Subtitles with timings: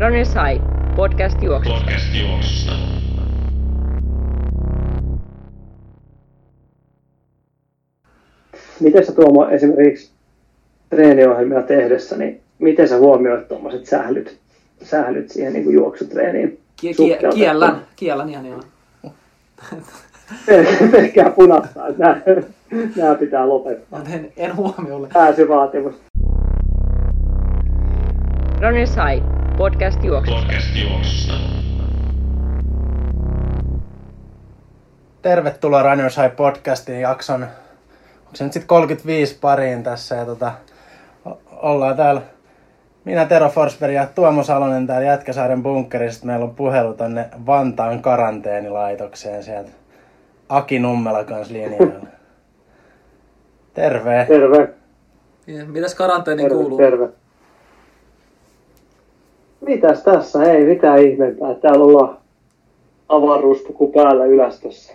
[0.00, 0.60] Runners High,
[0.96, 1.78] podcast juoksusta.
[1.80, 2.72] Podcast juoksusta.
[8.80, 10.10] Miten sä Tuomo esimerkiksi
[10.90, 14.38] treeniohjelmia tehdessä, niin miten sä huomioit tuommoiset sählyt,
[14.82, 16.60] sählyt siihen niin kuin juoksutreeniin?
[16.76, 17.28] Kie- Suhteelta.
[17.28, 18.62] kie- kiellän, kiellän ihan ihan.
[20.90, 22.20] Pelkkää punaista, että nämä,
[22.96, 24.02] nämä pitää lopettaa.
[24.12, 25.08] En, en huomiolle.
[25.12, 25.94] Pääsyvaatimus.
[28.60, 29.24] Runners High,
[29.58, 30.40] podcast juoksusta.
[30.40, 31.32] Podcast juoksusta.
[35.22, 40.52] Tervetuloa Runners High podcastin jakson, onko se nyt sitten 35 pariin tässä ja tota,
[41.50, 42.22] ollaan täällä
[43.04, 46.26] minä Tero Forsberg ja Tuomo Salonen täällä Jätkäsaaren bunkkerissa.
[46.26, 49.70] Meillä on puhelu tonne Vantaan karanteenilaitokseen sieltä
[50.48, 52.06] Aki Nummela kanssa linjalla.
[53.74, 54.26] Terve.
[54.28, 54.68] Terve,
[55.66, 56.78] Mitäs karanteeni terve, kuuluu?
[56.78, 57.08] terve.
[59.60, 60.42] Mitäs tässä?
[60.42, 61.54] Ei mitään ihmeempää.
[61.54, 62.18] Täällä ollaan
[63.08, 64.92] avaruuspuku päällä ylästössä.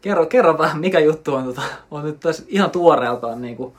[0.00, 3.72] Kerro, kerro vähän, mikä juttu on, tota, on nyt tässä ihan tuoreeltaan niin kuin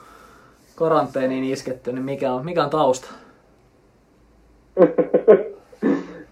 [0.76, 3.08] karanteeniin isketty, niin mikä on, mikä on tausta?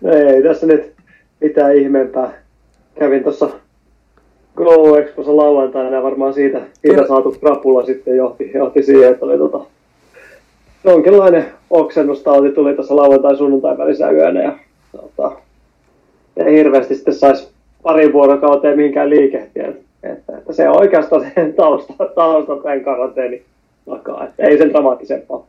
[0.01, 0.93] No ei tässä nyt
[1.41, 2.33] mitään ihmeempää.
[2.99, 3.49] Kävin tuossa
[4.55, 7.07] Glow Expossa lauantaina ja varmaan siitä, siitä Kerro.
[7.07, 9.65] saatu krapula sitten johti, johti siihen, että oli tota,
[10.83, 14.57] jonkinlainen oksennustauti tuli tuossa lauantai sunnuntai välisenä yönä ja
[14.91, 15.31] tota,
[16.37, 17.51] ei hirveästi sitten saisi
[17.83, 19.73] pari vuorokauteen mihinkään liikehtiä.
[20.03, 23.43] Että, että se on oikeastaan se tausta, tausta tämän karanteeni
[23.89, 24.23] takaa.
[24.25, 25.45] Että ei sen dramaattisempaa.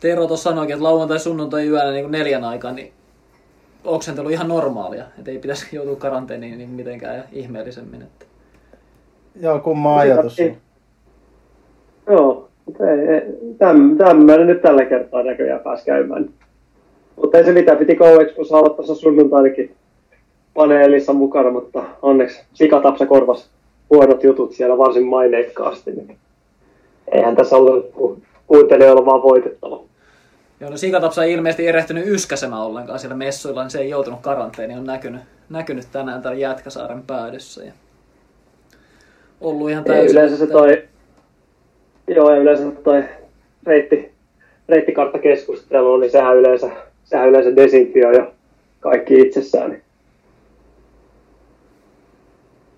[0.00, 2.92] Tero tuossa sanoikin, että lauantai sunnuntai yöllä niin neljän aikaan, niin
[3.84, 5.04] oksentelu ihan normaalia.
[5.18, 8.02] Että ei pitäisi joutua karanteeniin niin mitenkään ihmeellisemmin.
[8.02, 8.26] Että.
[9.40, 10.40] Joo, kumma ajatus.
[10.40, 10.56] Ei-
[12.06, 12.43] Joo,
[13.58, 16.28] täm, tämmöinen nyt tällä kertaa näköjään pääsi käymään.
[17.16, 19.74] Mutta ei se mitään, piti Go Expossa olla tuossa sunnuntainakin
[20.54, 23.50] paneelissa mukana, mutta onneksi sikatapsa korvas
[23.90, 25.90] huonot jutut siellä varsin maineikkaasti.
[25.92, 26.16] Niin
[27.12, 29.80] eihän tässä ollut ku- kuuntelijoilla vaan voitettava.
[30.60, 34.78] Joo, no Sikatapsa ei ilmeisesti erehtynyt yskäsemään ollenkaan siellä messuilla, niin se ei joutunut karanteeniin.
[34.78, 35.20] On näkynyt,
[35.50, 37.64] näkynyt tänään täällä Jätkäsaaren päädyssä.
[37.64, 37.72] Ja
[39.40, 40.10] ollut ihan Ei, täysin.
[40.10, 40.82] yleensä se toi,
[42.08, 43.04] joo, ja yleensä toi
[43.66, 44.12] reitti,
[44.68, 46.70] reittikarttakeskustelu, niin sehän yleensä,
[47.04, 48.32] sehän yleensä desinfioi jo
[48.80, 49.70] kaikki itsessään.
[49.70, 49.84] Niin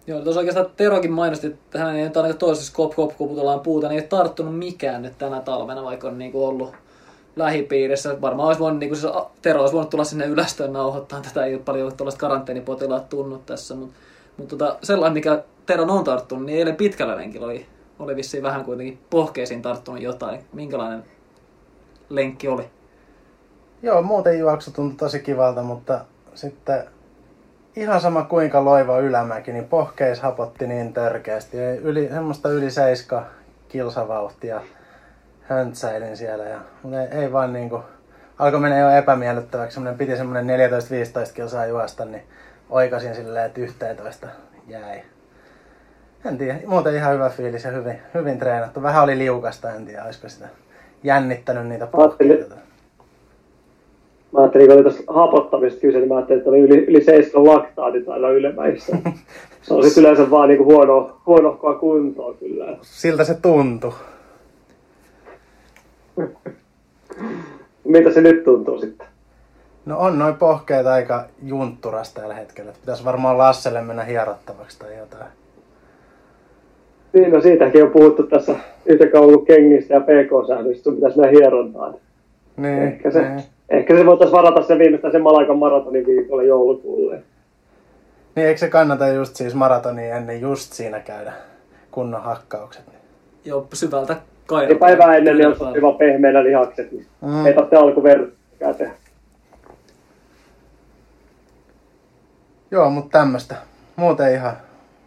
[0.06, 3.88] Joo, tuossa oikeastaan Terokin mainosti, että hän ei nyt ainakaan toisessa kop kop kuputellaan puuta,
[3.88, 6.75] niin ei tarttunut mikään nyt tänä talvena, vaikka on niinku ollut
[7.36, 8.20] lähipiirissä.
[8.20, 11.20] Varmaan olisi voinut, niinku, siis Tero olisi voinut tulla sinne ylästöön nauhoittaa.
[11.20, 13.97] Tätä ei ole paljon tuollaista karanteenipotilaat tunnut tässä, mutta,
[14.36, 17.66] mutta tota, sellainen, mikä Teron on tarttunut, niin eilen pitkällä lenkillä oli,
[17.98, 20.40] oli vissiin vähän kuitenkin pohkeisiin tarttunut jotain.
[20.52, 21.04] Minkälainen
[22.08, 22.70] lenkki oli?
[23.82, 26.04] Joo, muuten juoksu tuntui tosi kivalta, mutta
[26.34, 26.84] sitten
[27.76, 31.56] ihan sama kuinka loiva ylämäki, niin pohkeis hapotti niin törkeästi.
[31.58, 33.26] Yli, semmoista yli seiska
[33.68, 34.60] kilsavauhtia
[35.42, 36.44] höntsäilin siellä.
[36.44, 36.60] Ja,
[37.00, 37.80] ei, ei vaan niinku,
[38.38, 39.74] alkoi mennä jo epämiellyttäväksi.
[39.74, 40.60] Semmoinen, piti semmoinen
[41.30, 42.22] 14-15 kilsaa juosta, niin
[42.70, 44.28] oikasin silleen, että 11
[44.66, 45.02] jäi.
[46.28, 48.82] En tiedä, muuten ihan hyvä fiilis ja hyvin, hyvin treenattu.
[48.82, 50.48] Vähän oli liukasta, en tiedä, olisiko sitä
[51.03, 52.54] jännittänyt niitä pohkeita.
[54.32, 57.47] Mä ajattelin, kun oli tuosta hapottamista kyse, niin mä ajattelin, että oli yli, yli 7
[57.47, 58.97] laktaatit aina ylemäissä.
[59.62, 62.76] Se on sitten yleensä vaan niinku huono, huonohkoa kuntoa kyllä.
[62.82, 63.92] Siltä se tuntui.
[67.84, 69.06] Miltä se nyt tuntuu sitten?
[69.86, 72.70] No on noin pohkeet aika juntturas tällä hetkellä.
[72.70, 75.26] Et Pitäisi varmaan Lasselle mennä hierottavaksi tai jotain.
[77.16, 78.54] Niin, no siitäkin on puhuttu tässä
[78.87, 81.94] yhtä kauan kuin kengistä ja pk-säännöistä, sun pitäisi mennä hierontaan.
[82.56, 83.43] Niin, Ehkä se, niin.
[83.69, 87.22] ehkä se voitaisiin varata se viimeistään sen Malaikan maratonin viikolla joulukuulle.
[88.37, 91.32] niin eikö se kannata just siis maratonia ennen just siinä käydä
[91.91, 92.82] kunnon hakkaukset?
[93.44, 94.16] Jo syvältä
[94.47, 94.78] kairalta.
[94.78, 97.47] päivää ennen niin on sopiva pehmeänä lihakset, niin Mm.
[97.47, 98.92] ei tarvitse alkuverkkää tehdä.
[102.71, 103.54] Joo, mutta tämmöstä.
[103.97, 104.53] Muuten ihan,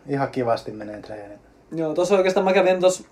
[0.07, 1.39] ihan kivasti menee treenit.
[1.71, 3.03] Joo, tuossa oikeastaan mä kävin tuossa,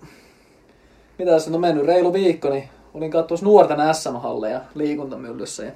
[1.18, 5.64] mitä tässä on mennyt, reilu viikko, niin olin katsomassa nuorten SM-halleja liikuntamyllyssä.
[5.64, 5.72] Ja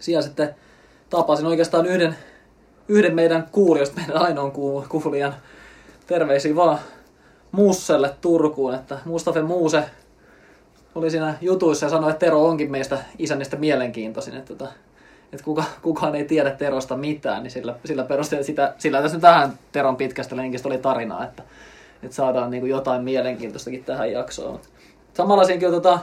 [0.00, 0.54] siellä sitten
[1.10, 2.16] tapasin oikeastaan yhden,
[2.88, 5.34] yhden meidän kuulijoista, meidän ainoan ku- kuulijan
[6.06, 6.78] terveisiä vaan
[7.52, 9.84] Musselle Turkuun, että Mustafa Muuse
[10.94, 14.68] oli siinä jutuissa ja sanoi, että Tero onkin meistä isännistä mielenkiintoisin, että, että,
[15.32, 19.22] että kuka, kukaan ei tiedä Terosta mitään, niin sillä, sillä perusteella sitä, sillä tässä nyt
[19.22, 21.42] vähän Teron pitkästä lenkistä oli tarinaa, että,
[22.06, 24.60] että saadaan niin kuin jotain mielenkiintoistakin tähän jaksoon.
[25.14, 25.98] Samalla siinäkin on tota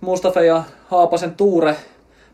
[0.00, 1.76] Mustafa ja Haapasen Tuure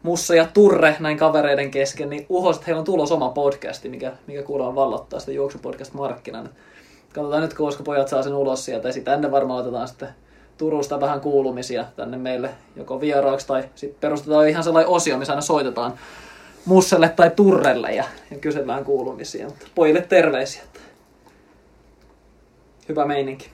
[0.03, 4.13] Mussa ja Turre näin kavereiden kesken, niin uhos, että heillä on tulos oma podcasti, mikä,
[4.27, 6.49] mikä kuulemma vallottaa sitä juoksupodcast-markkinan.
[7.13, 10.09] Katsotaan nyt, koska pojat saa sen ulos sieltä ja sitä ennen varmaan otetaan sitten
[10.59, 15.41] Turusta vähän kuulumisia tänne meille joko vieraaksi tai sitten perustetaan ihan sellainen osio, missä aina
[15.41, 15.95] soitetaan
[16.65, 19.47] Musselle tai Turrelle ja, ja kysellään kuulumisia.
[19.47, 20.63] Mutta pojille terveisiä.
[22.91, 23.51] Hyvä meininki.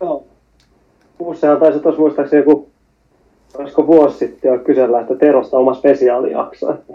[0.00, 0.24] Joo.
[1.18, 2.70] Usein taisi tuossa muistaakseni joku,
[3.58, 6.70] olisiko vuosi sitten jo kysellä, että Terosta oma spesiaalijakso.
[6.70, 6.94] Että,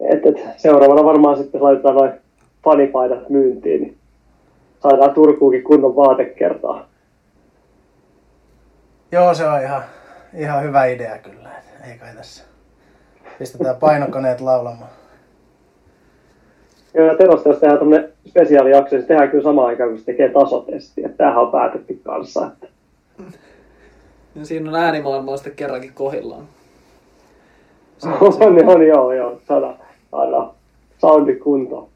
[0.00, 2.12] et, et, seuraavana varmaan sitten laitetaan noin
[2.64, 3.96] fanipaidat myyntiin, niin
[4.82, 6.88] saadaan Turkuukin kunnon vaatekertaa.
[9.12, 9.82] Joo, se on ihan,
[10.34, 11.50] ihan hyvä idea kyllä.
[11.90, 12.44] Ei kai tässä.
[13.38, 14.90] Pistetään painokoneet laulamaan.
[16.94, 20.28] Ja Terosta, jos tehdään tämmöinen spesiaalijakso, niin se tehdään kyllä samaan aikaan, kun se tekee
[20.28, 21.04] tasotesti.
[21.04, 22.46] Että tämähän on päätetty kanssa.
[22.46, 22.66] Että
[24.34, 26.44] Ja siinä on äänimaailmaa sitten kerrankin kohillaan.
[27.98, 28.44] Se on se.
[28.44, 29.40] on, on, joo, joo.
[29.48, 29.74] Saadaan,
[30.10, 30.50] saadaan
[30.98, 31.88] soundi kuntoon.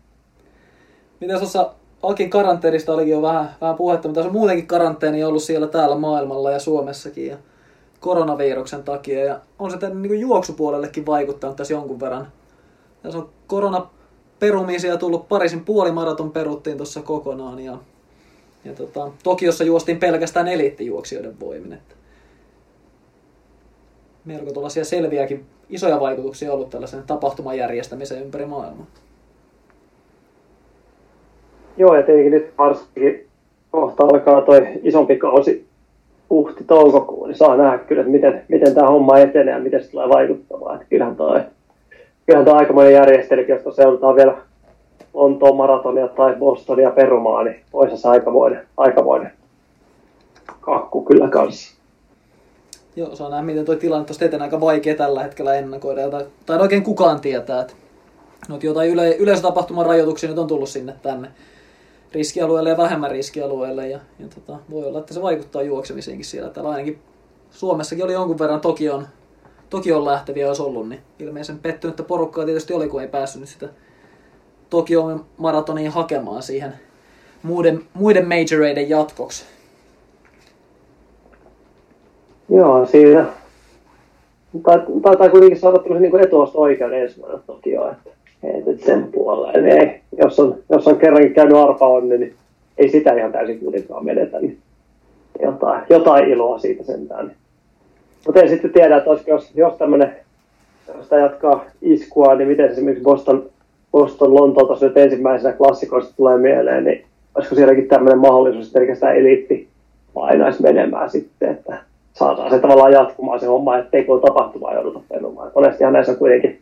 [1.21, 1.71] Miten tuossa
[2.03, 5.97] Akin karanteenista olikin jo vähän, vähän puhetta, mutta se on muutenkin karanteeni ollut siellä täällä
[5.97, 7.37] maailmalla ja Suomessakin ja
[8.01, 9.25] koronaviruksen takia.
[9.25, 12.29] Ja on se tänne niin juoksupuolellekin vaikuttanut tässä jonkun verran.
[13.03, 13.29] Tässä on
[14.41, 17.79] koronaperumisia tullut parisin puolimaraton peruttiin tuossa kokonaan ja,
[18.65, 21.73] ja tota, Tokiossa juostiin pelkästään eliittijuoksijoiden voimin.
[21.73, 21.95] Että
[24.25, 28.87] melko tuollaisia selviäkin isoja vaikutuksia ollut tällaisen tapahtuman järjestämiseen ympäri maailmaa.
[31.77, 33.27] Joo, ja tietenkin nyt varsinkin
[33.71, 35.67] kohta alkaa toi isompi kausi
[36.31, 39.91] uhti toukokuun, niin saa nähdä kyllä, että miten, miten tämä homma etenee ja miten se
[39.91, 40.75] tulee vaikuttamaan.
[40.75, 41.41] Että kyllähän toi,
[42.27, 44.37] kyllähän toi aikamoinen järjestelykin, jos joudutaan vielä
[45.15, 49.33] Lontoon maratonia tai Bostonia perumaan, niin olisi se aikamoinen, aikamoinen
[50.61, 51.77] kakku kyllä kanssa.
[52.97, 56.11] Joo, saa nähdä, miten tuo tilanne tuosta etenee aika vaikea tällä hetkellä ennakoida.
[56.11, 57.75] Tai, tai oikein kukaan tietää, että
[58.49, 61.29] no, jotain yle, yleisötapahtuman rajoituksia nyt on tullut sinne tänne
[62.13, 63.89] riskialueelle ja vähemmän riskialueelle.
[63.89, 66.51] Ja, ja tota, voi olla, että se vaikuttaa juoksemiseenkin siellä.
[66.51, 66.99] Täällä ainakin
[67.51, 69.07] Suomessakin oli jonkun verran Tokion,
[69.71, 73.69] Tokion lähteviä olisi ollut, niin ilmeisen pettynyttä porukkaa tietysti oli, kun ei päässyt sitä
[74.71, 76.73] Tokion maratoniin hakemaan siihen
[77.43, 79.45] muiden, muiden majoreiden jatkoksi.
[82.49, 83.27] Joo, siinä
[85.03, 88.11] taitaa kuitenkin saada tämmöisen niin etuosto oikeuden ensi vuonna toki jo, että,
[88.71, 89.53] että sen puolella.
[89.53, 92.35] Eli ei, jos, on, jos on kerrankin käynyt arpa onni, niin
[92.79, 94.59] ei sitä ihan täysin kuitenkaan menetä, niin
[95.43, 97.37] jotain, jotain iloa siitä sentään.
[98.27, 100.17] Mutta en sitten tiedä, että olisiko, jos, jos tämmöinen,
[100.89, 103.51] jos sitä jatkaa iskua, niin miten se esimerkiksi Boston,
[103.93, 107.05] Boston Lontoota nyt ensimmäisenä klassikoista tulee mieleen, niin
[107.35, 109.69] olisiko sielläkin tämmöinen mahdollisuus, että pelkästään eliitti
[110.15, 111.79] painaisi menemään sitten, että
[112.13, 115.51] saadaan se tavallaan jatkumaan se homma, ettei kun tapahtumaa jouduta perumaan.
[115.55, 116.59] Monestihan näissä on kuitenkin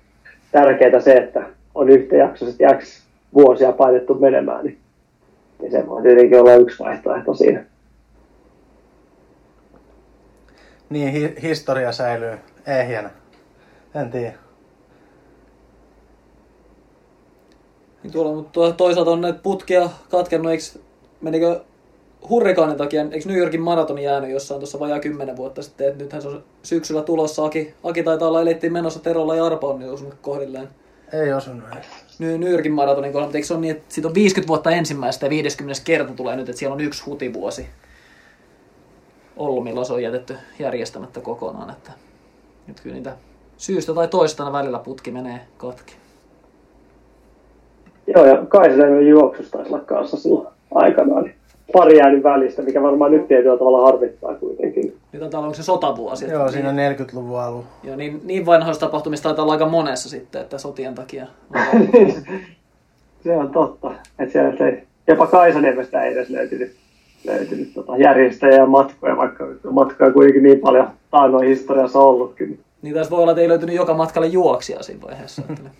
[0.52, 1.42] tärkeää se, että
[1.74, 3.02] on yhtäjaksoisesti X
[3.34, 4.78] vuosia painettu menemään, niin,
[5.60, 7.64] niin se voi tietenkin olla yksi vaihtoehto siinä.
[10.94, 13.10] Niin, hi- historia säilyy ehjänä.
[13.94, 14.32] En tiedä.
[18.02, 20.64] Niin tuolla, mutta toisaalta on näitä putkia katkennut, eikö,
[21.20, 21.60] menikö
[22.28, 26.22] hurrikaanin takia, eikö New Yorkin maratoni jäänyt jossain tuossa vajaa kymmenen vuotta sitten, että nythän
[26.22, 29.90] se on syksyllä tulossa, Aki, Aki taitaa olla elittiin menossa Terolla ja Arpa on niin
[29.90, 30.68] osunut kohdilleen.
[31.12, 31.64] Ei osunut.
[32.18, 34.70] New, New Yorkin maratonin kohdalla, mutta eikö se ole niin, että siitä on 50 vuotta
[34.70, 37.66] ensimmäistä ja 50 kerta tulee nyt, että siellä on yksi hutivuosi
[39.36, 41.92] ollut, milloin se on jätetty järjestämättä kokonaan, että
[42.66, 43.16] nyt kyllä niitä
[43.56, 45.94] syystä tai toista välillä putki menee katki.
[48.06, 51.24] Joo, ja Kaisinen juoksusta taisi olla kanssa silloin aikanaan.
[51.24, 51.34] Niin
[51.72, 54.96] pari jäänyt välistä, mikä varmaan nyt tietyllä tavalla harvittaa kuitenkin.
[55.12, 56.30] Nyt on täällä onko se sotavuosi.
[56.30, 57.64] Joo, että siinä niin, 40-luvun alun.
[57.82, 61.26] Joo, niin, niin vanhoista tapahtumista taitaa olla aika monessa sitten, että sotien takia.
[63.24, 63.90] se on totta.
[64.18, 66.76] Että siellä ei, jopa Kaisaniemestä ei edes löytynyt,
[67.24, 72.60] löytynyt tota järjestäjä ja matkoja, vaikka matkoja kuitenkin niin paljon taannoin historiassa ollutkin.
[72.82, 75.42] Niin tässä voi olla, että ei löytynyt joka matkalle juoksia siinä vaiheessa.
[75.48, 75.62] että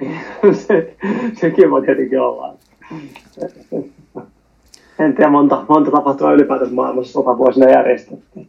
[0.00, 0.96] ne- se,
[1.40, 2.54] sekin voi tietenkin olla.
[4.98, 8.48] En tiedä monta, monta tapahtumaa ylipäätänsä maailmassa sotavuosina järjestettiin.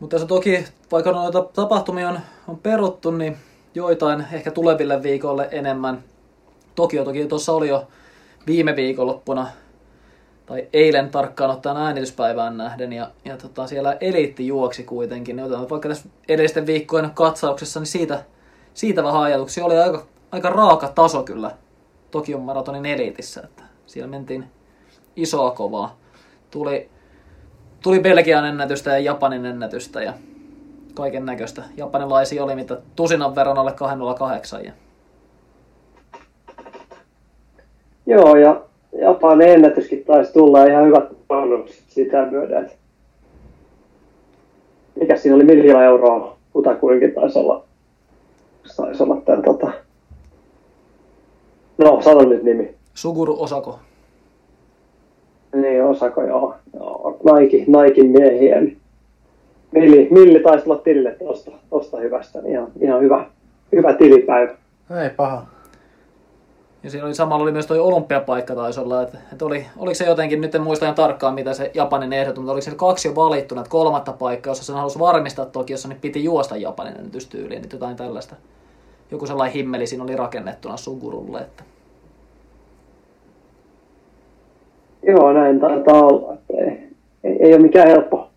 [0.00, 3.36] Mutta tässä toki, vaikka noita tapahtumia on, on peruttu, niin
[3.74, 5.98] joitain ehkä tuleville viikolle enemmän.
[6.74, 7.86] Tokio toki tuossa oli jo
[8.48, 9.46] viime viikonloppuna,
[10.46, 15.36] tai eilen tarkkaan ottaen äänityspäivään nähden, ja, ja tota, siellä eliitti juoksi kuitenkin.
[15.36, 18.24] Niin otetaan vaikka tässä edellisten viikkojen katsauksessa, niin siitä,
[18.74, 19.64] siitä vähän ajatuksia.
[19.64, 21.50] Oli aika, aika raaka taso kyllä
[22.10, 24.44] Tokion maratonin eliitissä, että siellä mentiin
[25.16, 25.96] isoa kovaa.
[26.50, 26.90] Tuli,
[27.82, 30.12] tuli Belgian ennätystä ja Japanin ennätystä ja,
[30.94, 31.62] kaiken näköistä.
[31.76, 34.64] Japanilaisia oli mitä tusinan verran alle 208.
[34.64, 34.72] Ja
[38.08, 38.60] Joo, ja
[38.92, 42.64] Japanin ennätyskin taisi tulla ihan hyvät panokset sitä myöden.
[42.64, 42.76] että
[45.00, 47.64] Mikä siinä oli miljoona euroa kutakuinkin taisi olla,
[48.76, 49.72] taisi olla tämän tota...
[51.78, 52.74] No, sano nyt nimi.
[52.94, 53.78] Suguru Osako.
[55.54, 56.54] Niin, Osako, joo.
[56.74, 57.18] joo.
[57.32, 58.60] Nike, Nike miehiä.
[58.60, 58.80] Niin
[59.72, 62.42] Milli, Milli taisi olla tilille tosta, tosta hyvästä.
[62.42, 63.26] Niin ihan, ihan hyvä,
[63.72, 64.54] hyvä tilipäivä.
[65.02, 65.46] Ei paha.
[66.82, 70.04] Ja siinä oli samalla oli myös toi olympiapaikka taisi olla, että, että oli, oliko se
[70.04, 73.14] jotenkin, nyt en muista ihan tarkkaan mitä se Japanin ehdotus, mutta oliko se kaksi jo
[73.14, 77.76] valittuna, että kolmatta paikkaa, jossa sen halusi varmistaa Tokiossa, niin piti juosta Japanin ennätystyyliin, että
[77.76, 78.36] jotain tällaista.
[79.10, 81.64] Joku sellainen himmeli siinä oli rakennettuna Sugurulle, että
[85.02, 86.36] Joo, näin taitaa olla.
[86.58, 86.88] Ei,
[87.24, 88.28] ei, ei ole mikään helppo,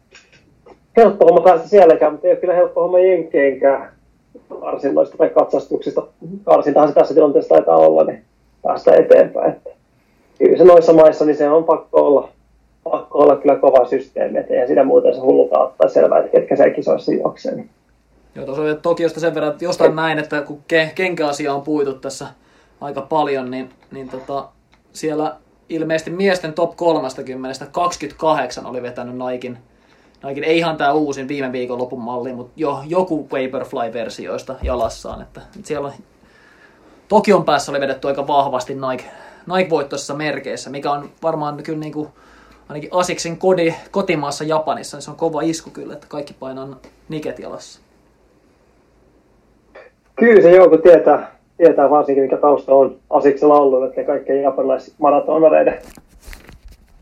[0.97, 3.91] helppo homma päästä sielläkään, mutta ei ole kyllä helppo homma jenkkeenkään
[4.59, 6.07] karsinnoista tai katsastuksista.
[6.43, 8.23] Karsintahan se tässä tilanteessa taitaa olla, niin
[8.61, 9.51] päästä eteenpäin.
[9.51, 9.69] Että
[10.37, 12.29] kyllä se noissa maissa, niin se on pakko olla,
[12.83, 16.55] pakko olla kyllä kova systeemi, että eihän sitä muuten se hulluta ottaa selvää, että ketkä
[16.55, 17.55] siellä kisoissa juoksee.
[17.55, 17.69] Niin.
[18.35, 22.27] Joo, tuossa Tokiosta sen verran, että jostain näin, että kun ke- kenkäasia on puitu tässä
[22.81, 24.47] aika paljon, niin, niin tota,
[24.93, 25.35] siellä
[25.69, 29.57] ilmeisesti miesten top 30, 28 oli vetänyt Naikin,
[30.21, 35.21] Naikin ei ihan tämä uusin viime viikon lopun malli, mutta jo, joku Vaporfly-versioista jalassaan.
[35.21, 35.91] Että, että siellä
[37.11, 39.03] Tokion päässä oli vedetty aika vahvasti Nike,
[39.55, 42.07] Nike-voittoisissa merkeissä, mikä on varmaan kyllä niin kuin,
[42.69, 46.67] ainakin Asiksen kodi, kotimaassa Japanissa, niin se on kova isku kyllä, että kaikki painaa
[47.09, 47.81] niket jalassa.
[50.15, 55.79] Kyllä se joku tietää, tietää varsinkin, mikä tausta on Asiksella ollut, että kaikkien japanilaiset maratonareiden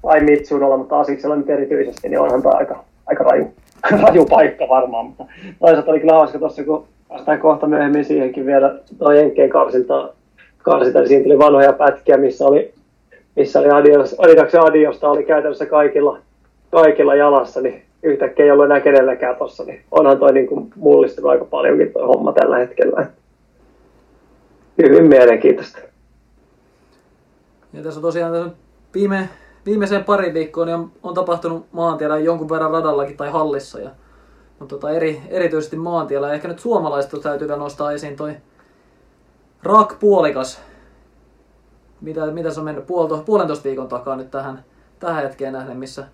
[0.01, 3.53] tai Mitsunolla, mutta Asiksella nyt erityisesti, niin onhan tämä aika, aika raju,
[4.03, 5.05] raju paikka varmaan.
[5.05, 5.25] Mutta
[5.59, 10.13] toisaalta oli kyllä hauska tuossa, kun päästään kohta myöhemmin siihenkin vielä tuo Jenkkeen karsinta,
[10.57, 12.73] karsinta, siinä tuli vanhoja pätkiä, missä oli,
[13.35, 16.19] missä oli Adios, Adidaksen Adiosta oli käytännössä kaikilla,
[16.71, 21.31] kaikilla jalassa, niin yhtäkkiä ei ollut enää kenelläkään tuossa, niin onhan toi niin kuin mullistunut
[21.31, 23.07] aika paljonkin tuo homma tällä hetkellä.
[24.77, 25.79] Hyvin mielenkiintoista.
[27.73, 28.49] Ja tässä on tosiaan tässä
[28.93, 29.29] viime,
[29.65, 33.79] viimeiseen pari viikkoon niin on, on tapahtunut maantiellä jonkun verran radallakin tai hallissa.
[33.79, 33.89] Ja,
[34.59, 36.33] mutta tota, eri, erityisesti maantiellä.
[36.33, 38.35] Ehkä nyt suomalaista täytyy vielä nostaa esiin toi
[39.63, 40.61] Rak puolikas.
[42.01, 44.65] Mitä, mitä se on mennyt puolto, puolentoista viikon takaa nyt tähän,
[44.99, 46.07] tähän hetkeen nähden, missä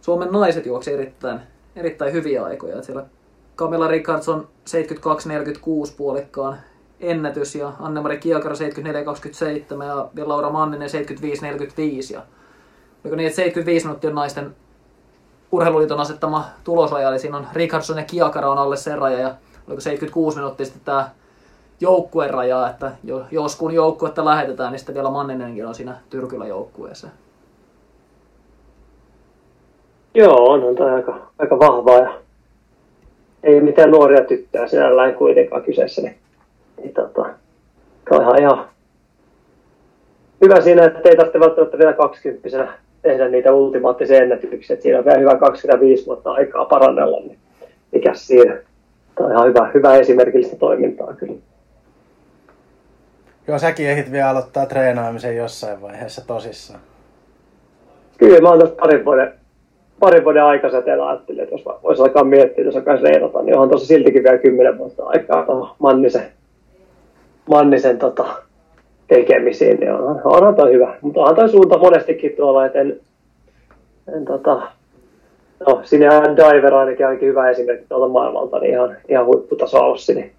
[0.00, 1.40] Suomen naiset juoksi erittäin,
[1.76, 2.78] erittäin hyviä aikoja.
[2.78, 3.06] Et siellä
[3.56, 4.48] Camilla Richardson
[5.88, 6.56] 72-46 puolikkaan
[7.00, 10.92] ennätys ja Anne-Mari Kiakara 74-27 ja, ja Laura Manninen 75-45.
[12.12, 12.22] Ja
[13.04, 14.56] oliko niin, että 75 minuuttia on naisten
[15.52, 19.34] urheiluliiton asettama tulosraja, eli siinä on Richardson ja Kiakara on alle sen raja ja
[19.68, 21.10] oliko 76 minuuttia sitten tämä
[21.80, 22.92] joukkueen raja, että
[23.30, 27.08] jos kun joukkuetta lähetetään, niin sitten vielä Manninenkin on siinä Tyrkylä joukkueessa.
[30.14, 32.12] Joo, on toi aika, aika vahvaa ja
[33.42, 36.02] ei mitään nuoria tyttöjä sinällään kuitenkaan kyseessä.
[36.02, 36.18] Niin,
[36.82, 37.26] niin tota,
[38.10, 38.64] on ihan
[40.44, 42.68] hyvä siinä, että ei tarvitse välttämättä vielä 20
[43.02, 44.76] tehdä niitä ultimaattisia ennätyksiä.
[44.80, 47.38] Siinä on vielä hyvä 25 vuotta aikaa parannella, niin
[47.92, 48.58] mikä siinä.
[49.14, 51.40] Tämä on ihan hyvä, hyvä esimerkillistä toimintaa kyllä.
[53.48, 56.80] Joo, säkin ehdit vielä aloittaa treenaamisen jossain vaiheessa tosissaan.
[58.18, 59.32] Kyllä, mä oon tässä parin vuoden,
[60.00, 63.86] parin vuoden aikasäteellä ajattelin, että jos voisi alkaa miettiä, jos alkaa treenata, niin onhan tuossa
[63.86, 66.26] siltikin vielä kymmenen vuotta aikaa tuohon Mannisen,
[67.48, 68.42] Mannisen tota,
[69.10, 70.94] tekemisiin, niin onhan, onhan toi hyvä.
[71.00, 73.00] Mutta onhan toi suunta monestikin tuolla, että en,
[74.16, 74.62] en tota,
[75.68, 80.32] no, sinne Diver ainakin ainakin hyvä esimerkki tuolta maailmalta, niin ihan, ihan huipputaso Ossi, niin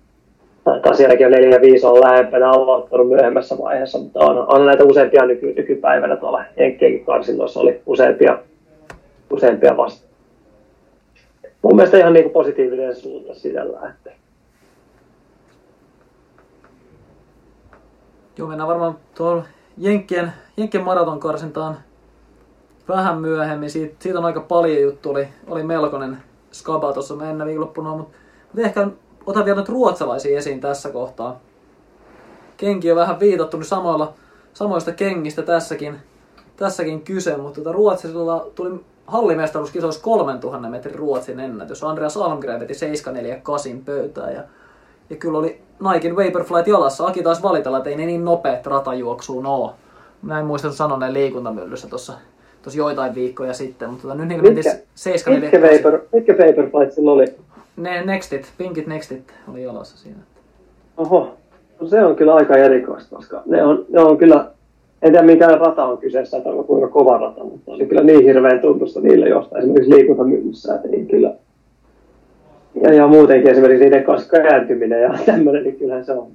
[0.63, 4.83] taitaa sielläkin on 4 ja 5 on lähempänä aloittanut myöhemmässä vaiheessa, mutta on, on näitä
[4.83, 8.39] useampia nyky, nykypäivänä tuolla Jenkkienkin karsinnoissa oli useampia,
[9.31, 10.07] useampia vasta.
[11.61, 13.79] Mun mielestä ihan niin kuin positiivinen suunta sisällä.
[13.89, 14.20] Että.
[18.37, 19.43] Joo, mennään varmaan tuolla
[19.77, 21.77] Jenkkien, Jenkkien maraton karsintaan
[22.87, 23.69] vähän myöhemmin.
[23.69, 26.17] Siitä, siitä on aika paljon juttu, oli, oli melkoinen
[26.51, 28.87] skaba tuossa mennä viikonloppuna, mutta, mutta ehkä
[29.25, 31.39] otan vielä nyt ruotsalaisia esiin tässä kohtaa.
[32.57, 34.13] Kenki on vähän viitattu nyt samoilla,
[34.53, 35.99] samoista kengistä tässäkin,
[36.57, 41.83] tässäkin kyse, mutta tota Ruotsilla tuli hallimestaruuskisoissa 3000 metrin Ruotsin ennätys.
[41.83, 44.43] Andreas Almgren veti 748 pöytään ja,
[45.09, 47.07] ja kyllä oli Naikin Vaporflight jalassa.
[47.07, 49.73] Aki taas valitella, että ei ne niin nopeat ratajuoksuun oo.
[50.23, 52.13] Näin muistan sanoneen liikuntamyllyssä tuossa
[52.61, 57.11] tuossa joitain viikkoja sitten, mutta tota, nyt niillä Mitkä, 7 mitkä, vapor, mitkä Vaporflight sillä
[57.11, 57.25] oli?
[57.77, 60.19] ne Nextit, pinkit Nextit oli jalassa siinä.
[60.97, 61.33] Oho,
[61.79, 64.51] no se on kyllä aika erikoista, koska ne on, ne on kyllä,
[65.01, 68.59] en tiedä mikä rata on kyseessä tai kuinka kova rata, mutta oli kyllä niin hirveän
[68.59, 71.33] tuntusta niille jostain esimerkiksi liikuntamyynnissä, että niin kyllä
[72.81, 76.27] ja, ja muutenkin esimerkiksi niiden kanssa kääntyminen ja tämmöinen, niin kyllähän se on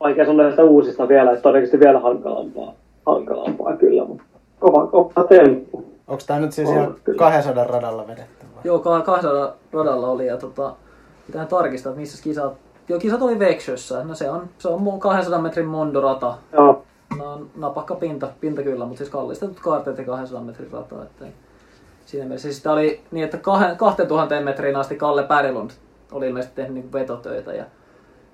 [0.00, 2.72] vaikea sanoa näistä uusista vielä, että todennäköisesti vielä hankalampaa,
[3.06, 4.24] hankalampaa kyllä, mutta
[4.60, 5.84] kova, kova temppu.
[6.08, 7.18] Onko tämä nyt siis On, ihan kyllä.
[7.18, 8.60] 200 radalla vedetty vai?
[8.64, 10.74] Joo, ka- kahdella radalla oli ja tota,
[11.26, 12.52] pitää tarkistaa, että missä kisat...
[12.88, 14.04] Joo, kisat oli Veksjössä.
[14.04, 16.34] No se on, se on mun 200 metrin mondorata.
[16.52, 16.82] Joo,
[17.18, 21.02] No, on napakka pinta, pinta kyllä, mutta siis kallistetut kaarteet ja 200 metrin rata.
[21.02, 21.24] Että
[22.10, 25.70] siinä mielessä siis oli niin, että kahden- 2000 metriin asti Kalle Pärilund
[26.12, 27.52] oli ilmeisesti tehnyt niin vetotöitä.
[27.52, 27.64] Ja,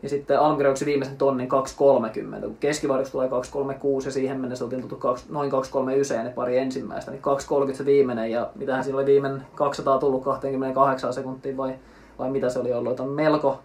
[0.03, 1.49] ja sitten Almgren viimeisen tonnin
[2.39, 3.35] 2.30, kun keskivarjoksi tulee 2.36
[4.05, 7.23] ja siihen mennessä oltiin tultu kaksi, noin 2.39 ne pari ensimmäistä, niin
[7.69, 11.75] 2.30 se viimeinen ja mitähän siinä oli viimeinen 200 tullut 28 sekuntiin vai,
[12.19, 13.61] vai mitä se oli ollut, että on melko,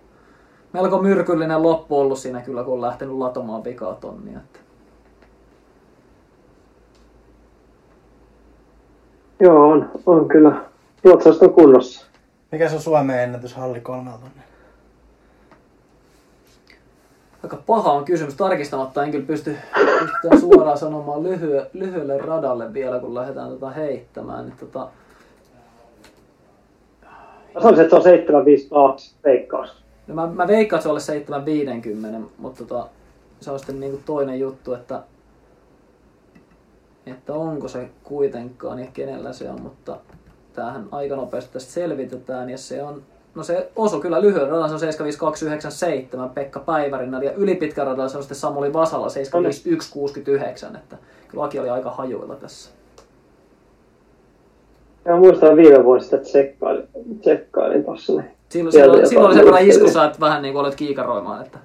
[0.74, 4.40] melko myrkyllinen loppu ollut siinä kyllä, kun on lähtenyt latomaan vikaa tonnia.
[4.40, 4.71] Että.
[9.42, 10.52] Joo on, on kyllä.
[11.04, 12.06] Ruotsalaiset on kunnossa.
[12.52, 14.42] Mikä se on Suomen ennätys halli kolmella tonnilla?
[17.44, 18.34] Aika paha on kysymys.
[18.34, 19.58] Tarkistamatta en kyllä pysty,
[20.22, 24.46] pysty suoraan sanomaan lyhy, lyhyelle radalle vielä, kun lähdetään tota heittämään.
[24.46, 24.88] Niin tota,
[27.54, 29.84] Mä sanoisin, että se on 752 veikkaus.
[30.08, 32.88] no mä, mä veikkaan, että se olisi 750, mutta tota,
[33.42, 35.04] se on sitten niinku toinen juttu, että,
[37.06, 39.98] että onko se kuitenkaan ja kenellä se on, mutta
[40.54, 43.04] tämähän aika nopeasti tästä selvitetään ja se on
[43.36, 48.18] No se osu kyllä lyhyen radan, se on 75297 Pekka Päivärinnalla ja ylipitkän radan se
[48.18, 52.72] on sitten Samuli Vasala 75169, että kyllä laki oli aika hajuilla tässä.
[55.06, 56.88] Ja muistan viime vuodesta, että tsekkailin,
[57.22, 58.14] tsekkailin tossa.
[58.14, 58.32] Niin.
[58.50, 59.70] Silloin, silloin, silloin sen verran muistelin.
[59.70, 61.60] iskussa, että vähän niin kuin olet kiikaroimaan, että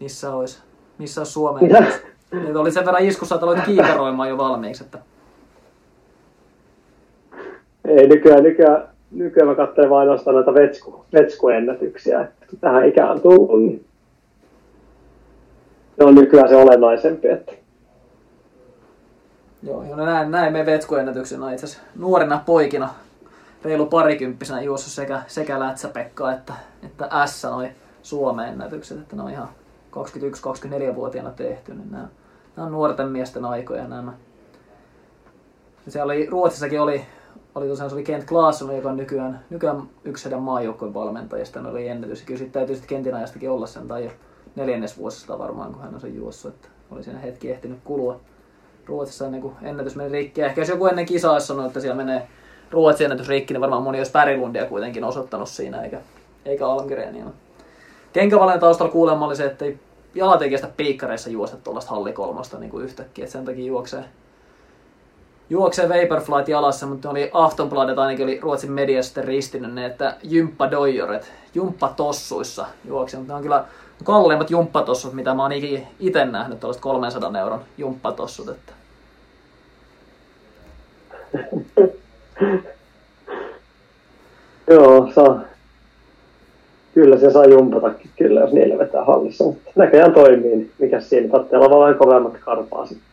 [0.00, 0.58] missä olisi,
[0.98, 1.96] missä olisi Suomen.
[2.32, 4.84] Niin oli sen verran iskussa, että aloit kiikaroimaan jo valmiiksi.
[4.84, 4.98] Että...
[7.84, 12.28] Ei nykyään, nykyään, nykyään mä katselen vain ainoastaan noita vetsku, vetskuennätyksiä.
[12.60, 13.84] Tähän ikään tullut, niin
[15.98, 17.28] se on nykyään se olennaisempi.
[17.28, 17.52] Että
[19.62, 22.88] Joo, joo no näin, näin me vetskuennätyksenä itse asiassa nuorina poikina,
[23.64, 27.70] reilu parikymppisenä juossut sekä, sekä Lätsä-Pekka että, että S noi
[28.02, 29.48] Suomen ennätykset, että ne on ihan
[29.92, 32.08] 21-24-vuotiaana tehty, niin nämä,
[32.56, 34.12] nämä on nuorten miesten aikoja nämä.
[35.88, 37.04] Siellä oli, Ruotsissakin oli,
[37.54, 41.88] oli tosiaan se oli Kent Klaasson, joka on nykyään, nykyään yksi heidän maajoukkojen valmentajista, oli
[41.88, 42.22] ennätys.
[42.22, 44.10] Kyllä sitten täytyy sitten Kentin ajastakin olla sen, tai
[44.56, 48.20] neljännesvuosista varmaan, kun hän on sen juossut, että oli siinä hetki ehtinyt kulua.
[48.86, 50.42] Ruotsissa ennen kuin ennätys meni rikki.
[50.42, 52.28] Ehkä jos joku ennen kisaa olisi sanonut, että siellä menee
[52.70, 56.00] Ruotsin ennätys rikki, niin varmaan moni olisi Pärilundia kuitenkin osoittanut siinä, eikä,
[56.44, 57.24] eikä Almgrenia.
[58.12, 59.78] Kenkävalen taustalla kuulemma oli se, että ei
[60.14, 64.04] jalat ei kestä piikkareissa juosta tuollaista hallikolmosta niin kuin yhtäkkiä, että sen takia juoksee,
[65.50, 71.32] juoksee Vaporflight jalassa, mutta oli Aftonbladet ainakin oli Ruotsin media sitten ristinyt ne, että jumppadoijoret,
[71.54, 73.64] jumppatossuissa juoksi, mutta ne on kyllä
[74.04, 75.52] kalleimmat jumppatossut, mitä mä oon
[76.00, 78.72] itse nähnyt, tällaiset 300 euron jumppatossut, että
[84.70, 85.40] joo, saa.
[86.94, 89.44] Kyllä se saa jumpatakin kyllä, jos niillä vetää hallissa.
[89.44, 91.28] Mutta näköjään toimii, niin mikä siinä?
[91.28, 93.10] Tarvitsee olla vähän kovemmat karpaa sitten.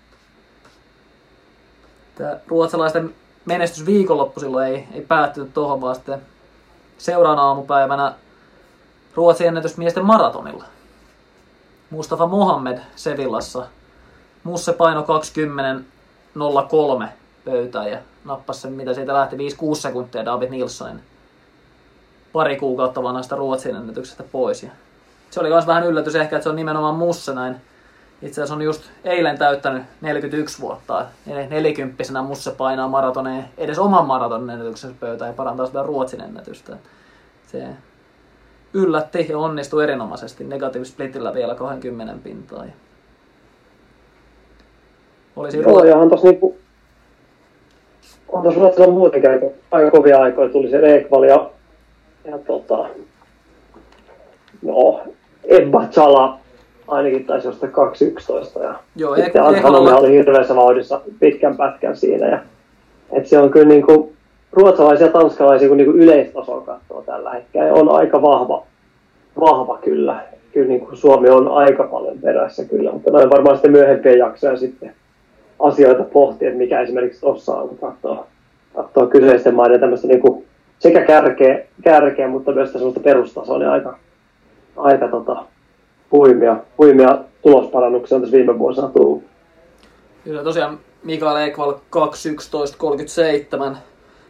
[2.47, 3.13] Ruotsalaisten
[3.45, 6.21] menestys viikonloppu silloin ei, ei päättynyt tuohon, vaan sitten
[6.97, 8.13] seuraavana aamupäivänä
[9.15, 10.63] Ruotsin ennätys miesten maratonilla.
[11.89, 13.65] Mustafa Mohamed Sevillassa.
[14.43, 15.05] Musse paino
[17.01, 17.07] 20.03
[17.45, 19.39] pöytään ja nappasi sen, mitä siitä lähti, 5-6
[19.75, 20.99] sekuntia David Nilssonin
[22.33, 24.63] pari kuukautta vanhasta Ruotsin ennätyksestä pois.
[24.63, 24.69] Ja
[25.29, 27.55] se oli myös vähän yllätys ehkä, että se on nimenomaan Musse näin.
[28.21, 31.05] Itse asiassa on just eilen täyttänyt 41 vuotta.
[31.29, 36.77] Nel- Nelikymppisenä Musse painaa maratoneen, edes oman maratonin ennätyksensä pöytään ja parantaa sitä Ruotsin ennätystä.
[37.47, 37.67] Se
[38.73, 42.65] yllätti ja onnistui erinomaisesti negatiivisplitillä vielä 20 pintaa.
[42.65, 42.71] Ja
[45.35, 46.57] oli siinä Joo, ja on tossa niinku,
[48.29, 50.49] on tossa Ruotsilla muutenkin aika, aika kovia aikoja.
[50.49, 51.49] Tuli se Ekval ja,
[52.27, 52.89] ja tota,
[54.61, 55.01] no,
[55.43, 56.39] Ebba Chala
[56.87, 57.71] ainakin taisi jostain
[58.57, 62.27] 2.11 ja Joo, sitten Ekvalla- oli hirveässä vauhdissa pitkän pätkän siinä.
[62.27, 62.39] Ja,
[63.11, 64.13] et se on kyllä niinku,
[64.51, 68.63] ruotsalaisia ja tanskalaisia kun niinku yleistasoa katsoo tällä hetkellä, on aika vahva,
[69.39, 70.23] vahva kyllä.
[70.53, 74.93] Kyllä niinku Suomi on aika paljon perässä kyllä, mutta noin varmaan sitten myöhempien jaksoja sitten
[75.59, 78.27] asioita pohtia, että mikä esimerkiksi tuossa on, kun katsoo,
[78.75, 80.45] katsoo kyseisten maiden tämmöistä niinku
[80.79, 83.97] sekä kärkeä, kärkeä mutta myös sellaista perustasoa, niin aika,
[84.75, 85.45] aika tota,
[86.11, 89.23] huimia, huimia tulosparannuksia on tässä viime vuosina tullut.
[90.23, 93.75] Kyllä tosiaan Mikael Ekval 2.11.37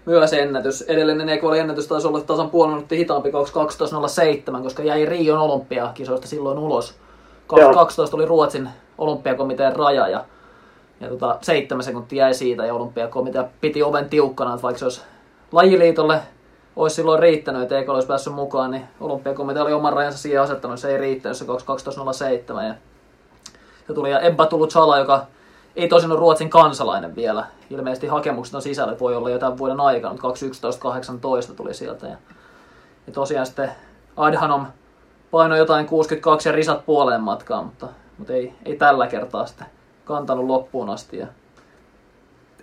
[0.06, 0.82] myös ennätys.
[0.82, 6.60] Edellinen Ekvalin ennätys taisi olla tasan puoli minuuttia hitaampi 2.12.07, koska jäi Rion olympiakisoista silloin
[6.60, 6.96] ulos.
[7.54, 7.60] 2.12
[8.14, 10.26] oli Ruotsin olympiakomitean raja ja,
[11.00, 15.02] ja tota, seitsemän sekuntia jäi siitä ja olympiakomitea piti oven tiukkana, että vaikka se olisi
[15.52, 16.20] lajiliitolle
[16.78, 20.80] olisi silloin riittänyt, että EK olisi päässyt mukaan, niin olympiakomitea oli oman rajansa siihen asettanut,
[20.80, 22.76] se ei riittänyt, se 2.12.07 ja,
[23.88, 25.26] ja tuli ja Ebba Tuluchala, joka
[25.76, 27.46] ei tosin ole Ruotsin kansalainen vielä.
[27.70, 30.28] Ilmeisesti hakemukset on sisällä, voi olla jo tämän vuoden aikana, mutta
[31.50, 32.08] 2.11.18 tuli sieltä.
[32.08, 32.18] Ja,
[33.08, 33.72] ja tosiaan sitten
[34.18, 34.66] Adhanom
[35.32, 37.88] painoi jotain 62 ja risat puoleen matkaan, mutta,
[38.18, 39.68] mutta ei, ei tällä kertaa sitten
[40.06, 41.18] kantanut loppuun asti.
[41.18, 41.28] Ja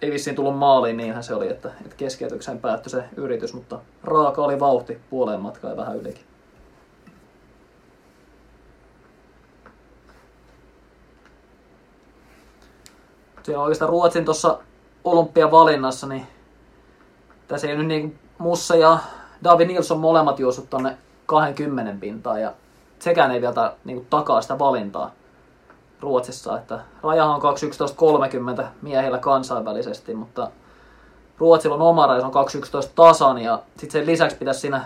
[0.02, 4.44] ei vissiin tullut maaliin, niinhän se oli, että, että keskeytykseen päättyi se yritys, mutta raaka
[4.44, 6.24] oli vauhti puoleen matkaan ja vähän ylikin.
[13.48, 14.59] On oikeastaan Ruotsin tuossa
[15.04, 16.26] olympiavalinnassa, niin
[17.48, 18.98] tässä ei nyt niin Mussa ja
[19.44, 22.52] David Nilsson molemmat juossut tonne 20 pintaan ja
[22.98, 25.11] sekään ei vielä niin takaa sitä valintaa
[26.05, 27.57] Ruotsissa, että rajahan on
[28.59, 30.51] 2.11.30 miehillä kansainvälisesti, mutta
[31.38, 32.33] Ruotsilla on oma raja, on
[32.85, 34.85] 2.11 tasan ja sitten sen lisäksi pitäisi siinä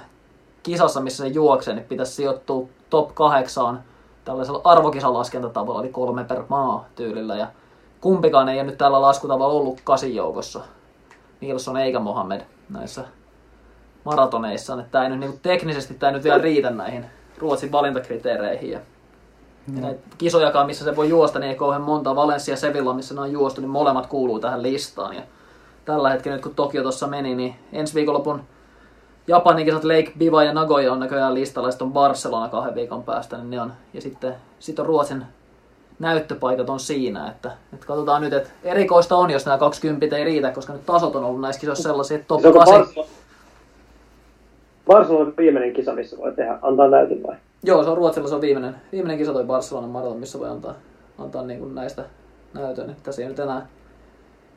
[0.63, 3.85] kisassa, missä se juoksee, niin pitäisi sijoittua top 8
[4.25, 7.47] tällaisella arvokisalaskentatavalla, eli kolme per maa tyylillä ja
[8.01, 10.61] kumpikaan ei ole nyt tällä laskutavalla ollut kasin joukossa.
[11.41, 13.05] Nilsson eikä Mohamed näissä
[14.05, 14.75] maratoneissa.
[14.75, 17.07] Että tämä ei nyt, niin teknisesti tämä ei nyt vielä riitä näihin
[17.39, 18.71] Ruotsin valintakriteereihin.
[18.71, 18.81] Ja,
[19.69, 19.83] mm.
[19.83, 22.17] ja kisojakaan, missä se voi juosta, niin ei kauhean monta.
[22.17, 25.17] Valencia ja Sevilla, missä ne on juostu, niin molemmat kuuluu tähän listaan.
[25.17, 25.23] Ja
[25.85, 28.41] tällä hetkellä nyt kun Tokio tuossa meni, niin ensi viikonlopun
[29.27, 33.03] Japanin kisat Lake Biva ja Nagoya on näköjään listalla, ja sitten on Barcelona kahden viikon
[33.03, 33.73] päästä, niin ne on.
[33.95, 35.25] Ja sitten, sitten on Ruotsin
[35.99, 40.51] näyttöpaikat on siinä, että, että katsotaan nyt, että erikoista on, jos nämä 20 ei riitä,
[40.51, 42.87] koska nyt tasot on ollut näissä kisoissa sellaisia, että top 8...
[44.87, 47.37] Barcelona on viimeinen kisa, missä voi tehdä, antaa näytön vai?
[47.62, 50.75] Joo, se on Ruotsilla se on viimeinen, viimeinen kisa toi Barcelonan maraton, missä voi antaa,
[51.18, 52.05] antaa niin kuin näistä
[52.55, 52.90] näytön.
[52.90, 53.66] Että tässä ei nyt enää,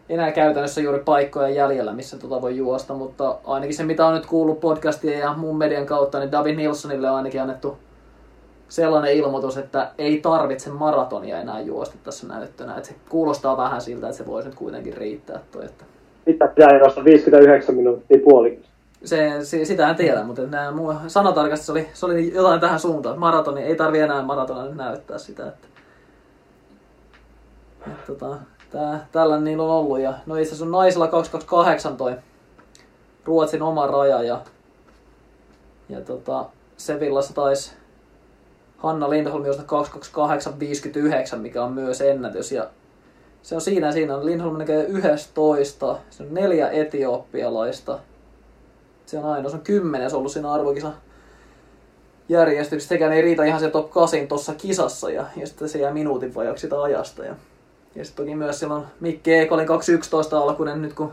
[0.09, 4.25] enää käytännössä juuri paikkoja jäljellä, missä tota voi juosta, mutta ainakin se mitä on nyt
[4.25, 7.77] kuullut podcastien ja muun median kautta, niin David Nilssonille on ainakin annettu
[8.69, 12.75] sellainen ilmoitus, että ei tarvitse maratonia enää juosta tässä näyttönä.
[12.77, 15.65] Että se kuulostaa vähän siltä, että se voisi nyt kuitenkin riittää toi.
[15.65, 15.85] Että...
[16.25, 18.70] Mitä pitää juosta 59 minuuttia puolikin?
[19.05, 22.79] Se, se, sitä en tiedä, mutta nämä muu sanatarkasti se oli, se oli jotain tähän
[22.79, 23.19] suuntaan.
[23.19, 25.47] Maratoni, ei tarvi enää maratona näyttää sitä.
[25.47, 25.67] Että,
[27.87, 28.37] että tota,
[28.71, 29.99] tää, tällä niillä on ollut.
[29.99, 32.15] Ja, no itse asiassa on naisilla 228 toi
[33.25, 34.41] Ruotsin oma raja ja,
[35.89, 36.45] ja tota,
[36.77, 37.71] Sevillassa taisi
[38.77, 39.63] Hanna Lindholm josta
[41.33, 42.51] 228.59, mikä on myös ennätys.
[42.51, 42.69] Ja
[43.41, 47.99] se on siinä, siinä on Lindholm näkee 11, se on neljä etiopialaista.
[49.11, 50.91] Se on aina, se on kymmenes ollut siinä arvokisa
[52.29, 52.95] järjestyksessä.
[52.95, 56.35] Sekään ei riitä ihan se top 8 tuossa kisassa ja, ja sitten se jää minuutin
[56.35, 57.25] vajaksi sitä ajasta.
[57.25, 57.35] Ja,
[57.95, 61.11] ja sitten toki myös silloin Mikki Ekolin 2.11 alkuinen nyt kun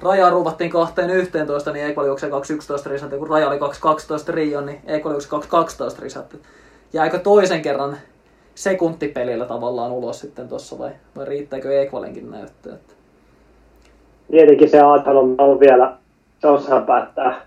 [0.00, 4.66] raja ruuvattiin kahteen 11, niin Ekoli juoksee 2.11 risat, ja kun raja oli 2.12 Rion,
[4.66, 5.38] niin Ekoli juoksee
[5.94, 6.36] 2.12 risat
[6.92, 7.96] jääkö toisen kerran
[8.54, 12.74] sekuntipelillä tavallaan ulos sitten tuossa vai, vai riittääkö Equalinkin näyttö?
[12.74, 12.94] Että...
[14.30, 15.99] Tietenkin se Adhanom on vielä,
[16.48, 17.40] osaa päättää.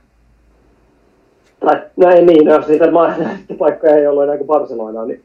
[1.59, 2.85] Tai no niin, jos niitä
[3.59, 5.23] paikkoja ei ollut enää kuin Barcelona, niin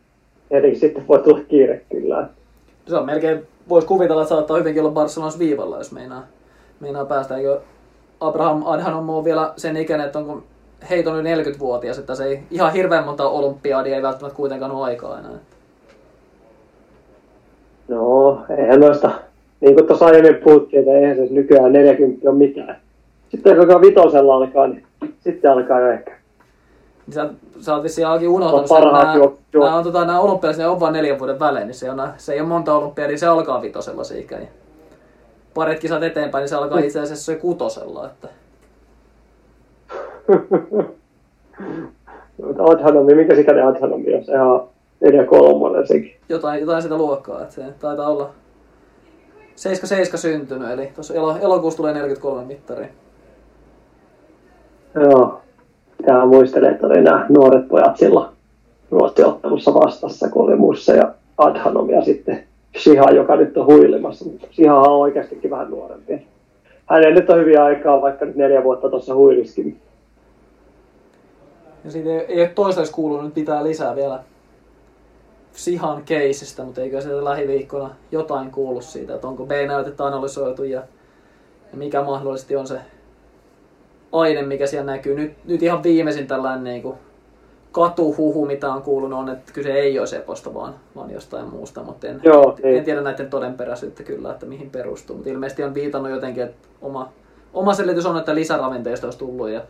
[0.49, 2.29] tietenkin sitten voi tulla kiire kyllä.
[2.87, 6.27] Se on melkein, voisi kuvitella, että saattaa hyvinkin olla Barcelonas viivalla, jos meinaa,
[6.81, 7.37] meinaa päästä.
[7.37, 7.61] Eikö
[8.21, 10.43] Abraham Adhanom on vielä sen ikäinen, että onko
[10.91, 15.19] heiton yli 40-vuotias, että se ei ihan hirveän monta olympiadia ei välttämättä kuitenkaan ole aikaa
[15.19, 15.39] enää.
[17.89, 19.11] No, eihän noista,
[19.61, 22.81] niin kuin tuossa aiemmin puhuttiin, että eihän se nykyään 40 ole mitään.
[23.29, 24.87] Sitten kun vitosella alkaa, niin
[25.21, 26.19] sitten alkaa jo ehkä.
[27.07, 29.15] Niin sä, sä oot vissiin alkin unohtanut sen, nämä,
[29.53, 32.33] nämä, on, tota, nämä olympialaiset, ne on vain neljän vuoden välein, niin se, on, se
[32.33, 34.39] ei ole monta olympiadia, niin se alkaa vitosella se ikä.
[34.39, 34.49] Niin
[35.55, 38.07] parit kisat eteenpäin, niin se alkaa itse asiassa jo kutosella.
[38.07, 38.29] Että...
[42.71, 44.25] Adhanomi, mikä sikäinen Adhanomi on?
[44.25, 44.69] Se on
[45.01, 46.17] neljä kolmonen sekin.
[46.29, 48.31] Jotain, jotain sitä luokkaa, että se taitaa olla
[49.55, 52.89] 77 syntynyt, eli tuossa elo, elokuussa tulee 43 mittari.
[54.95, 55.41] Joo.
[56.07, 58.29] Tämä muistelee, että oli nämä nuoret pojat silloin
[58.91, 62.45] Ruotsi-ottelussa vastassa, kun oli Musse ja Adhanom ja sitten
[62.79, 64.31] Shiha, joka nyt on huilimassa.
[64.53, 66.27] Shiha on oikeastikin vähän nuorempi.
[66.87, 69.81] Hänellä nyt on hyviä aikaa, vaikka nyt neljä vuotta tuossa huiliskin
[71.85, 74.21] Ja siitä ei, ei toistaiseksi kuulunut pitää lisää vielä
[75.53, 80.83] Sihan keisistä, mutta eikö sieltä lähiviikkona jotain kuulu siitä, että onko B-näytettä analysoitu ja,
[81.73, 82.81] ja mikä mahdollisesti on se
[84.13, 85.15] aine, mikä siellä näkyy.
[85.15, 86.97] Nyt, nyt ihan viimeisin tällainen niin kuin
[87.73, 92.07] katuhuhu, mitä on kuulunut, on, että kyse ei ole seposta, vaan, vaan jostain muusta, mutta
[92.07, 92.79] en, Joo, en, ei.
[92.79, 95.17] en tiedä näiden todenperäisyyttä kyllä, että mihin perustuu.
[95.17, 97.09] Mutta ilmeisesti on viitannut jotenkin, että oma,
[97.55, 99.63] oma selitys on, että lisäravinteista olisi tullut ja,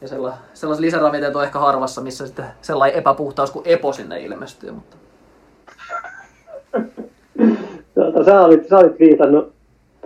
[0.00, 4.70] ja sella, sellaiset lisäravinteet on ehkä harvassa, missä sitten sellainen epäpuhtaus kuin epo sinne ilmestyy.
[4.70, 4.96] Mutta
[7.94, 9.52] Tuota, sä, olit, sä olit viitannut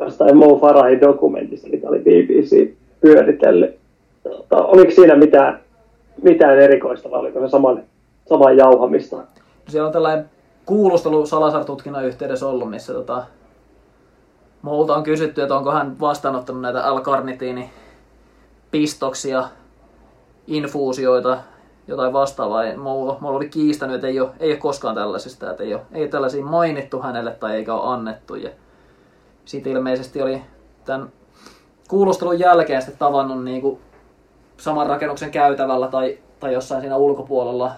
[0.01, 2.70] jostain Mo Farahin dokumentista, mitä oli BBC
[3.01, 3.77] pyöritellyt.
[4.30, 5.60] Tuota, oliko siinä mitään,
[6.22, 7.82] mitään erikoista vai oliko se saman,
[8.28, 9.16] saman jauhamista?
[9.68, 10.30] siellä on tällainen
[10.66, 13.24] kuulustelu Salasar-tutkinnan yhteydessä ollut, missä tota,
[14.62, 17.70] multa on kysytty, että onko hän vastaanottanut näitä L-karnitiini
[18.70, 19.44] pistoksia,
[20.46, 21.38] infuusioita,
[21.88, 22.76] jotain vastaavaa.
[22.76, 26.02] Mulla, mulla oli kiistänyt, että ei ole, ei ole koskaan tällaisista, että ei ole, ei
[26.02, 28.34] ole tällaisia mainittu hänelle tai eikä ole annettu.
[28.34, 28.50] Ja
[29.44, 30.42] sitten ilmeisesti oli
[30.84, 31.12] tämän
[31.88, 33.78] kuulustelun jälkeen sitten tavannut niin kuin
[34.59, 37.73] saman rakennuksen käytävällä tai, tai jossain siinä ulkopuolella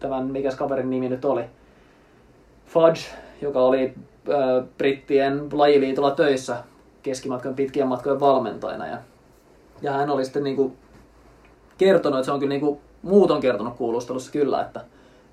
[0.00, 1.44] tämän, mikä kaverin nimi nyt oli,
[2.66, 3.00] Fudge,
[3.40, 3.94] joka oli
[4.28, 6.56] äh, brittien lajiliitolla töissä
[7.02, 8.86] keskimatkan pitkien matkojen valmentajana.
[8.86, 8.98] Ja,
[9.82, 10.72] ja hän oli sitten niinku
[11.78, 14.80] kertonut, että se on kyllä niinku, muut on kertonut kuulustelussa kyllä, että,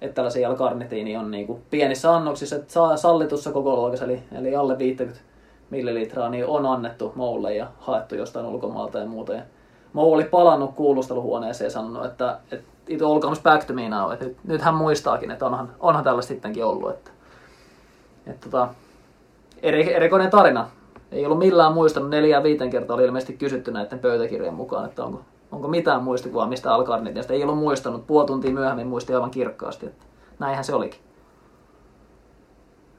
[0.01, 4.77] että tällaisia L-karnitiini on niinku pienissä annoksissa, että saa sallitussa koko luokassa, eli, eli alle
[4.77, 5.21] 50
[5.69, 9.33] millilitraa, niin on annettu Moulle ja haettu jostain ulkomaalta ja muuta.
[9.33, 9.41] Ja
[9.93, 14.11] Mou oli palannut kuulusteluhuoneeseen ja sanonut, että, että it all comes back to me now.
[14.11, 16.89] Että nyt, hän muistaakin, että onhan, onhan tällaista sittenkin ollut.
[16.89, 17.11] Että,
[18.27, 18.67] että tota,
[19.63, 20.69] eri, erikoinen tarina.
[21.11, 25.21] Ei ollut millään muistanut, neljä viiten kertaa oli ilmeisesti kysytty näiden pöytäkirjojen mukaan, että onko,
[25.51, 27.33] onko mitään muistikuvaa mistä Alkarnitista.
[27.33, 30.05] Ei ollut muistanut, puoli tuntia myöhemmin muisti aivan kirkkaasti, että
[30.39, 30.99] näinhän se olikin.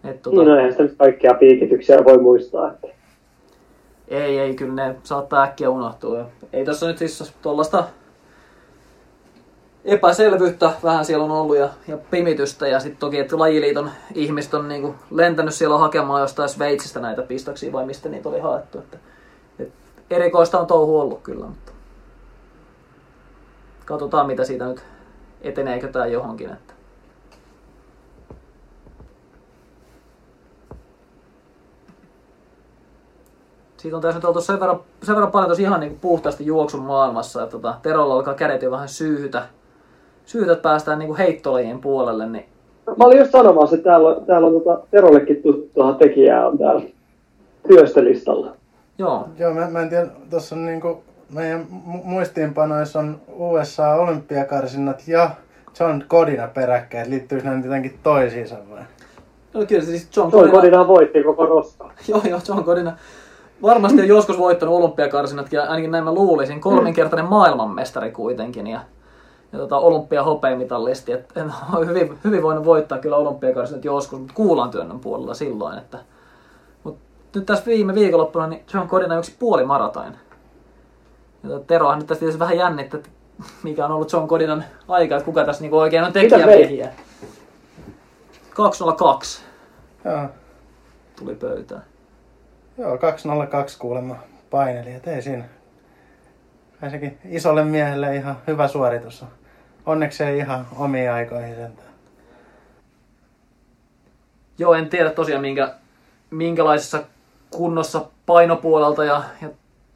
[0.05, 2.70] Et, tota, Niin, no eihän sitä nyt kaikkia piikityksiä voi muistaa.
[2.70, 3.00] Että.
[4.11, 6.27] Ei, ei, kyllä ne saattaa äkkiä unohtua.
[6.53, 7.85] Ei tässä nyt siis tuollaista
[9.85, 14.68] epäselvyyttä vähän siellä on ollut ja, ja pimitystä ja sitten toki, että lajiliiton ihmiset on
[14.68, 18.79] niinku lentänyt siellä hakemaan jostain Sveitsistä näitä pistoksia vai mistä niitä oli haettu.
[18.79, 18.99] Että,
[19.59, 19.73] et
[20.11, 21.73] erikoista on touhu ollut kyllä, mutta
[23.85, 24.85] katsotaan mitä siitä nyt
[25.42, 26.51] eteneekö tämä johonkin.
[26.51, 26.80] Että.
[33.81, 36.47] Siitä on tässä nyt oltu sen verran, sen verran paljon tosi ihan niin kuin puhtaasti
[36.47, 39.43] juoksun maailmassa, että tota, Terolla alkaa kädet jo vähän syyhytä,
[40.27, 42.45] syyhytä että päästään niin kuin heittolajien puolelle, niin
[42.87, 46.83] Mä olin just sanomassa, että täällä, on- täällä on tota, Terollekin tuttua tekijää on täällä
[47.69, 48.53] työstölistalla.
[48.99, 51.03] joo, Joo, mä, mä en tiedä, tuossa on niinku,
[51.35, 55.31] meidän mu- muistiinpanoissa on USA olympiakarsinnat ja
[55.81, 57.11] John Godina peräkkäin.
[57.11, 58.81] Liittyykö nyt jotenkin toisiinsa vai?
[59.55, 61.93] no, kyllä se siis John Codina, kodina voitti koko roskaa.
[62.09, 62.97] joo, joo, John Codina
[63.62, 68.81] varmasti on joskus voittanut olympiakarsinatkin, ja ainakin näin mä luulisin, kolminkertainen maailmanmestari kuitenkin, ja,
[69.53, 74.70] ja tota, olympiahopeamitallisti, että en ole hyvin, hyvin voinut voittaa kyllä olympiakarsinat joskus, mutta kuulan
[74.70, 75.99] työnnön puolella silloin, että
[76.85, 76.99] mut
[77.35, 80.14] nyt tässä viime viikonloppuna niin John Codina yksi puoli maratoin.
[81.42, 83.11] Ja tota, Terohan nyt tästä tietysti vähän jännittää, että
[83.62, 86.92] mikä on ollut John Codinan aika, että kuka tässä niinku oikein on tekijämiehiä.
[88.55, 89.42] 202
[90.05, 90.29] Joo,
[91.18, 91.89] tuli pöytään.
[92.81, 94.16] Joo 202 kuulemma
[94.51, 95.45] paineli, et ei siinä.
[96.90, 99.29] Sekin isolle miehelle ihan hyvä suoritus on.
[99.87, 101.88] Onneksi ei ihan omiin aikoihin sentään.
[104.59, 105.75] Joo, en tiedä tosiaan minkä,
[106.31, 107.03] minkälaisessa
[107.51, 109.49] kunnossa painopuolelta ja, ja,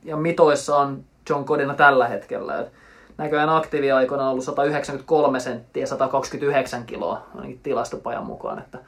[0.05, 2.61] ja mitoissa on John Codina tällä hetkellä.
[2.61, 2.73] Et
[3.19, 8.59] näköjään aktiiviaikoina on ollut 193 senttiä 129 kiloa, ainakin tilastopajan mukaan.
[8.59, 8.79] Että,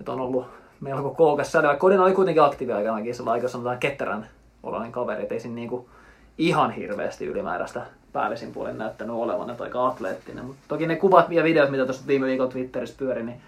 [0.00, 0.46] että on ollut
[0.80, 1.76] melko koukas säde.
[1.76, 4.26] Codina oli kuitenkin aktiiviaikanakin sillä aika sanotaan ketterän
[4.62, 5.88] oloinen kaveri, et ei siinä niinku
[6.38, 10.44] ihan hirveästi ylimääräistä päällisin puolin näyttänyt olevan, että aika atleettinen.
[10.44, 13.40] Mutta toki ne kuvat ja videot, mitä tuossa viime viikon Twitterissä pyöri, niin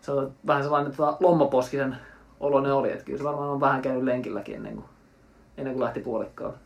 [0.00, 1.96] se on vähän sellainen tota, lommaposkisen
[2.40, 4.84] oloinen oli, että kyllä se varmaan on vähän käynyt lenkilläkin ennen kuin,
[5.58, 6.56] ennen kuin lähti puolikkaalle.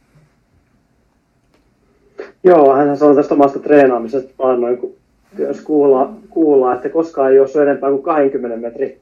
[2.45, 4.95] Joo, hän sanoi tästä omasta treenaamisesta vaan noin, kun
[5.39, 9.01] jos kuulla, kuulla, että koskaan ei ole enempää kuin 20 metrin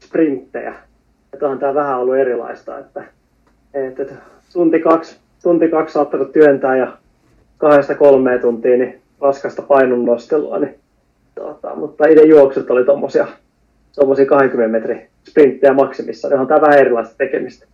[0.00, 0.74] sprinttejä.
[1.32, 3.04] Että on tämä vähän ollut erilaista, että,
[3.74, 4.14] että,
[4.52, 6.98] tunti kaksi, tunti kaksi saattanut työntää ja
[7.58, 10.78] kahdesta kolmeen tuntia niin raskasta painonnostelua, niin,
[11.34, 13.26] tota, mutta itse juoksut oli tommosia
[14.28, 17.66] 20 metrin sprinttejä maksimissa, niin on tämä vähän erilaista tekemistä.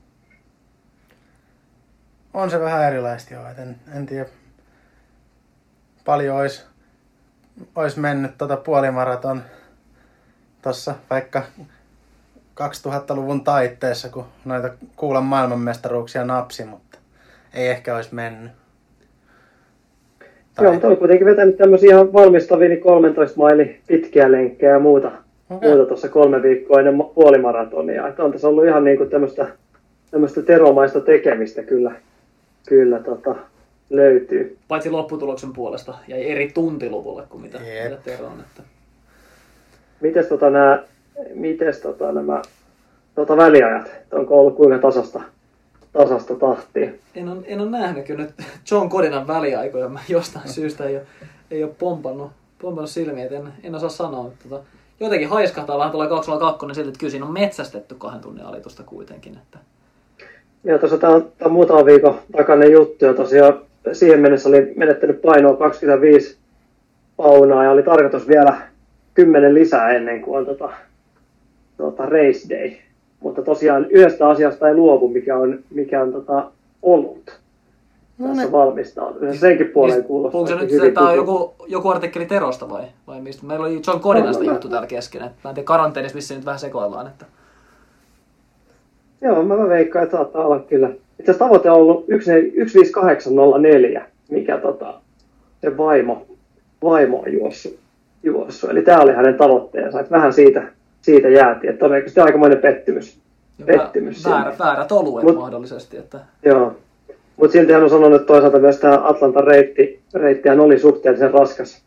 [2.34, 4.26] On se vähän erilaista joo, en, en tiedä.
[6.04, 6.64] Paljon olisi
[7.76, 9.42] olisi mennyt tota puolimaraton
[10.62, 11.42] tuossa vaikka
[12.60, 16.98] 2000-luvun taitteessa, kun noita kuulan maailmanmestaruuksia napsi, mutta
[17.54, 18.52] ei ehkä olisi mennyt.
[20.54, 20.64] Tai...
[20.64, 25.12] Joo, mutta on kuitenkin vetänyt tämmöisiä ihan valmistavia niin 13 maili pitkiä lenkkejä ja muuta,
[25.50, 25.68] okay.
[25.68, 28.08] muuta tuossa kolme viikkoa ennen puolimaratonia.
[28.08, 29.46] Että on tässä ollut ihan niin kuin tämmöistä,
[30.10, 31.92] tämmöistä teromaista tekemistä kyllä,
[32.68, 33.34] kyllä tota,
[33.90, 34.58] löytyy.
[34.68, 38.40] Paitsi lopputuloksen puolesta jäi eri tuntiluvulle kuin mitä, mitä Tero on.
[38.40, 38.62] Että...
[40.00, 40.82] Mites, tota, nää,
[41.34, 42.42] mites tota, nämä
[43.14, 43.90] tota, väliajat?
[44.12, 45.20] Onko ollut kuinka tasasta,
[45.92, 46.90] tasasta tahtia?
[47.14, 48.34] En ole, en ole nähnyt kyllä nyt
[48.70, 49.88] John Codinan väliaikoja.
[49.88, 51.06] Mä jostain syystä ei ole,
[51.50, 52.30] ei ole pompannut,
[52.62, 54.28] pompannut silmiä, en, en osaa sanoa.
[54.28, 54.64] Että, tota,
[55.00, 58.82] jotenkin haiskahtaa vähän tulee 202, niin silti, että kyllä siinä on metsästetty kahden tunnin alitusta
[58.82, 59.38] kuitenkin.
[59.42, 59.58] Että...
[60.64, 63.60] Joo, tuossa tämä on, tämä on muutama viikon takainen juttu ja tosiaan
[63.92, 66.36] siihen mennessä oli menettänyt painoa 25
[67.16, 68.56] paunaa ja oli tarkoitus vielä
[69.14, 70.72] 10 lisää ennen kuin on tota,
[71.82, 72.70] tota race day.
[73.20, 76.50] Mutta tosiaan yhdestä asiasta ei luovu, mikä on, mikä on tota,
[76.82, 77.40] ollut
[78.18, 78.52] no tässä ne.
[78.52, 79.38] valmistautuminen.
[79.38, 80.40] Senkin puoleen kuulostaa.
[80.40, 83.46] Onko se nyt se, tämä on joku, joku artikkeli Terosta vai, vai mistä?
[83.46, 85.22] Meillä oli John Codinasta juttu täällä kesken.
[85.22, 87.06] Mä en tiedä karanteenissa, missä nyt vähän sekoillaan.
[87.06, 87.26] Että...
[89.20, 90.88] Joo, mä veikkaan, että saattaa olla kyllä.
[90.88, 94.94] Itse asiassa tavoite on ollut 15804, mikä tota,
[95.60, 96.26] se vaimo,
[96.82, 97.78] vaimo on juossut,
[98.22, 98.70] juossut.
[98.70, 100.62] Eli tämä oli hänen tavoitteensa, että vähän siitä,
[101.02, 101.70] siitä jäätiin.
[101.70, 103.18] Että todennäköisesti aikamoinen pettymys.
[103.58, 105.96] Ja pettymys väärä, väärät oluet Mut, mahdollisesti.
[105.96, 106.20] Että...
[106.44, 106.76] Joo,
[107.36, 111.82] mutta silti hän on sanonut, että toisaalta myös tämä Atlantan reitti, reittihän oli suhteellisen raskas.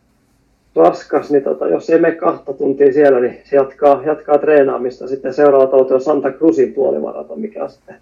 [0.75, 5.07] raskas niin tota, jos ei mene kahta tuntia siellä, niin se jatkaa, jatkaa treenaamista.
[5.07, 7.95] Sitten seuraava tavoite on Santa Cruzin puolimaraton, mikä on sitten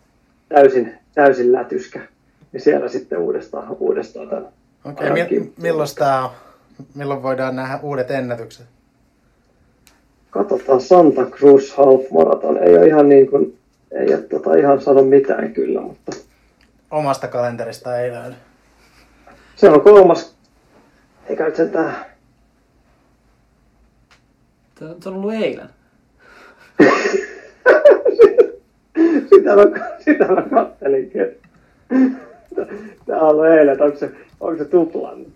[0.49, 1.99] täysin, täysin lätyskä.
[2.53, 4.47] Ja siellä sitten uudestaan, uudestaan tämän
[4.85, 6.29] Okei, okay, mi- milloin, tämä
[6.95, 8.65] milloin voidaan nähdä uudet ennätykset?
[10.33, 12.57] Katsotaan Santa Cruz Half Marathon.
[12.57, 13.57] Ei ole ihan niin kuin,
[13.91, 16.11] ei ole tota ihan sano mitään kyllä, mutta...
[16.91, 18.35] Omasta kalenterista ei löydy.
[19.55, 20.35] Se on kolmas,
[21.29, 21.95] eikä nyt sentään...
[24.79, 25.69] Tämä on ollut eilen.
[29.29, 29.63] sitä, mä,
[29.99, 31.25] sitä mä kattelinkin.
[33.05, 35.33] Tämä on ollut eilen, onko se, onko se tuplannut?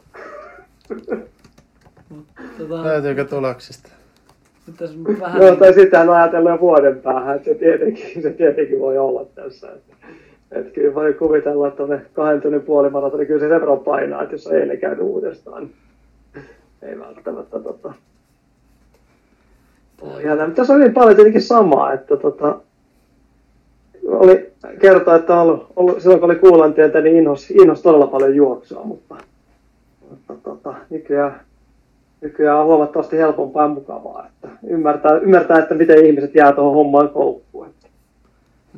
[2.57, 2.83] Tota...
[2.83, 3.96] Löytyykö tuloksista?
[5.19, 5.41] Vähän...
[5.41, 9.25] No, tai sitten on ajatellut jo vuoden päähän, että se tietenkin, se tietenkin voi olla
[9.35, 9.67] tässä.
[9.71, 10.07] Että,
[10.51, 14.23] että kyllä voi kuvitella, että ne kahden tunnin puolimaratoni, niin kyllä se sen verran painaa,
[14.23, 15.73] että jos eilen käynyt uudestaan, niin
[16.81, 17.93] ei välttämättä tota,
[20.23, 22.59] Ja, mutta tässä on hyvin paljon tietenkin samaa, että tota,
[24.07, 28.35] oli kertoa, että on ollut, ollut, silloin kun oli kuulantieltä, niin inhos, inhos todella paljon
[28.35, 29.15] juoksua, mutta,
[30.09, 31.39] mutta tota, nykyään,
[32.21, 34.27] nykyään on huomattavasti helpompaa ja mukavaa.
[34.27, 37.73] Että ymmärtää, ymmärtää, että miten ihmiset jää tuohon hommaan koukkuun.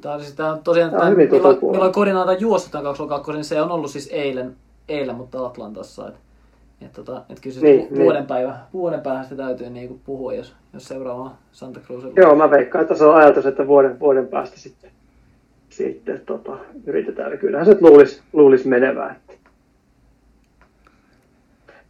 [0.02, 3.32] Tämä on, siis, tämä on tosiaan, tämä on hyvin milloin, milloin koordinaata juossut tämän 22,
[3.32, 4.56] niin se on ollut siis eilen,
[4.90, 6.08] eilen mutta Atlantassa.
[6.08, 6.20] Että,
[6.82, 8.28] että, tota, että kyllä se niin, vuoden, niin.
[8.28, 12.04] päivä, vuoden päästä täytyy niin kuin puhua, jos, jos seuraava Santa Cruz.
[12.16, 14.92] Joo, mä veikkaan, että se on ajatus, että vuoden, vuoden päästä sitten
[15.70, 17.38] sitten tota, yritetään.
[17.38, 19.16] Kyllähän se luulisi, luulisi menevää.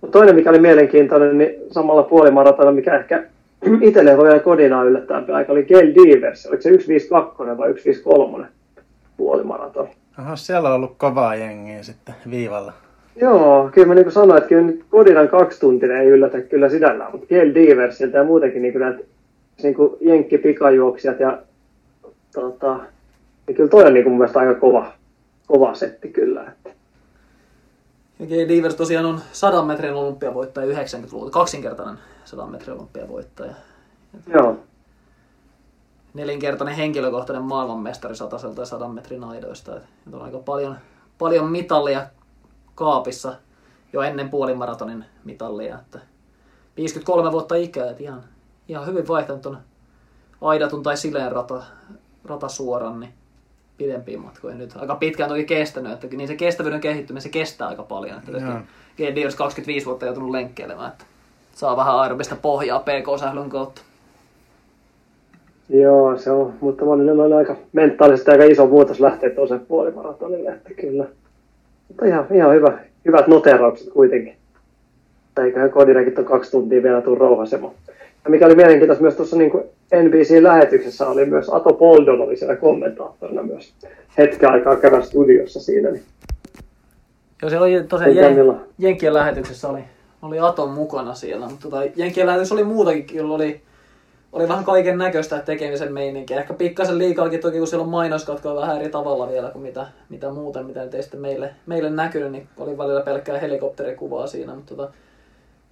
[0.01, 3.23] Mutta toinen, mikä oli mielenkiintoinen, niin samalla puolimaratonilla, mikä ehkä
[3.81, 6.45] itselle voi olla kodina yllättäen aika, oli Gail Divers.
[6.45, 8.47] Oliko se 152 vai 153
[9.17, 9.87] puolimaraton?
[10.17, 12.73] Aha, siellä on ollut kovaa jengiä sitten viivalla.
[13.21, 17.27] Joo, kyllä mä niin sanoin, että kyllä nyt Kodinan kaksituntinen ei yllätä kyllä sinällään, mutta
[17.27, 18.99] Gail Diversiltä ja muutenkin niin näitä
[19.63, 21.37] niin jenkkipikajuoksijat ja
[22.33, 22.79] tota,
[23.47, 24.91] niin kyllä toi on niin kuin mun mielestä aika kova,
[25.47, 26.43] kova setti kyllä.
[26.43, 26.78] Että.
[28.19, 33.53] Ja Gay Divers tosiaan on 100 metrin olympiavoittaja 90-luvulta, kaksinkertainen 100 metrin olympiavoittaja.
[34.27, 34.57] Joo.
[36.13, 39.75] Nelinkertainen henkilökohtainen maailmanmestari sataselta ja 100 metrin aidoista.
[39.75, 40.77] Et on aika paljon,
[41.17, 42.07] paljon mitallia
[42.75, 43.35] kaapissa
[43.93, 45.79] jo ennen puolimaratonin mitallia.
[45.79, 45.99] Että
[46.77, 48.23] 53 vuotta ikää, että ihan,
[48.67, 49.57] ihan hyvin vaihtanut tuon
[50.41, 51.63] aidatun tai sileen rata,
[52.25, 53.13] ratasuoran, niin
[53.79, 54.73] pidempiin matkoihin nyt.
[54.75, 58.17] Aika pitkään toki kestänyt, että niin se kestävyyden kehittyminen se kestää aika paljon.
[58.17, 58.61] Että
[58.97, 61.05] GD olisi 25 vuotta joutunut lenkkeilemään, että
[61.51, 63.81] saa vähän aerobista pohjaa PK-sählyn kautta.
[65.69, 70.73] Joo, se on, mutta monille on aika mentaalisesti aika iso muutos lähteä toiseen puolimaratonille, että
[70.73, 71.05] kyllä.
[71.87, 74.35] Mutta ihan, ihan hyvä, hyvät noteraukset kuitenkin.
[75.43, 77.73] Eiköhän Kodinakin on kaksi tuntia vielä tuu rouhasemaan.
[78.23, 79.51] Ja mikä oli mielenkiintoista myös tuossa niin
[79.95, 83.73] NBC-lähetyksessä oli myös Ato Poldon oli siellä kommentaattorina myös
[84.17, 85.91] hetken aikaa käydä studiossa siinä.
[85.91, 86.03] Niin
[87.41, 89.83] Joo, siellä oli tosiaan Jen- Jenkkien lähetyksessä oli,
[90.21, 91.49] oli Aton mukana siellä.
[91.49, 93.61] Mutta tota, Jenkkien lähetys oli muutakin, kyllä oli,
[94.31, 96.39] oli vähän kaiken näköistä tekemisen meininkiä.
[96.39, 100.31] Ehkä pikkasen liikaakin toki, kun siellä on mainoskatkoa vähän eri tavalla vielä kuin mitä, mitä
[100.31, 104.55] muuten, mitä nyt ei sitten meille, meille näkynyt, niin oli välillä pelkkää helikopterikuvaa siinä.
[104.55, 104.93] Mutta tota,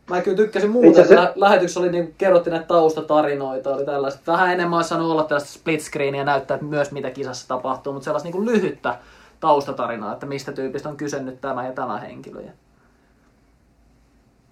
[0.09, 4.31] Mä kyllä tykkäsin muuten, että lä- lähetyksessä oli niin kerrottiin näitä taustatarinoita, oli tällaista.
[4.31, 8.29] Vähän enemmän olisi saanut olla tällaista split screenia näyttää myös mitä kisassa tapahtuu, mutta sellaista
[8.29, 8.95] niin lyhyttä
[9.39, 12.41] taustatarinaa, että mistä tyypistä on kyse nyt tämä ja tämä henkilö.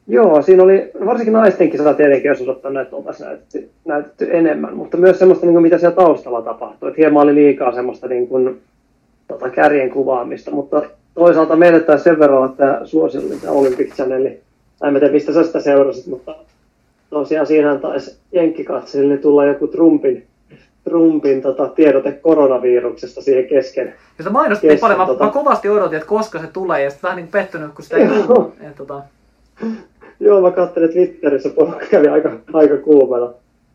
[0.07, 4.97] Joo, siinä oli varsinkin naisten kisata tietenkin, jos ottanut, että oltaisiin näytetty, näytetty enemmän, mutta
[4.97, 6.89] myös semmoista, niin kuin, mitä siellä taustalla tapahtui.
[6.89, 8.61] Että hieman oli liikaa semmoista niin kuin,
[9.27, 10.81] tota, kärjen kuvaamista, mutta
[11.13, 14.31] toisaalta meille taisi sen verran, että suosio oli Olympic Channel.
[14.79, 16.35] Tai en tiedä, mistä sä sitä seurasit, mutta
[17.09, 20.25] tosiaan siinähän taisi jenkkikatsojille tulla joku Trumpin,
[20.83, 23.87] Trumpin tota, tiedote koronaviruksesta siihen kesken.
[23.87, 26.89] Ja sitä mainostettiin Yes, paljon, mä, tota- mä, kovasti odotin, että koska se tulee, ja
[26.89, 28.23] sitten vähän niin pettynyt, kun sitä ei Joo.
[28.27, 28.53] tullut.
[28.77, 29.01] Tota,
[30.19, 33.33] Joo, mä katselin Twitterissä, porukka kävi aika, aika kuumana,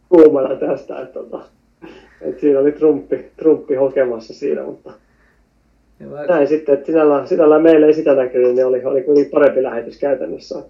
[0.08, 1.40] kuumana tästä, että, tota,
[2.20, 4.92] että siinä oli Trumpi, Trumpi hokemassa siinä, mutta
[6.10, 9.62] mä, näin sitten, että sinällään, sinällään meille ei sitä näkynyt, niin oli, oli kuitenkin parempi
[9.62, 10.62] lähetys käytännössä.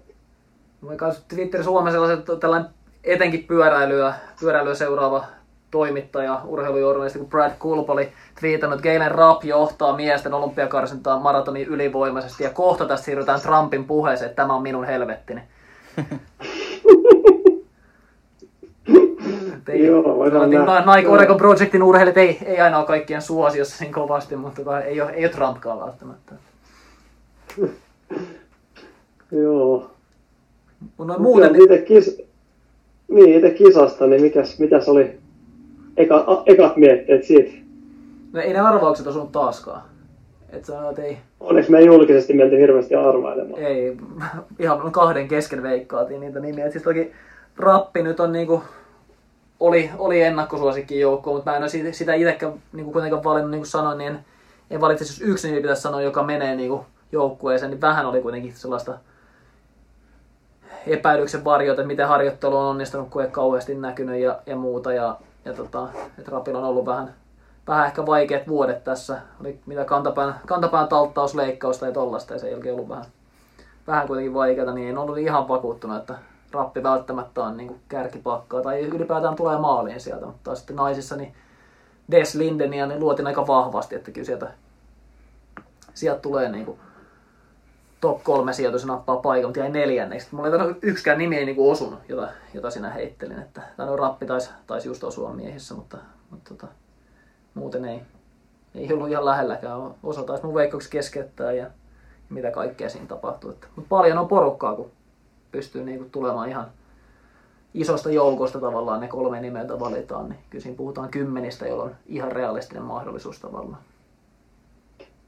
[0.81, 2.69] Mä kanssa Twitter Suomessa sellaiset, tällainen
[3.03, 5.25] etenkin pyöräilyä, pyöräilyä seuraava
[5.71, 12.43] toimittaja, urheilujournalisti kuin Brad Kulp oli twiitannut, että Galen Rapp johtaa miesten olympiakarsintaa maratonin ylivoimaisesti
[12.43, 15.41] ja kohta tästä siirrytään Trumpin puheeseen, että tämä on minun helvettini.
[19.67, 20.95] Ei, Joo, voidaan nähdä.
[20.95, 25.01] Nike Oregon Projectin urheilijat ei, ei aina ole kaikkien suosiossa niin kovasti, mutta tota, ei,
[25.01, 26.35] ole, ei ole Trumpkaan välttämättä.
[29.43, 29.91] Joo.
[30.97, 32.21] Noin muuten, Muuten, itse, kis,
[33.07, 35.19] niin, itse kisasta, niin mikäs, mitäs oli
[35.97, 37.51] eka, a, ekat mietteet siitä?
[38.33, 39.81] no ei ne arvaukset osunut taaskaan.
[40.49, 43.61] Et sanoa, että ei, Onneksi me ei julkisesti menty hirveästi arvailemaan.
[43.61, 43.97] ei,
[44.59, 46.65] ihan kahden kesken veikkaatiin niitä nimiä.
[46.65, 47.11] Et siis toki
[47.57, 48.63] Rappi nyt on niinku,
[49.59, 53.59] oli, oli ennakkosuosikki joukko, mutta mä en ole siitä- sitä itsekään niinku kuitenkaan valinnut, niin
[53.61, 54.19] kuin sanoin, niin en,
[54.69, 58.53] en valitsisi, jos yksi nimi pitäisi sanoa, joka menee niinku joukkueeseen, niin vähän oli kuitenkin
[58.55, 58.97] sellaista
[60.87, 64.93] epäilyksen varjoita, että miten harjoittelu on onnistunut, kun ei kauheasti näkynyt ja, ja muuta.
[64.93, 67.13] Ja, ja tota, että Rapilla on ollut vähän,
[67.67, 69.21] vähän ehkä vaikeat vuodet tässä.
[69.41, 73.05] Oli mitä kantapään, kantapään talttaus, leikkausta ja tollasta, ja sen jälkeen ollut vähän,
[73.87, 76.15] vähän kuitenkin vaikeata, niin en ollut ihan vakuuttunut, että
[76.51, 81.33] Rappi välttämättä on niin kärkipakkaa tai ylipäätään tulee maaliin sieltä, mutta sitten naisissa niin
[82.11, 84.51] Des Lindenia niin luotin aika vahvasti, että kyllä sieltä,
[85.93, 86.79] sieltä tulee niin kuin
[88.01, 90.27] top kolme sijoitus nappaa paikan, mutta jäi neljänneksi.
[90.31, 93.39] Mulla ei yksikään nimi ei niinku osunut, jota, jota sinä heittelin.
[93.39, 95.97] Että, tai no rappi taisi, taisi just osua miehissä, mutta,
[96.29, 96.67] mutta tota,
[97.53, 98.01] muuten ei,
[98.75, 99.81] ei ollut ihan lähelläkään.
[100.03, 101.71] Osa taisi mun veikkoksi keskeyttää ja, ja
[102.29, 103.51] mitä kaikkea siinä tapahtuu.
[103.51, 104.91] Että, mutta paljon on porukkaa, kun
[105.51, 106.71] pystyy niinku tulemaan ihan
[107.73, 112.31] isosta joukosta tavallaan ne kolme nimeltä valitaan, niin kyllä siinä puhutaan kymmenistä, jolloin on ihan
[112.31, 113.81] realistinen mahdollisuus tavallaan.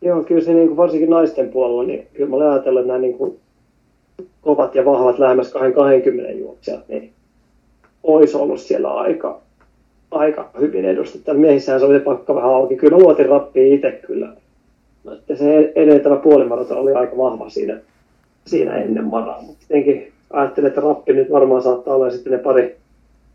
[0.03, 2.99] Joo, kyllä se niin kuin varsinkin naisten puolella, niin kyllä mä olen ajatellut, että nämä
[2.99, 3.39] niin kuin
[4.41, 7.11] kovat ja vahvat lähemmäs 20 juoksijat, niin
[8.03, 9.41] olisi ollut siellä aika,
[10.11, 11.33] aika hyvin edustettu.
[11.33, 12.75] Miehissähän se oli pakka vähän auki.
[12.75, 14.33] Kyllä luotin rappiin itse kyllä.
[15.03, 17.79] No, että se edeltävä puolimaraton oli aika vahva siinä,
[18.45, 19.41] siinä ennen maraa.
[19.41, 22.75] Mutta tietenkin ajattelin, että rappi nyt varmaan saattaa olla sitten ne pari,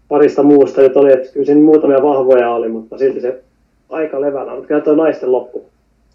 [0.08, 3.42] parista muusta nyt oli, että kyllä siinä muutamia vahvoja oli, mutta silti se
[3.88, 4.52] aika levällä.
[4.52, 5.64] Mutta kyllä tuo naisten loppu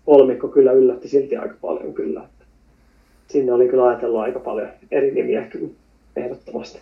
[0.05, 2.21] kolmikko kyllä yllätti silti aika paljon kyllä.
[3.27, 5.69] Sinne oli kyllä ajatellut aika paljon eri nimiä kyllä
[6.15, 6.81] ehdottomasti.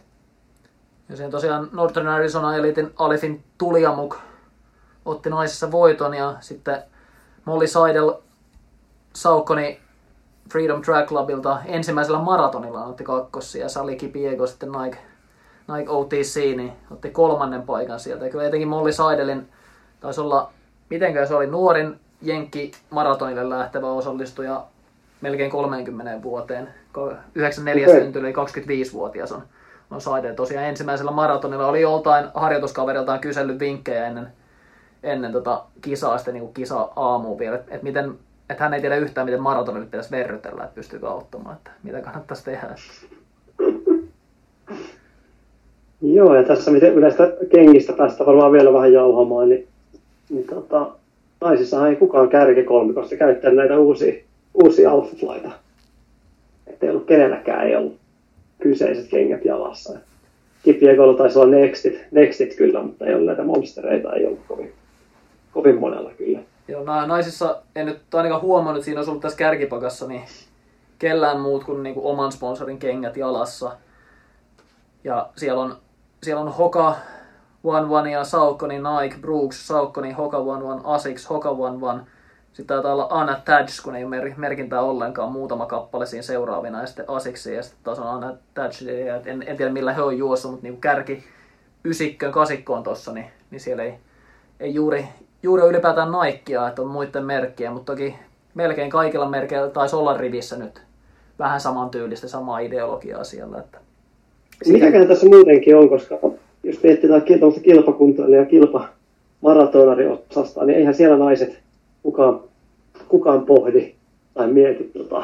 [1.10, 4.18] Ja siinä tosiaan Northern Arizona Elitin Alifin Tuliamuk
[5.06, 6.84] otti naisissa voiton ja sitten
[7.46, 8.14] Molly Seidel
[9.14, 9.80] Saukkoni
[10.52, 14.98] Freedom Track Clubilta ensimmäisellä maratonilla otti kakkossia ja Sally Kipiego sitten Nike,
[15.74, 18.26] Nike OTC niin otti kolmannen paikan sieltä.
[18.26, 19.50] Ja kyllä etenkin Molly Seidelin
[20.00, 20.52] taisi olla,
[20.90, 24.64] mitenkään se oli nuorin Jenkki maratonille lähtevä osallistuja
[25.22, 26.68] melkein 30 vuoteen.
[26.98, 28.02] Ko- 94 Okei.
[28.02, 28.46] syntynyt, eli
[28.88, 29.42] 25-vuotias on,
[29.92, 30.36] on Seidel.
[30.36, 34.28] Tosiaan ensimmäisellä maratonilla oli joltain harjoituskaveriltaan kysellyt vinkkejä ennen,
[35.04, 38.18] ennen tota kisaa, sitten niin kisa aamuun vielä, että et miten
[38.52, 42.46] että hän ei tiedä yhtään, miten maratonille pitäisi verrytellä, että pystyykö auttamaan, että mitä kannattaisi
[42.46, 42.76] tehdä.
[46.02, 49.68] Joo, ja tässä miten yleistä kengistä päästä varmaan vielä vähän jauhamaan, niin,
[50.30, 50.92] niin tota,
[51.42, 54.14] naisissahan ei kukaan kärkikolmikosta käyttänyt näitä uusia,
[54.54, 55.52] uusia alfaflaita.
[56.68, 57.98] Että ei ollut kenelläkään ei ollut
[58.62, 60.00] kyseiset kengät jalassa.
[60.64, 64.74] Kipiekolla taisi olla nextit, nextit kyllä, mutta ei ollut näitä monstereita, ei ollut kovin,
[65.54, 66.40] kovin monella kyllä.
[66.68, 70.22] Joo, na- naisissa en nyt ainakaan huomannut, että siinä olisi ollut tässä kärkipakassa, niin
[71.00, 73.72] kellään muut kuin niinku oman sponsorin kengät jalassa.
[75.04, 75.76] Ja siellä on,
[76.24, 76.96] siellä on Hoka
[77.64, 82.02] One One ja Saucony Nike, Brooks, Saucony, Hoka One One, Asics, Hoka One One.
[82.54, 87.10] Sitten taitaa olla Unattached, kun ei mer- merkintää ollenkaan, muutama kappale siinä seuraavina, ja sitten
[87.10, 90.68] Asicsia, ja sitten taas on Unattached, ja en, en tiedä millä he on juossut, mutta
[90.68, 91.24] niin kärki
[91.86, 93.94] ysikköön, kasikkoon tossa, niin, niin siellä ei,
[94.60, 95.06] ei juuri,
[95.44, 98.16] juuri ylipäätään Nikea, että on muiden merkkiä, mutta toki
[98.54, 100.82] melkein kaikilla merkeillä taisi olla rivissä nyt
[101.40, 103.60] vähän saman tyylistä, samaa ideologiaa siellä.
[103.60, 103.78] Että
[104.68, 106.16] Mikäkään tässä muutenkin on, koska
[106.72, 111.60] jos mietitään tuollaista kilpakuntoilija ja kilpamaratonariosasta, niin eihän siellä naiset
[112.04, 112.40] kukaan,
[113.08, 113.94] kukaan pohdi
[114.34, 115.24] tai mieti tota,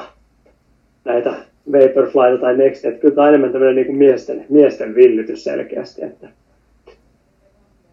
[1.05, 1.33] näitä
[1.71, 2.91] Vaporflyta tai Nextia.
[2.91, 6.03] Kyllä tämä on enemmän tämmöinen niin kuin miesten, miesten villytys selkeästi.
[6.03, 6.27] Että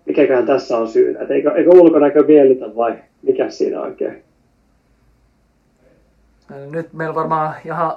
[0.06, 1.20] mikäkään tässä on syynä.
[1.20, 4.22] Että eikö, eikö ulkonäkö miellytä vai mikä siinä oikein?
[6.70, 7.92] Nyt meillä varmaan ihan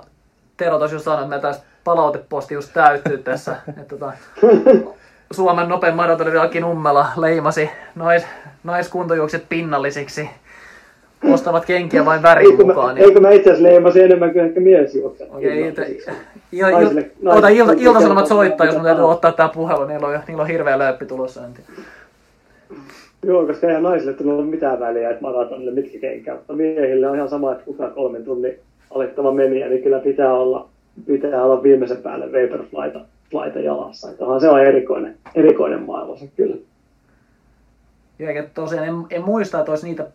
[0.58, 3.56] Tero tosiaan sanoi, että meillä tästä palauteposti just täyttyy tässä.
[3.68, 4.14] Että tota,
[5.32, 8.26] Suomen nopein maratoneri Aki Nummela leimasi nais,
[8.64, 10.30] naiskuntojuokset pinnallisiksi.
[11.34, 12.96] Ostavat kenkiä vain värin Eikö mä, mukaan.
[12.96, 15.28] niin- eikö mä itse asiassa leimasin enemmän kuin ehkä miesjuokset?
[15.32, 16.12] Okei, ilta, Naisille-
[16.52, 19.86] il, il, naisille ota ilta, iltasanomat soittaa, jos mitä täytyy ottaa tää puhelu.
[19.86, 21.46] Niillä on, niillä on hirveä lööppi tulossa.
[21.46, 21.82] en tiedä.
[23.26, 27.16] Joo, koska eihän naisille tule ole mitään väliä, että maratonille mitkä kenkää, mutta miehille on
[27.16, 28.60] ihan sama, että kuka kolmen tunnin
[28.96, 30.70] alittava meni, niin kyllä pitää olla,
[31.08, 33.00] pitää olla viimeisen päälle Vaporflyta
[33.32, 34.12] flyta jalassa.
[34.12, 36.56] Että onhan se on erikoinen, erikoinen maailma se kyllä.
[38.20, 40.08] Ja eikä tosiaan en, en muista, että olisi niitä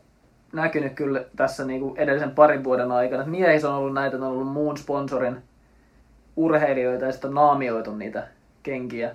[0.53, 3.25] näkynyt kyllä tässä niinku edellisen parin vuoden aikana.
[3.25, 5.37] Miehissä on ollut näitä, on ollut muun sponsorin
[6.37, 8.29] urheilijoita ja sitten on naamioitu niitä
[8.63, 9.15] kenkiä.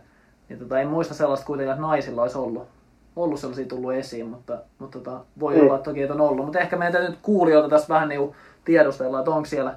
[0.50, 2.68] Ja tota, en muista sellaista kuitenkaan, että naisilla olisi ollut,
[3.16, 5.62] ollut sellaisia tullut esiin, mutta, mutta tota, voi Ei.
[5.62, 6.46] olla toki, että on ollut.
[6.46, 8.36] Mutta ehkä meidän täytyy nyt kuulijoita tässä vähän niinku
[8.66, 9.74] tiedustella, että onko siellä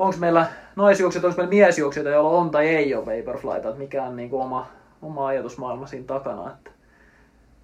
[0.00, 0.46] onko meillä
[0.76, 4.66] naisjuoksijoita, onko meillä miesjuoksijoita, joilla on tai ei ole Vaporflyta, että mikä on niinku oma,
[5.02, 6.50] oma ajatusmaailma siinä takana.
[6.50, 6.70] Että.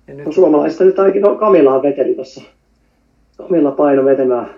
[0.08, 2.42] Ja nyt, No, suomalaisista nyt ainakin no, Kamilahan veteli tuossa.
[3.36, 4.50] Kamilla paino vetämään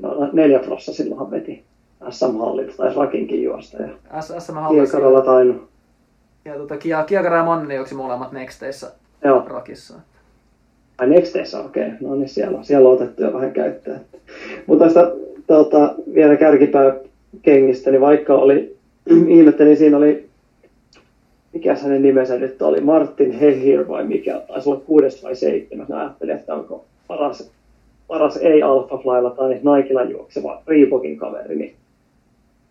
[0.00, 1.64] no, neljä prossa silloinhan veti.
[2.10, 3.88] SM-hallitus taisi Rakinkin juosta ja
[4.20, 5.68] SM Hallissa Kiekarolla tainnut.
[6.44, 8.92] ja tota, Kia, Kiakara ja Manninen juoksi molemmat Nexteissä
[9.24, 9.94] Joo, rakissa.
[10.98, 11.86] ai Nexteissä okei.
[11.86, 11.96] Okay.
[12.00, 14.00] No niin siellä, siellä on otettu jo vähän käyttöön.
[14.66, 15.12] Mutta tästä
[15.46, 16.94] tota, vielä kärkipää
[17.42, 18.76] kengistä, niin vaikka oli,
[19.28, 20.28] ihmettelin, siinä oli,
[21.52, 25.88] mikä hänen nimensä nyt oli, Martin Hehir vai mikä, taisi olla kuudes vai seitsemäs.
[25.88, 27.50] Mä ajattelin, että onko paras,
[28.08, 31.74] paras ei Alpha Flylla tai Nikella juokseva Reebokin kaveri, niin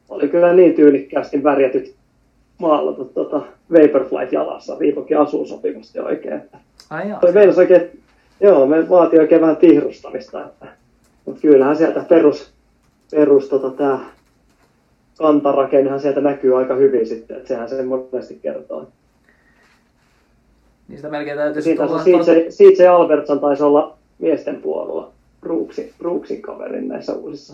[0.10, 1.96] oli kyllä niin tyylikkäästi värjätyt
[2.58, 3.42] maalatut tota,
[3.72, 4.78] Vaporflight jalassa.
[4.80, 6.42] Reebokin asuu sopivasti oikein.
[6.90, 7.20] Ai jaa.
[7.20, 8.00] Toi meinas oikein,
[8.42, 10.66] joo, me vaatii oikein vähän tihrustamista, että,
[11.26, 12.52] mutta kyllähän sieltä perus,
[13.12, 14.00] perus tota, tää
[15.18, 18.88] kantarakennehan sieltä näkyy aika hyvin sitten, että sehän se monesti kertoo.
[20.88, 22.04] Niistä melkein täytyy Siitä, olla...
[22.04, 25.12] siitä, se, siitä se Albertson taisi olla miesten puolella
[25.42, 27.54] Brooksin, Brooksin kaverin näissä uusissa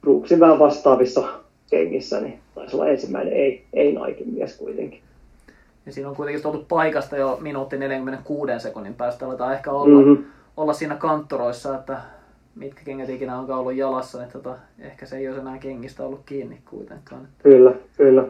[0.00, 1.28] Brooksin vähän vastaavissa
[1.70, 5.00] kengissä, niin taisi olla ensimmäinen ei, ei naikin mies kuitenkin.
[5.86, 9.26] Ja siinä on kuitenkin oltu paikasta jo minuutti 46 sekunnin päästä.
[9.26, 10.08] Aletaan ehkä olla, Mhm.
[10.08, 10.24] mm-hmm.
[10.56, 11.96] olla siinä kanttoroissa, että
[12.54, 16.20] mitkä kengät ikinä onkaan ollut jalassa, niin tota, ehkä se ei olisi enää kengistä ollut
[16.26, 17.28] kiinni kuitenkaan.
[17.42, 18.24] Kyllä, kyllä.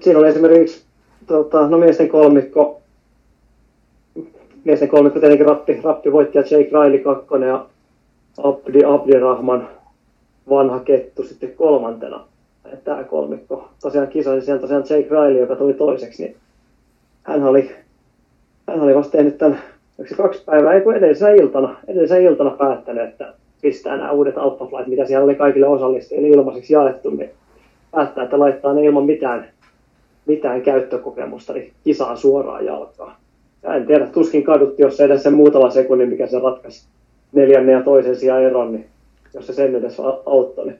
[0.00, 0.84] Siinä oli esimerkiksi
[1.26, 2.82] tota, no miesten kolmikko,
[4.64, 7.66] miesten kolmikko tietenkin rappi, rappi voitti ja Jake Riley kakkonen ja
[8.42, 9.68] Abdi Abdirahman
[10.50, 12.24] vanha kettu sitten kolmantena.
[12.84, 16.36] Tämä kolmikko tosiaan kisasi siellä tosiaan Jake Riley, joka tuli toiseksi, niin
[17.22, 17.70] hän oli,
[18.68, 19.62] hän oli vasta tehnyt tämän,
[20.16, 24.86] kaksi päivää, ei kun edellisenä iltana, edellisenä iltana päättänyt, että pistää nämä uudet Alpha Flight,
[24.86, 27.30] mitä siellä oli kaikille osallistujille ilmaiseksi jaettu, niin
[27.90, 29.48] päättää, että laittaa ne ilman mitään,
[30.26, 33.16] mitään käyttökokemusta niin kisaan suoraan jalkaan.
[33.62, 36.86] Ja en tiedä, tuskin kadutti, jos edes sen muutama sekunnin, mikä se ratkaisi
[37.32, 38.86] neljännen ja toisen sijaan eron, niin
[39.34, 40.78] jos se sen edes auttoi, niin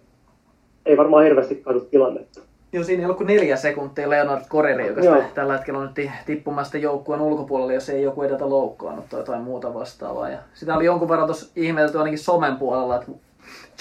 [0.87, 2.41] ei varmaan hirveästi kadu tilannetta.
[2.75, 5.23] Joo, siinä ei ollut kuin neljä sekuntia Leonard Koreri, joka Joo.
[5.35, 9.43] tällä hetkellä on nyt ti- tippumasta joukkueen ulkopuolelle, jos ei joku edetä loukkaannut tai jotain
[9.43, 10.29] muuta vastaavaa.
[10.29, 13.13] Ja sitä oli jonkun verran tuossa ihmetelty ainakin somen puolella, että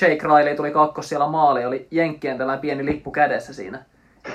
[0.01, 3.83] Jake Riley tuli kakkos siellä maali, oli Jenkkien tällainen pieni lippu kädessä siinä.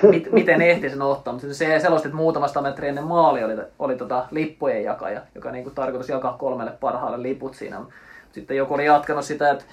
[0.09, 3.95] Mit, miten ehti sen ottaa, mutta se selosti, että muutamasta metriä ennen maali oli, oli
[3.95, 7.81] tota lippujen jakaja, joka niin kuin tarkoitus jakaa kolmelle parhaalle liput siinä.
[8.31, 9.65] Sitten joku oli jatkanut sitä, että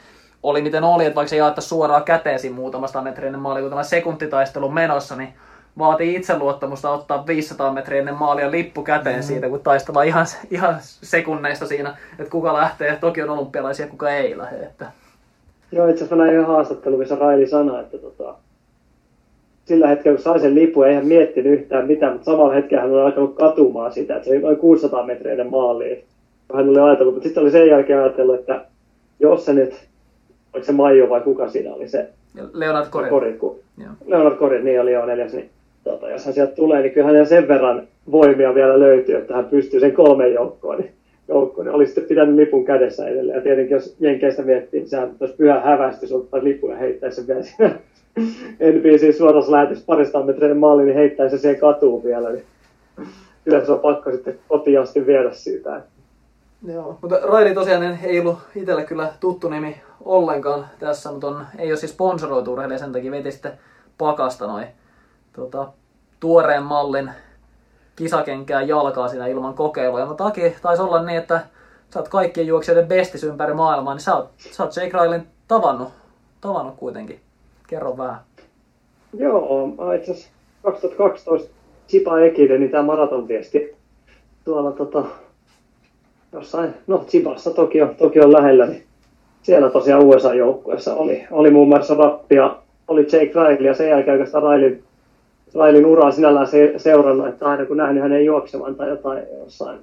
[0.43, 3.71] oli miten oli, että vaikka se jaettaisiin suoraan käteen siinä muutamasta metriä ennen maalia, kun
[3.71, 5.35] tämä sekuntitaistelu menossa, niin
[5.79, 9.23] vaatii itseluottamusta ottaa 500 metriä ennen maalia lippu käteen mm.
[9.23, 14.39] siitä, kun taistellaan ihan, ihan sekunneista siinä, että kuka lähtee Tokion olympialaisia ja kuka ei
[14.39, 14.57] lähde.
[14.57, 14.87] Että
[15.73, 18.35] Joo, itse asiassa näin yhden haastattelun, missä Raili sanoi, että tota,
[19.65, 22.93] sillä hetkellä, kun sai sen lipun, ei hän miettinyt yhtään mitään, mutta samalla hetkellä hän
[22.93, 26.05] oli alkanut katumaan sitä, että se oli noin 600 metriä maaliin.
[26.55, 28.65] Hän oli ajatellut, mutta sitten oli sen jälkeen ajatellut, että
[29.21, 29.87] jos se nyt,
[30.53, 32.09] oliko se Maijo vai kuka siinä oli se
[32.53, 33.11] Leonard Corin.
[33.11, 33.91] Korin, kun Joo.
[34.07, 35.51] Leonard Korin, niin oli joo neljäs, niin
[35.85, 39.45] tota, jos hän sieltä tulee, niin kyllä hänellä sen verran voimia vielä löytyy, että hän
[39.45, 40.93] pystyy sen kolmen joukkoon, niin,
[41.29, 43.37] joukkoon, niin oli sitten pitänyt lipun kädessä edelleen.
[43.37, 47.17] Ja tietenkin jos Jenkeistä miettii, niin sehän olisi pyhä hävästi, jos ottaa lipun ja heittäisi
[47.17, 47.71] sen vielä siinä
[48.75, 52.31] NBC suorassa lähetys parista metrin maali, niin heittäisi se siihen katuun vielä.
[52.31, 52.45] Niin
[53.47, 55.83] yleensä on pakko sitten kotiin asti viedä siitä.
[56.67, 61.71] Joo, mutta Raili tosiaan ei ollut itselle kyllä tuttu nimi ollenkaan tässä, mutta on, ei
[61.71, 63.59] ole siis sponsoroitu urheilija, sen takia veti sitten
[63.99, 64.67] pakasta noin
[65.33, 65.69] tota,
[66.21, 67.11] tuoreen mallin
[67.97, 70.07] kisakenkää jalkaa siinä ilman kokeilua.
[70.07, 71.41] Mutta Aki taisi olla niin, että
[71.91, 75.89] sä oot kaikkien juoksijoiden bestis ympäri maailmaa, niin sä oot, sä oot Jake Railin tavannut,
[76.41, 77.21] tavannut kuitenkin.
[77.67, 78.21] Kerro vähän.
[79.13, 80.31] Joo, mä itse asiassa
[80.63, 81.51] 2012
[81.89, 83.77] Chipa Ekiden, niin tämä maraton viesti
[84.45, 85.05] tuolla tota,
[86.37, 88.83] jossain, no Chipassa Tokio, Tokion lähellä, niin
[89.43, 92.57] siellä tosiaan USA-joukkueessa oli, oli muun muassa rappia,
[92.89, 94.83] oli Jake Riley ja sen jälkeen oikeastaan Railin,
[95.55, 99.79] Railin uraa sinällään se, seurannut, että aina kun nähnyt hänen juoksevan tai jotain jossain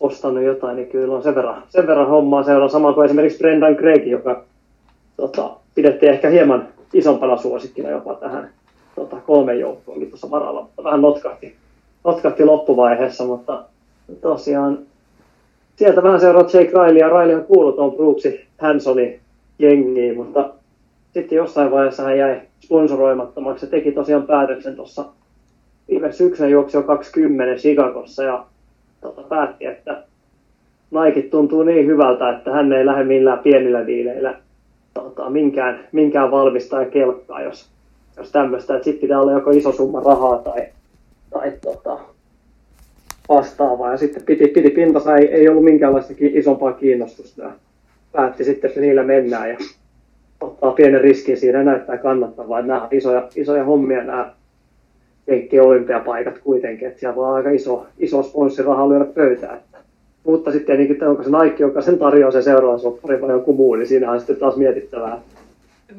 [0.00, 2.68] ostanut jotain, niin kyllä on sen verran, sen verran hommaa seuraa.
[2.68, 4.42] Sama kuin esimerkiksi Brendan Craig, joka
[5.16, 8.50] tota, pidettiin ehkä hieman isompana suosikkina jopa tähän
[8.94, 11.54] tota, kolmen joukkoonkin tuossa varalla, vähän notkahti,
[12.04, 13.64] notkahti loppuvaiheessa, mutta
[14.20, 14.78] tosiaan
[15.76, 19.20] sieltä vähän seuraa Jake Riley, ja Riley on kuullut Tom Brooksin Hansonin
[19.58, 20.50] jengiin, mutta
[21.14, 25.04] sitten jossain vaiheessa hän jäi sponsoroimattomaksi ja teki tosiaan päätöksen tuossa
[25.88, 28.44] viime syksynä juoksi jo 20 Chicagossa ja
[29.00, 30.02] tota, päätti, että
[30.90, 34.34] Nike tuntuu niin hyvältä, että hän ei lähde millään pienillä diileillä
[34.94, 37.70] tota, minkään, minkään valmistaja kelkkaa, jos,
[38.16, 40.66] jos tämmöistä, sitten pitää olla joko iso summa rahaa tai,
[41.30, 41.98] tai tota,
[43.28, 43.90] vastaavaa.
[43.90, 47.42] Ja sitten piti, piti pintansa, ei, ei ollut minkäänlaista isompaa kiinnostusta.
[47.42, 47.52] Ja
[48.12, 49.56] päätti sitten, että niillä mennään ja
[50.40, 52.62] ottaa pienen riskin siinä näyttää kannattavaa.
[52.62, 54.32] Nämä on isoja, isoja hommia nämä
[55.26, 59.58] Jenkki olympiapaikat kuitenkin, että siellä voi aika iso, iso sponssiraha lyödä pöytään.
[60.24, 63.74] Mutta sitten tietenkin, onko se Nike, joka sen tarjoaa se seuraavan soppari vai joku muu,
[63.74, 65.20] niin siinä on sitten taas mietittävää.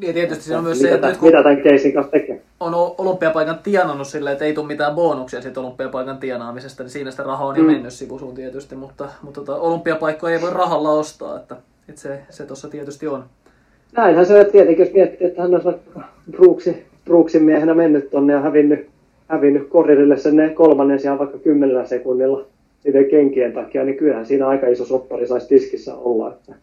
[0.01, 2.11] Ja tietysti siinä on myös mitä, se, että tämän, nyt kun mitä tämän keisin kanssa
[2.11, 2.41] tekee.
[2.59, 7.23] on olympiapaikan tienannut silleen, että ei tule mitään bonuksia siitä olympiapaikan tienaamisesta, niin siinä sitä
[7.23, 7.71] rahaa on jo Mm.
[7.71, 11.55] mennyt sivusuun tietysti, mutta, mutta tota, olympiapaikkoja ei voi rahalla ostaa, että,
[11.89, 13.23] että se, se tuossa tietysti on.
[13.97, 18.39] Näinhän se on tietenkin, jos miettii, että hän vaikka Brooksin, Brooksin miehenä mennyt tonne ja
[18.39, 18.87] hävinnyt,
[19.27, 22.45] hävinnyt korirille sen ne kolmannen sijaan vaikka kymmenellä sekunnilla
[22.83, 26.55] niiden kenkien takia, niin kyllähän siinä aika iso soppari saisi tiskissä olla, että,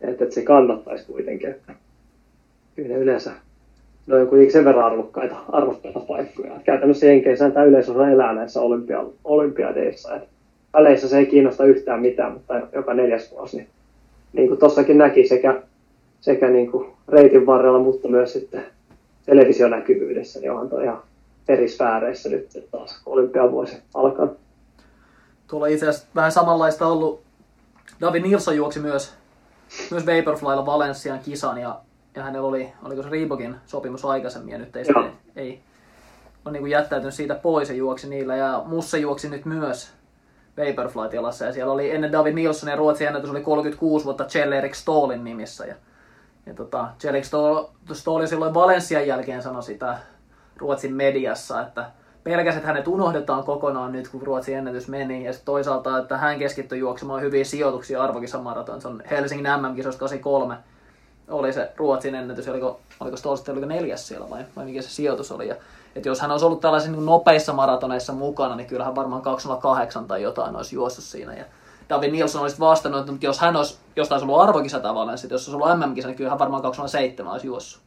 [0.00, 1.54] että, että se kannattaisi kuitenkin.
[2.76, 3.32] Kyllä yleensä
[4.06, 6.60] ne on kuitenkin sen verran arvokkaita, arvokkaita paikkoja.
[6.64, 10.14] Käytännössä Jenkeissä tämä yleisössä elää näissä olympia, olympiadeissa.
[10.14, 10.28] Että
[10.72, 13.68] väleissä se ei kiinnosta yhtään mitään, mutta joka neljäs vuosi, niin,
[14.32, 15.62] niin kuin tuossakin näki sekä
[16.24, 18.64] sekä niin kuin reitin varrella, mutta myös sitten
[19.26, 21.02] televisionäkyvyydessä, niin onhan toi ihan
[21.48, 24.28] eri sfääreissä nyt taas olympiavuosi alkaa.
[25.48, 27.22] Tuolla itse asiassa vähän samanlaista ollut.
[28.00, 29.14] David Nilsson juoksi myös,
[29.90, 31.80] myös Vaporflylla Valenssian kisan ja,
[32.14, 35.62] ja hänellä oli, oliko se Reebokin sopimus aikaisemmin ja nyt ei, sitten, ei
[36.44, 39.92] on niin kuin jättäytynyt siitä pois ja juoksi niillä ja Musse juoksi nyt myös
[40.58, 45.24] Vaporfly-tilassa ja siellä oli ennen David Nilsson ja Ruotsin ennätys oli 36 vuotta Kjell-Erik Ståhlin
[45.24, 45.74] nimissä ja,
[46.46, 49.98] ja tota, Kjell-Erik Ståhl- Ståhlin silloin Valenssian jälkeen sanoi sitä
[50.56, 51.90] Ruotsin mediassa, että
[52.24, 55.24] pelkäs, että hänet unohdetaan kokonaan nyt, kun Ruotsin ennätys meni.
[55.24, 58.80] Ja sitten toisaalta, että hän keskittyi juoksemaan hyviä sijoituksia arvokisamaraton.
[58.80, 60.56] Se on Helsingin MM-kisoista 83
[61.28, 64.88] oli se Ruotsin ennätys, oliko, oliko Ståhl sitten oliko neljäs siellä vai, vai mikä se
[64.88, 65.48] sijoitus oli.
[65.48, 65.56] Ja,
[65.96, 70.22] että jos hän olisi ollut tällaisissa niin nopeissa maratoneissa mukana, niin kyllähän varmaan 208 tai
[70.22, 71.34] jotain olisi juossut siinä.
[71.34, 71.44] Ja
[71.88, 75.34] David Nilsson olisi vastannut, että mutta jos hän olisi, jos taisi ollut arvokisa tavallaan, sitten
[75.34, 77.82] jos olisi ollut MM-kisa, niin kyllähän varmaan 207 olisi juossut.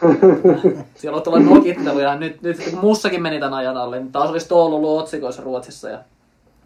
[0.94, 2.16] Siellä on tullut nokitteluja.
[2.16, 5.88] Nyt, nyt kun mussakin meni tämän ajan alle, niin taas olisi Stoll ollut otsikoissa Ruotsissa.
[5.88, 5.98] Ja,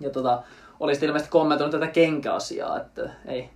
[0.00, 0.42] ja tota,
[0.80, 3.50] olisi ilmeisesti kommentoinut tätä kenkäasiaa, että ei,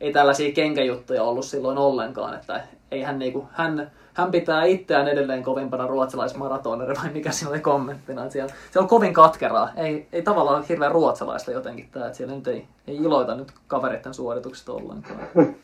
[0.00, 2.34] ei tällaisia kenkäjuttuja ollut silloin ollenkaan.
[2.34, 7.60] Että ei hän, niinku, hän, hän pitää itseään edelleen kovimpana ruotsalaismaratoneri, vai mikä siinä oli
[7.60, 8.22] kommenttina.
[8.22, 9.70] Että siellä, siellä on kovin katkeraa.
[9.76, 13.48] Ei, ei tavallaan ole hirveän ruotsalaista jotenkin tämä, että siellä nyt ei, ei iloita nyt
[13.66, 15.20] kavereiden suorituksista ollenkaan.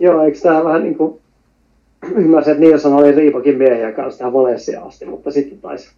[0.00, 1.20] Joo, eikö tämä vähän niin kuin,
[2.16, 5.90] ymmärsin, että Nilsson oli Riipakin miehiä kanssa tähän Valenssiaan asti, mutta sitten taisi,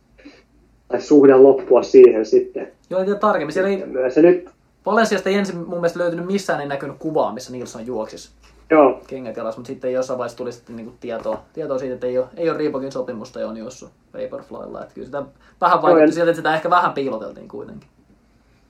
[0.88, 2.72] taisi suhde loppua siihen sitten.
[2.90, 3.52] Joo, ja tarkemmin.
[3.52, 4.48] Siellä ei, se nyt,
[4.86, 8.30] Valensiasta ei ensin mun mielestä löytynyt missään ei näkynyt kuvaa, missä Nilsson juoksisi.
[8.70, 12.18] Joo, kengät jalassa, mutta sitten jossain vaiheessa tuli sitten niinku tietoa, tietoa siitä, että ei
[12.18, 14.82] ole, ei ole Reebokin sopimusta jo juossut Vaporflylla.
[14.82, 15.22] Että kyllä sitä
[15.60, 17.88] vähän vaikutti sieltä, että sitä ehkä vähän piiloteltiin kuitenkin.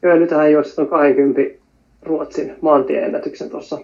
[0.02, 1.40] Joo, ja nythän juoksi tuon 20
[2.02, 3.78] Ruotsin maantieennätyksen tuossa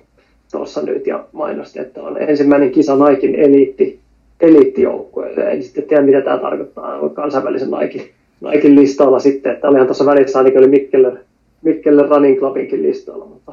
[0.52, 4.00] tuossa nyt ja mainosti, että on ensimmäinen kisa Naikin eliitti,
[4.40, 5.50] eliittijoukkueelle.
[5.50, 8.10] En sitten tiedä, mitä tämä tarkoittaa on kansainvälisen Naikin,
[8.40, 9.52] Naikin listalla sitten.
[9.52, 11.16] Että olihan tuossa välissä ainakin oli Mikkeller,
[11.62, 13.52] Mikkeller Running Clubinkin listalla, mutta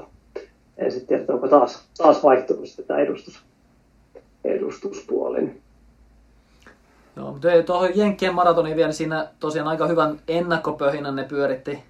[0.77, 3.43] en sitten tiedä, onko taas, taas vaihtunut tämä edustus,
[4.43, 5.41] edustuspuoli.
[5.41, 5.61] niin
[7.15, 11.83] Joo, mutta tuohon Jenkkien maratoniin vielä siinä tosiaan aika hyvän ennakkopöhinän ne pyöritti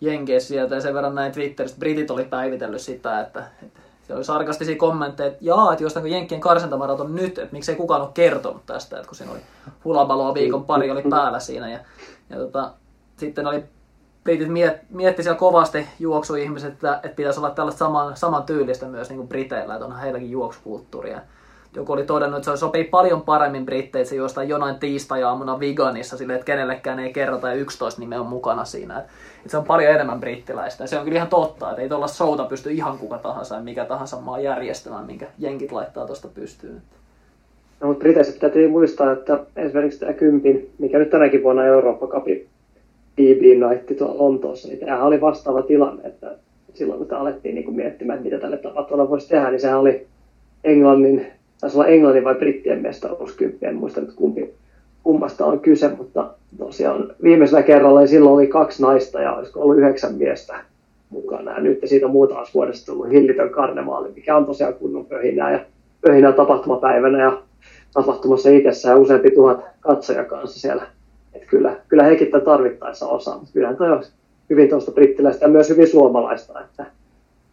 [0.00, 4.24] Jenkeissä sieltä ja sen verran näin Twitterissä, Britit oli päivitellyt sitä, että, että se oli
[4.24, 8.66] sarkastisia kommentteja, että jaa, että jostain kun Jenkkien karsintamaraton nyt, että miksei kukaan ole kertonut
[8.66, 9.40] tästä, että kun siinä oli
[9.84, 11.78] hulabaloa viikon pari oli päällä siinä ja,
[12.30, 12.70] ja tota,
[13.16, 13.64] sitten oli
[14.26, 19.08] Britit miet, mietti siellä kovasti juoksuihmiset, että, että pitäisi olla tällaista saman, saman tyylistä myös
[19.08, 21.20] niin kuin Briteillä, että onhan heilläkin juoksukulttuuria.
[21.74, 26.16] Joku oli todennut, että se sopii paljon paremmin Britteille, että se juostaan jonain tiistai-aamuna Viganissa
[26.16, 28.98] silleen, että kenellekään ei kerrota ja 11 nimeä on mukana siinä.
[28.98, 30.84] Että, että se on paljon enemmän brittiläistä.
[30.84, 33.62] Ja se on kyllä ihan totta, että ei tuolla showta pysty ihan kuka tahansa ja
[33.62, 36.82] mikä tahansa maa järjestämään, minkä jenkit laittaa tuosta pystyyn.
[37.80, 42.48] No, mutta Briteissä täytyy muistaa, että esimerkiksi tämä kympin, mikä nyt tänäkin vuonna Eurooppa Cupin
[43.16, 46.36] BB Night Lontoossa, niin tämähän oli vastaava tilanne, että
[46.74, 50.06] silloin kun alettiin niin kuin miettimään, että mitä tälle tapahtumalla voisi tehdä, niin sehän oli
[50.64, 51.26] Englannin,
[51.60, 54.54] taisi olla Englannin vai Brittien mestaruuskymppi, en muista nyt kumpi,
[55.02, 59.78] kummasta on kyse, mutta tosiaan viimeisellä kerralla niin silloin oli kaksi naista ja olisiko ollut
[59.78, 60.54] yhdeksän miestä
[61.10, 61.52] mukana.
[61.52, 65.60] Ja nyt siitä on muutamassa vuodessa tullut hillitön karnevaali, mikä on tosiaan kunnon pöhinää ja
[66.00, 67.42] pöhinää tapahtumapäivänä ja
[67.94, 70.86] tapahtumassa itsessä ja useampi tuhat katsoja kanssa siellä.
[71.36, 74.02] Et kyllä, kyllä hekin tämän tarvittaessa osaa, mutta kyllähän toi on
[74.50, 76.86] hyvin tuosta brittiläistä ja myös hyvin suomalaista, että,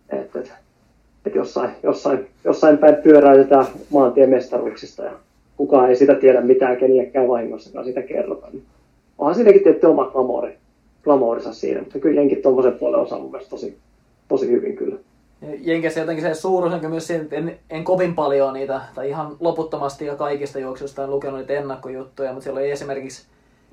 [0.10, 0.54] että, että,
[1.26, 5.12] että jossain, jossain, jossain päin pyöräytetään maantiemestaruuksista ja
[5.58, 8.48] kukaan ei sitä tiedä mitään kenellekään vahingossakaan sitä kerrota.
[8.54, 8.64] Niin
[9.18, 10.58] onhan siinäkin tietty oma glamouri,
[11.04, 13.78] glamourinsa siinä, mutta kyllä jenkin tuommoisen puolen osaa mun mielestä tosi,
[14.28, 14.96] tosi hyvin kyllä.
[15.62, 20.06] Jenkeissä jotenkin se suuruus myös siinä, että en, en, kovin paljon niitä, tai ihan loputtomasti
[20.06, 23.26] ja kaikista juoksuista en lukenut niitä ennakkojuttuja, mutta siellä oli esimerkiksi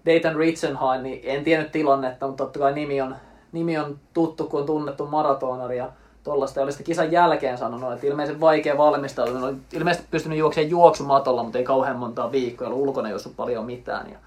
[0.07, 3.17] Dayton Ritzenhain, niin en tiennyt tilannetta, mutta totta kai nimi on,
[3.53, 5.89] nimi on tuttu, kun on tunnettu maratonari ja
[6.25, 6.61] tuollaista.
[6.61, 9.41] Ja oli sitten kisan jälkeen sanonut, että ilmeisesti vaikea valmistautua.
[9.41, 12.69] Oli ilmeisesti pystynyt juoksemaan juoksumatolla, mutta ei kauhean montaa viikkoa.
[12.69, 14.11] Ollut ulkona juossut paljon mitään.
[14.11, 14.19] Ja,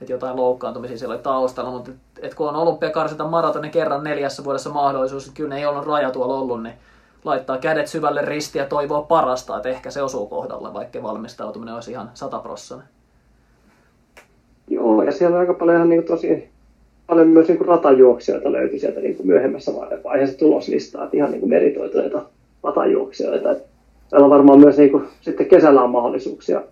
[0.00, 4.44] että jotain loukkaantumisia siellä oli taustalla, mutta et, et kun on olympiakarsita maratonin kerran neljässä
[4.44, 6.74] vuodessa mahdollisuus, että kyllä ne ei ollut raja tuolla ollut, niin
[7.24, 11.90] laittaa kädet syvälle ristiin ja toivoo parasta, että ehkä se osuu kohdalle, vaikka valmistautuminen olisi
[11.90, 12.88] ihan sataprossainen.
[15.12, 16.48] Siellä aika paljon ihan niin kuin tosi
[17.06, 19.72] paljon myös niin kuin ratajuoksijoita löytyi sieltä niin kuin myöhemmässä
[20.04, 22.22] vaiheessa tuloslistaa, että ihan niin kuin meritoituneita
[22.62, 23.52] ratajuoksijoita.
[23.52, 23.68] Että
[24.08, 26.62] siellä on varmaan myös niin kuin, sitten kesällä on mahdollisuuksia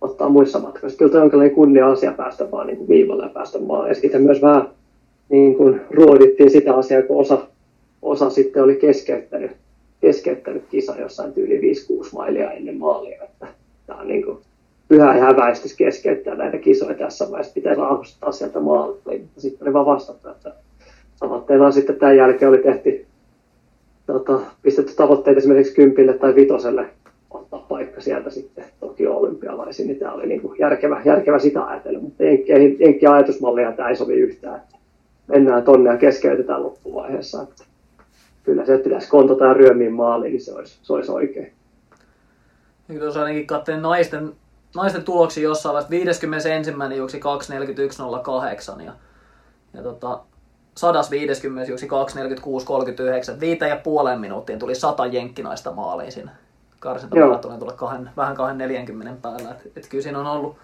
[0.00, 0.98] ottaa muissa matkoissa.
[0.98, 3.88] Kyllä on jonkinlainen kunnia asia päästä vaan niin kuin viivalle ja päästä maan.
[3.88, 4.68] Ja sitten myös vähän
[5.28, 7.38] niin kuin ruodittiin sitä asiaa, kun osa,
[8.02, 9.50] osa sitten oli keskeyttänyt,
[10.00, 13.24] keskeyttänyt kisa jossain tyyli 5-6 mailia ennen maalia.
[13.24, 13.46] Että
[13.86, 14.38] tämä on niin kuin,
[14.94, 18.60] pyhä ja häväistys keskeyttää näitä kisoja tässä vaiheessa, pitää rauhoittaa sieltä.
[18.60, 20.52] Mutta sitten oli vaan vastattu, että
[21.20, 23.06] tavoitteena sitten tämän jälkeen oli tehty,
[24.06, 26.86] tota, pistetty tavoitteet esimerkiksi kympille tai vitoselle
[27.30, 32.00] ottaa paikka sieltä sitten Tokio olympialaisiin, niin tämä oli niin kuin järkevä, järkevä sitä ajatella,
[32.00, 34.62] mutta Jenkkien ajatusmallia tämä ei sovi yhtään.
[35.26, 37.42] Mennään tonne ja keskeytetään loppuvaiheessa.
[37.42, 37.64] Että
[38.42, 41.52] kyllä se, että pitäisi kontata ja ryömiin maaliin, niin se olisi, se olisi oikein.
[42.88, 44.32] Niin tuossa ainakin katsoin naisten,
[44.74, 46.96] naisten tuloksia jossain vaiheessa 51.
[46.96, 47.20] juoksi
[48.76, 48.92] 2.41.08 ja,
[49.74, 50.20] ja tota,
[50.76, 53.40] 150 juoksi 2.46.39.
[53.40, 56.30] Viitä ja puolen minuuttiin tuli 100 jenkkinaista maaliin siinä
[56.84, 59.50] karsintamaratonin tulla kahden, vähän 2.40 päällä.
[59.50, 60.56] Et, et kyllä siinä on ollut,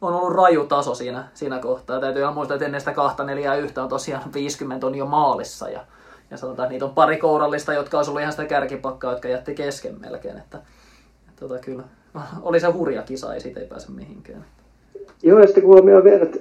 [0.00, 2.00] on ollut raju taso siinä, siinä kohtaa.
[2.00, 5.68] Täytyy ihan muistaa, että ennen sitä 2.41 on tosiaan 50 on jo maalissa.
[5.68, 5.80] Ja,
[6.30, 9.54] ja sanotaan, että niitä on pari kourallista, jotka olisi ollut ihan sitä kärkipakkaa, jotka jätti
[9.54, 10.38] kesken melkein.
[10.38, 10.58] Että,
[11.28, 11.82] että tota, kyllä,
[12.42, 14.44] oli se hurja kisa, ei siitä ei pääse mihinkään.
[15.22, 16.38] Joo, ja sitten kun huomioon vielä, että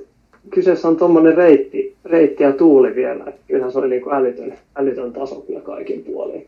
[0.50, 4.54] kyseessä on tuommoinen reitti, reitti ja tuuli vielä, että kyllähän se oli niin kuin älytön,
[4.76, 6.48] älytön taso kyllä kaikin puolin.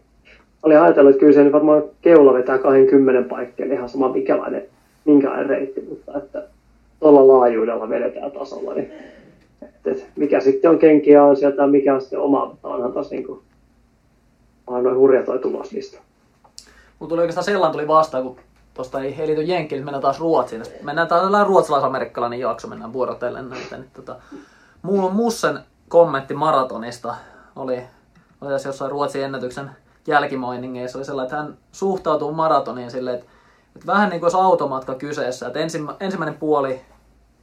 [0.63, 4.63] Oli ajatellut, että kyllä se varmaan keula vetää 20 paikkeille ihan sama minkälainen,
[5.05, 6.43] minkälainen reitti, mutta että
[6.99, 8.91] tuolla laajuudella vedetään tasolla, niin
[9.61, 13.11] että, että mikä sitten on kenkiä on sieltä mikä on sitten oma, mutta onhan taas
[13.11, 13.39] niin kuin,
[14.67, 15.99] onhan noin hurja toi tuloslista.
[16.99, 18.35] Mutta tuli oikeastaan sellainen tuli vastaan, kun
[18.79, 20.63] tuosta ei, ei liity Jenkkiin, mennään taas Ruotsiin.
[20.83, 23.77] Mennään tällainen ruotsalais-amerikkalainen jakso, mennään vuorotellen näitä.
[23.77, 24.15] Niin, tota,
[24.81, 25.59] mulla on Mussen
[25.89, 27.15] kommentti maratonista
[27.55, 27.83] oli,
[28.41, 29.71] oli tässä jossain Ruotsin ennätyksen
[30.07, 33.29] jälkimoiningeissa oli sellainen, että hän suhtautuu maratoniin silleen, että,
[33.75, 36.81] että vähän niin kuin olisi automatka kyseessä, että ensimmä, ensimmäinen puoli,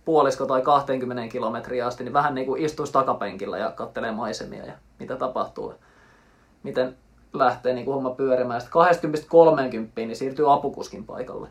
[0.05, 4.72] puolisko tai 20 kilometriä asti, niin vähän niin kuin istuisi takapenkillä ja kattelee maisemia ja
[4.99, 5.74] mitä tapahtuu.
[6.62, 6.97] Miten
[7.32, 8.60] lähtee niin kuin homma pyörimään.
[8.60, 11.48] Sitten 20-30 niin siirtyy apukuskin paikalle.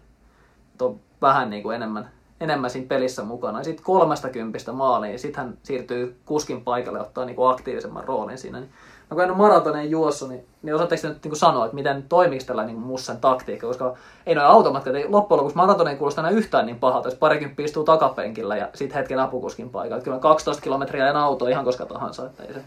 [0.81, 2.09] On vähän niin kuin enemmän,
[2.41, 3.63] enemmän siinä pelissä mukana.
[3.63, 8.37] Sitten 30 maaliin, niin sitten hän siirtyy kuskin paikalle ja ottaa niin kuin aktiivisemman roolin
[8.37, 8.59] siinä.
[8.59, 8.69] Niin,
[9.09, 12.03] no kun en ole maratoneen juossut, niin, niin osaatteko nyt niin kuin sanoa, että miten
[12.09, 13.93] toimiksi tällä niin mussan taktiikka, koska
[14.25, 17.83] ei noin automatkat, ei loppujen lopuksi maratoneen kuulosta enää yhtään niin pahalta, jos parikymppi istuu
[17.83, 20.03] takapenkillä ja sitten hetken apukuskin paikalla.
[20.03, 22.61] Kyllä 12 kilometriä en auto ihan koska tahansa, että ei se...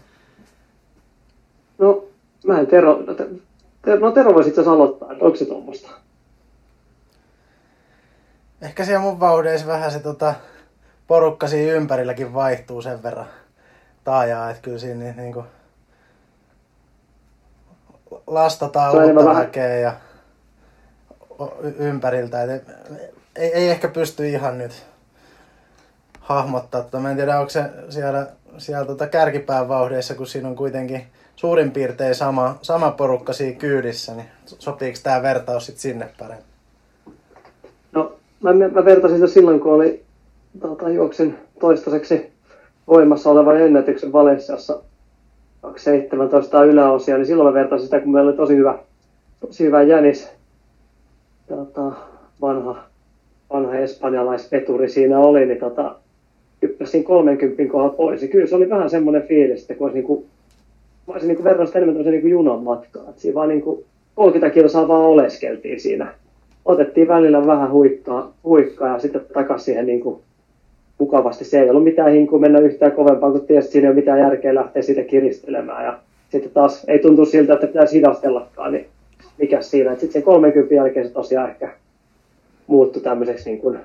[1.77, 2.03] No,
[2.47, 3.27] mä en Tero, no, te,
[3.99, 5.89] no Tero voisi itse aloittaa, että onko se tuommoista?
[8.61, 10.35] Ehkä siellä mun vauhdeissa vähän se tota,
[11.07, 13.27] porukka siinä ympärilläkin vaihtuu sen verran
[14.03, 15.45] taajaa, että kyllä siinä niin, niin kuin,
[18.27, 19.93] lastataan uutta väkeä ja
[21.79, 22.43] ympäriltä.
[22.43, 22.63] Et
[23.35, 24.85] ei, ei, ehkä pysty ihan nyt
[26.19, 26.81] hahmottaa.
[26.81, 28.27] Tota, Mä en tiedä, onko se siellä,
[28.57, 31.07] siellä tota kärkipään vauhdeissa, kun siinä on kuitenkin
[31.39, 36.45] suurin piirtein sama, sama porukka siinä kyydissä, niin sopiiko tämä vertaus sitten sinne paremmin?
[37.91, 38.13] No,
[38.43, 40.03] mä, mä vertasin sitä silloin, kun oli
[40.59, 42.31] tota, juoksin toistaiseksi
[42.87, 44.79] voimassa olevan ennätyksen Valenssiassa
[45.61, 48.79] 217 yläosia, niin silloin mä vertasin sitä, kun meillä oli tosi hyvä,
[49.39, 50.29] tosi hyvä jänis,
[51.47, 51.91] tota,
[52.41, 52.83] vanha,
[53.53, 55.95] vanha espanjalaisveturi siinä oli, niin tota,
[56.61, 58.21] hyppäsin 30 kohdalla pois.
[58.21, 60.25] Ja kyllä se oli vähän semmoinen fiilis, että kun olisi niinku,
[61.09, 63.09] mä olisin niinku verrannut sitä enemmän tämmöisen niinku junan matkaan.
[63.09, 63.85] Että siinä vaan niinku
[64.15, 66.13] 30 kilsaa vaan oleskeltiin siinä.
[66.65, 70.21] Otettiin välillä vähän huikkaa, huikkaa ja sitten takaisin siihen niinku
[70.99, 71.45] mukavasti.
[71.45, 74.19] Se ei ollut mitään hinkua mennä yhtään kovempaa, kun tiesi, että siinä ei ole mitään
[74.19, 75.85] järkeä lähteä siitä kiristelemään.
[75.85, 75.99] Ja
[76.29, 78.85] sitten taas ei tuntu siltä, että pitäisi hidastellakaan, niin
[79.37, 79.91] mikä siinä.
[79.91, 81.71] Sitten sen 30 jälkeen se tosiaan ehkä
[82.67, 83.79] muuttui tämmöiseksi niin kuin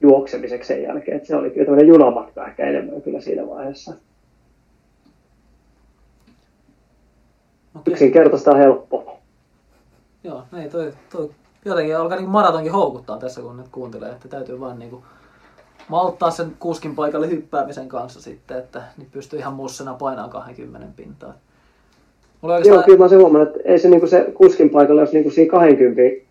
[0.00, 1.16] juoksemiseksi sen jälkeen.
[1.16, 3.94] Että se oli kyllä tämmöinen junamatka ehkä enemmän kyllä siinä vaiheessa.
[7.76, 7.92] Okei.
[7.92, 9.16] Yksinkertaista ja helppoa.
[10.24, 11.30] Joo, ei toi, toi
[11.64, 15.02] jotenkin alkaa niin maratonkin houkuttaa tässä, kun nyt kuuntelee, että täytyy vaan niin kuin
[15.88, 21.34] malttaa sen kuskin paikalle hyppäämisen kanssa sitten, että niin pystyy ihan mussena painaa 20 pintaa.
[22.40, 25.12] Mulla Joo, oikeastaan, kyllä mä sen huomannut, että ei se, niin se kuskin paikalla, jos
[25.12, 26.26] niin siinä 20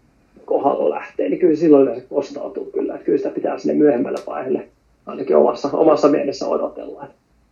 [0.46, 2.94] kohdalla lähtee, niin kyllä silloin yleensä kostautuu kyllä.
[2.94, 4.68] Että kyllä sitä pitää sinne myöhemmällä vaiheelle
[5.06, 7.08] ainakin omassa, omassa mielessä odotella.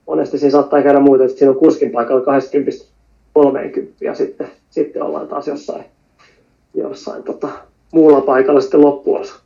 [0.08, 2.72] Monesti siinä saattaa käydä muuta, että siinä on kuskin paikalla 20
[3.34, 5.86] 30 ja sitten, sitten ollaan taas jossain,
[6.74, 7.50] jossain tota,
[7.94, 9.44] muulla paikalla sitten loppuosa.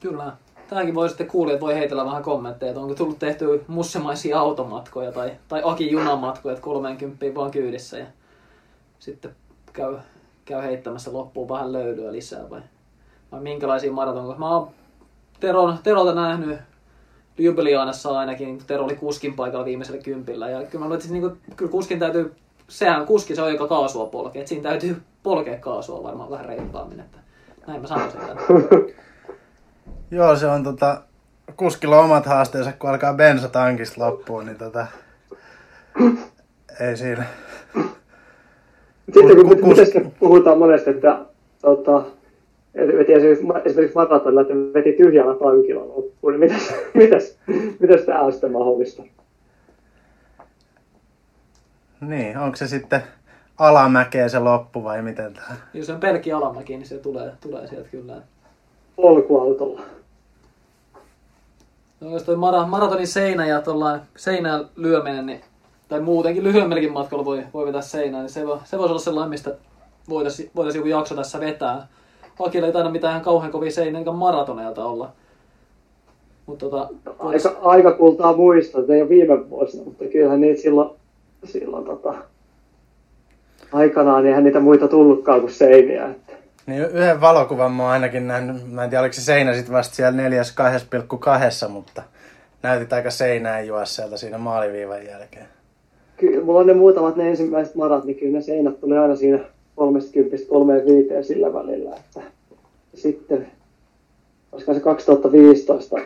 [0.00, 0.32] kyllä.
[0.68, 5.30] Tämäkin voi sitten kuulijat voi heitellä vähän kommentteja, että onko tullut tehty mussemaisia automatkoja tai,
[5.48, 8.06] tai Aki junamatkoja, että 30 vaan kyydissä ja
[8.98, 9.30] sitten
[9.72, 9.96] käy,
[10.44, 12.60] käy heittämässä loppuun vähän löylyä lisää vai,
[13.32, 14.38] vai minkälaisia maratonkoja.
[14.38, 14.68] Mä oon
[15.82, 16.58] Terolta nähnyt
[17.38, 20.50] Ljubeljanassa ainakin, kun Tero oli kuskin paikalla viimeisellä kympillä.
[20.50, 22.34] Ja kyllä mä luulen, että siis niinku, kyllä kuskin täytyy,
[22.68, 27.00] sehän kuski se on joka kaasua polkee, että siinä täytyy polkea kaasua varmaan vähän reippaammin,
[27.00, 27.18] että
[27.66, 28.20] näin mä sanoisin.
[28.20, 28.34] Että.
[30.16, 31.02] Joo, se on tota,
[31.56, 34.86] kuskilla on omat haasteensa, kun alkaa bensa tankista loppuun, niin tota,
[36.80, 37.24] ei siinä.
[39.12, 41.18] Sitten kun Ku- ku- miten puhutaan monesti, että
[41.62, 42.17] tota, että
[42.78, 47.38] veti esimerkiksi esimerkiksi maratonilla, että veti tyhjällä tankilla loppuun, niin mitäs, mitäs,
[47.78, 49.02] mitäs tämä on sitten mahdollista?
[52.00, 53.02] Niin, onko se sitten
[53.58, 55.56] alamäkeä se loppu vai miten tää?
[55.74, 58.14] Jos se on pelkki alamäki, niin se tulee, tulee sieltä kyllä.
[58.96, 59.80] Polkuautolla.
[62.00, 63.62] No, jos toi mara, maratonin seinä ja
[64.16, 65.40] seinään lyöminen, niin,
[65.88, 69.30] tai muutenkin lyhyemmälläkin matkalla voi, voi vetää seinään, niin se, voi, se voisi olla sellainen,
[69.30, 69.56] mistä
[70.08, 71.86] voitaisiin voitais joku jakso tässä vetää.
[72.38, 75.12] Akilla ei taida mitään ihan kauhean kovia seinä eikä maratoneilta olla.
[76.46, 80.62] Mutta tota, voitais- Aika, aika kultaa muistaa, että ei ole viime vuosina, mutta kyllähän niitä
[80.62, 80.90] silloin,
[81.44, 82.14] silloin tota,
[83.72, 86.06] aikanaan eihän niitä muita tullutkaan kuin seiniä.
[86.06, 86.32] Että
[86.66, 89.94] Niin yhden valokuvan mä oon ainakin nähnyt, mä en tiedä oliko se seinä sitten vasta
[89.94, 90.54] siellä neljäs
[91.64, 92.02] 2,2, mutta
[92.62, 95.46] näytit aika seinään juosseelta siinä maaliviivan jälkeen.
[96.16, 99.38] kyllä mulla on ne muutamat ne ensimmäiset marat, niin kyllä ne seinät tuli aina siinä
[99.78, 101.96] 30-35 sillä välillä.
[101.96, 102.20] Että
[102.94, 103.46] sitten,
[104.52, 105.96] olisiko se 2015,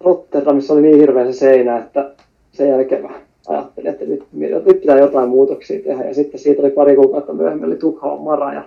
[0.00, 2.10] Rotterdamissa oli niin hirveä se seinä, että
[2.52, 6.04] sen jälkeen mä ajattelin, että nyt, nyt pitää jotain muutoksia tehdä.
[6.04, 8.64] Ja sitten siitä oli pari kuukautta myöhemmin oli Tukholman mara ja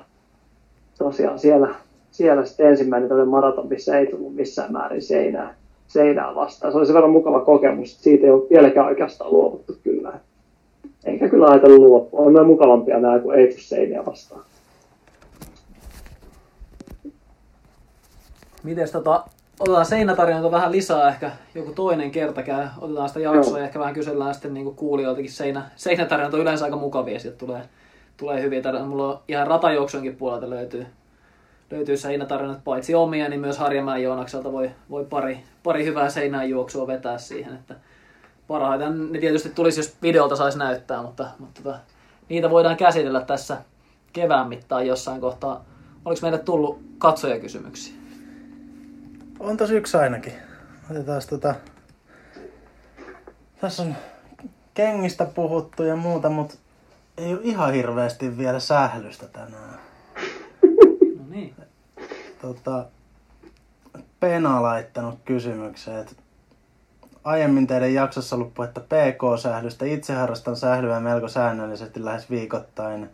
[0.97, 1.76] tosiaan siellä,
[2.12, 5.55] siellä sitten ensimmäinen tämmöinen maraton, missä ei tullut missään määrin seinää,
[5.88, 6.74] seinää vastaan.
[6.74, 10.14] Se oli sen verran mukava kokemus, että siitä ei ole vieläkään oikeastaan luovuttu kyllä.
[11.05, 12.20] Eikä kyllä ajatellut luoppua.
[12.20, 14.41] On mukavampia nämä kuin ei seiniä vastaan.
[18.64, 19.24] Mites tota,
[19.60, 22.68] otetaan seinätarjonta vähän lisää ehkä joku toinen kerta käy.
[22.82, 26.78] Otetaan sitä jaksoa ja ehkä vähän kysellään sitten niinku kuulijoiltakin seinä, seinätarjonta on yleensä aika
[26.78, 27.62] mukavia, sieltä tulee,
[28.18, 28.89] tulee hyviä tarjontoja.
[28.89, 30.86] Mulla on ihan ratajuoksunkin puolelta löytyy,
[31.72, 36.88] löytyy seinätarjonnat paitsi omia, niin myös Harjamäen Joonakselta voi, voi pari, pari hyvää seinään juoksua
[36.88, 37.76] vetää siihen, että
[38.47, 41.80] parhaiten ne tietysti tulisi, jos videolta saisi näyttää, mutta, mutta tota,
[42.30, 43.57] niitä voidaan käsitellä tässä
[44.14, 45.66] kevään mittaan jossain kohtaa.
[46.05, 47.99] Oliko meille tullut katsojakysymyksiä?
[49.40, 50.34] On tos yksi ainakin.
[50.92, 51.56] Otetaan tota...
[53.62, 53.96] Tässä on
[54.74, 56.56] kengistä puhuttu ja muuta, mutta
[57.18, 59.80] ei ole ihan hirveästi vielä sählystä tänään.
[61.18, 61.56] No niin.
[62.42, 62.86] Tota,
[64.20, 66.16] Pena laittanut kysymyksen, että
[67.24, 69.86] aiemmin teidän jaksossa ollut puhetta PK-sählystä.
[69.86, 73.10] Itse harrastan sählyä melko säännöllisesti lähes viikoittain.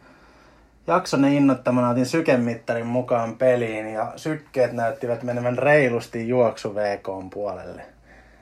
[0.88, 7.86] Jakson innottamana otin sykemittarin mukaan peliin ja sykkeet näyttivät menevän reilusti juoksu VK puolelle.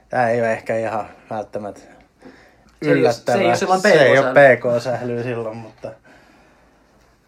[0.09, 1.87] Tämä ei ole ehkä ihan välttämättä Se
[2.81, 3.55] ei ole- yllättävää.
[3.55, 4.57] se ei ole se ei ole PK-sähly.
[4.57, 5.91] PK-sählyä silloin, mutta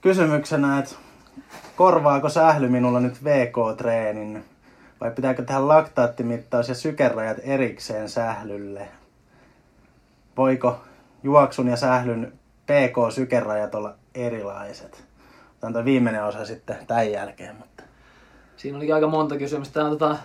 [0.01, 0.95] kysymyksenä, että
[1.76, 4.43] korvaako sähly minulla nyt VK-treenin
[5.01, 8.88] vai pitääkö tehdä laktaattimittaus ja sykerajat erikseen sählylle?
[10.38, 10.82] Voiko
[11.24, 12.34] juoksun ja sählyn
[12.66, 15.05] PK-sykerajat olla erilaiset?
[15.66, 17.84] Tämä on tuo viimeinen osa sitten tämän jälkeen, mutta
[18.57, 19.74] Siinä oli aika monta kysymystä.
[19.74, 20.18] Tämä on, tota,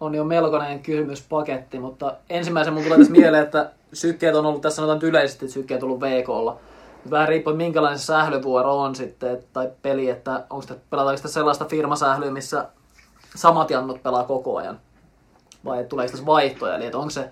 [0.00, 4.76] on jo melkoinen kysymyspaketti, mutta ensimmäisen mun tulee tässä mieleen, että sykkeet on ollut, tässä
[4.76, 6.58] sanotaan yleisesti, että sykkeet on ollut VKlla.
[7.10, 12.30] Vähän riippuu, minkälainen sählyvuoro on sitten, tai peli, että onko sitä, pelataanko sitä sellaista firmasählyä,
[12.30, 12.68] missä
[13.34, 14.80] samat jannut pelaa koko ajan,
[15.64, 17.30] vai tuleeko tässä vaihtoja, eli että onko se,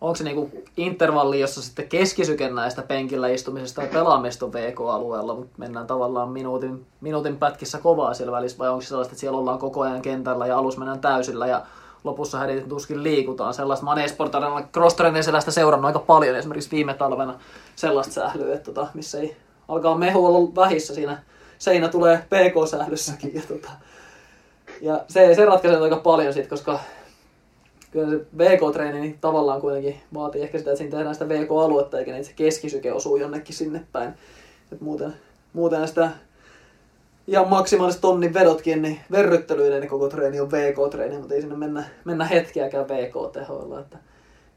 [0.00, 5.86] onko se niinku intervalli, jossa sitten keskisyke näistä penkillä istumisesta ja pelaamista VK-alueella, mutta mennään
[5.86, 9.80] tavallaan minuutin, minuutin pätkissä kovaa siellä välissä, vai onko se sellaista, että siellä ollaan koko
[9.80, 11.62] ajan kentällä ja alus mennään täysillä ja
[12.04, 13.54] lopussa hädit tuskin liikutaan.
[13.54, 17.34] Sellaista, mä oon cross sellaista seurannut aika paljon, esimerkiksi viime talvena
[17.76, 19.36] sellaista sählyä, että tota, missä ei
[19.68, 21.22] alkaa mehu olla vähissä siinä,
[21.58, 23.34] seinä tulee PK-sählyssäkin.
[23.34, 23.70] Ja, tota,
[24.80, 26.80] ja se, se ratkaisee aika paljon sit, koska
[27.90, 32.12] kyllä se VK-treeni niin tavallaan kuitenkin vaatii ehkä sitä, että siinä tehdään sitä VK-aluetta, eikä
[32.12, 34.14] niin, se keskisyke osuu jonnekin sinne päin.
[34.72, 35.14] Et muuten,
[35.52, 36.10] muuten sitä
[37.26, 41.84] ihan maksimaaliset tonnin vedotkin, niin verryttelyiden niin koko treeni on VK-treeni, mutta ei sinne mennä,
[42.04, 43.80] mennä hetkeäkään VK-tehoilla.
[43.80, 43.98] Että,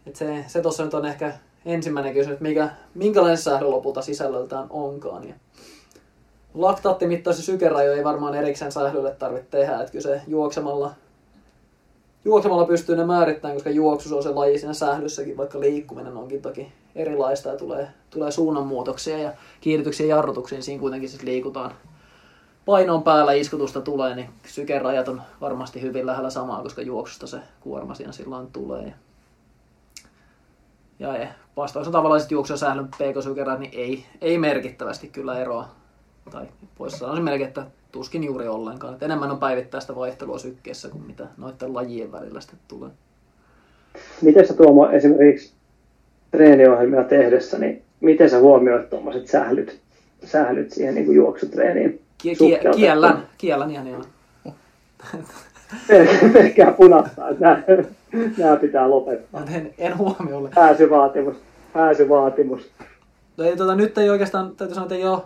[0.07, 1.33] et se, se tuossa nyt on ehkä
[1.65, 5.27] ensimmäinen kysymys, mikä, minkälainen sähly lopulta sisällöltään onkaan.
[5.27, 5.35] Ja
[6.53, 10.93] laktaattimittaus ja sykerajo ei varmaan erikseen sählylle tarvitse tehdä, että kyllä se juoksemalla,
[12.25, 16.71] juoksemalla pystyy ne määrittämään, koska juoksu on se laji siinä sählyssäkin, vaikka liikkuminen onkin toki
[16.95, 21.71] erilaista ja tulee, tulee suunnanmuutoksia ja kiihdytyksiä ja jarrutuksiin, siinä kuitenkin siis liikutaan
[22.65, 27.93] painon päällä iskutusta tulee, niin sykerajat on varmasti hyvin lähellä samaa, koska juoksusta se kuorma
[27.93, 28.93] siinä silloin tulee.
[30.99, 35.67] Ja ei, vastaus on tavallaan juoksu ja sählyn pk niin ei, ei merkittävästi kyllä eroa.
[36.31, 36.47] Tai
[36.79, 38.93] voisi sanoa melkein, että tuskin juuri ollenkaan.
[38.93, 42.89] Et enemmän on päivittäistä vaihtelua sykkeessä kuin mitä noiden lajien välillä sitten tulee.
[44.21, 45.53] Miten sä Tuomo esimerkiksi
[46.31, 49.79] treeniohjelmia tehdessä, niin miten sä huomioit tuommoiset sählyt,
[50.23, 52.01] sählyt siihen niin kuin juoksutreeniin?
[52.23, 54.05] Kie- kiellän, kiellän ihan ihan.
[56.33, 57.63] Pelkkää punaista, että nämä,
[58.37, 59.45] nämä pitää lopettaa.
[59.51, 60.49] En, en huomiolle.
[60.55, 61.35] Pääsyvaatimus,
[61.73, 62.71] pääsyvaatimus.
[63.37, 65.21] No ei, tota, nyt ei oikeastaan, täytyy sanoa, että ei ole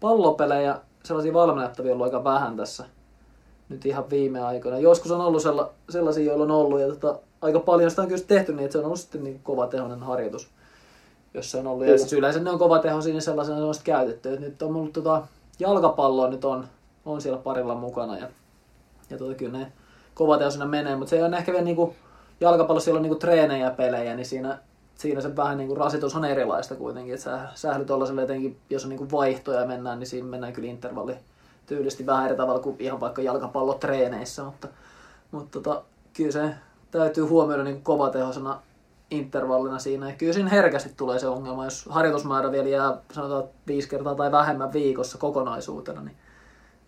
[0.00, 2.84] pallopelejä, sellaisia valmennettavia ollut aika vähän tässä.
[3.68, 4.78] Nyt ihan viime aikoina.
[4.78, 8.22] Joskus on ollut sella, sellaisia, joilla on ollut, ja tota, aika paljon sitä on kyllä
[8.26, 10.50] tehty niin, että se on ollut sitten niin kovatehoinen harjoitus.
[11.34, 11.98] Jos se on ollut, ja Kyllä.
[11.98, 14.34] siis yleensä ne on kovatehoisia, niin sellaisena se on sitten käytetty.
[14.34, 15.22] Et nyt on ollut tota,
[15.58, 16.66] jalkapalloa nyt on,
[17.04, 18.28] on siellä parilla mukana, ja,
[19.10, 19.72] ja tota, kyllä ne
[20.14, 21.94] kovatehoisena menee, mutta se ole ehkä vielä niinku,
[22.40, 24.58] jalkapallossa siellä on niinku treenejä ja pelejä, niin siinä
[25.00, 27.86] siinä se vähän niin kuin rasitus on erilaista kuitenkin, että sä sähly
[28.22, 31.16] etenkin, jos on niin kuin vaihtoja mennään, niin siinä mennään kyllä intervalli
[31.66, 34.68] tyylisti vähän eri tavalla kuin ihan vaikka jalkapallotreeneissä, mutta,
[35.30, 35.82] mutta tota,
[36.16, 36.54] kyllä se
[36.90, 38.60] täytyy huomioida niin kuin kovatehoisena
[39.10, 40.10] intervallina siinä.
[40.10, 44.32] Ja kyllä siinä herkästi tulee se ongelma, jos harjoitusmäärä vielä jää sanotaan viisi kertaa tai
[44.32, 46.16] vähemmän viikossa kokonaisuutena, niin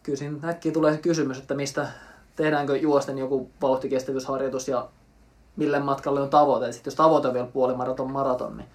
[0.03, 1.89] kyllä siinä äkkiä tulee se kysymys, että mistä
[2.37, 4.89] tehdäänkö juosten joku vauhtikestävyysharjoitus ja
[5.57, 6.67] mille matkalle on tavoite.
[6.67, 8.69] Et sit jos tavoite on vielä puolimaraton maraton, niin,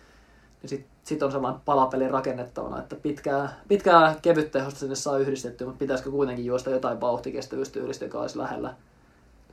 [0.62, 5.80] niin sitten sit on sellainen palapeli rakennettavana, että pitkää, pitkää kevyttehosta sinne saa yhdistettyä, mutta
[5.80, 8.74] pitäisikö kuitenkin juosta jotain vauhtikestävyystyylistä, joka olisi lähellä,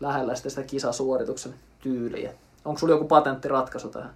[0.01, 2.31] lähellä sitten sitä kisasuorituksen tyyliä.
[2.64, 4.11] Onko sulla joku patenttiratkaisu tähän?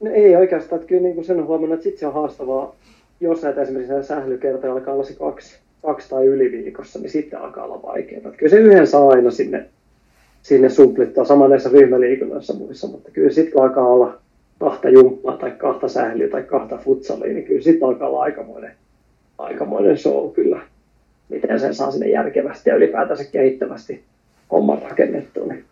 [0.00, 2.74] No ei oikeastaan, että kyllä niin kuin sen on huomannut, että sitten se on haastavaa,
[3.20, 7.40] jos näitä esimerkiksi näitä sählykertoja alkaa olla se kaksi, kaksi tai yli viikossa, niin sitten
[7.40, 8.32] alkaa olla vaikeaa.
[8.36, 9.68] Kyllä se yhden saa aina sinne,
[10.42, 14.18] sinne sumplittaa sama näissä ryhmäliikunnassa muissa, mutta kyllä sitten kun alkaa olla
[14.58, 18.72] kahta jumppaa tai kahta sählyä tai kahta futsalia, niin kyllä sitten alkaa olla aikamoinen,
[19.38, 20.60] aikamoinen show kyllä,
[21.28, 24.02] miten sen saa sinne järkevästi ja ylipäätänsä kehittävästi
[24.50, 25.46] homman rakennettua.
[25.46, 25.64] Niin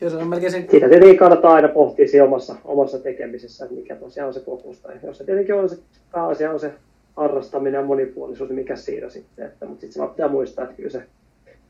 [0.00, 3.96] Jos on melkein se, sitä tietenkin kannattaa aina pohtia siinä omassa, omassa tekemisessä, että mikä
[3.96, 4.80] tosiaan on se fokus.
[4.80, 5.78] Tai jos se tietenkin on se
[6.12, 6.72] pääasia on se
[7.16, 9.46] harrastaminen ja monipuolisuus, niin mikä siinä sitten.
[9.46, 11.02] Että, mutta sitten se pitää muistaa, että kyllä se,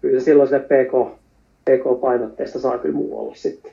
[0.01, 1.19] kyllä se silloin sille PK,
[1.69, 3.73] PK-painotteista saa kyllä muu olla sitten.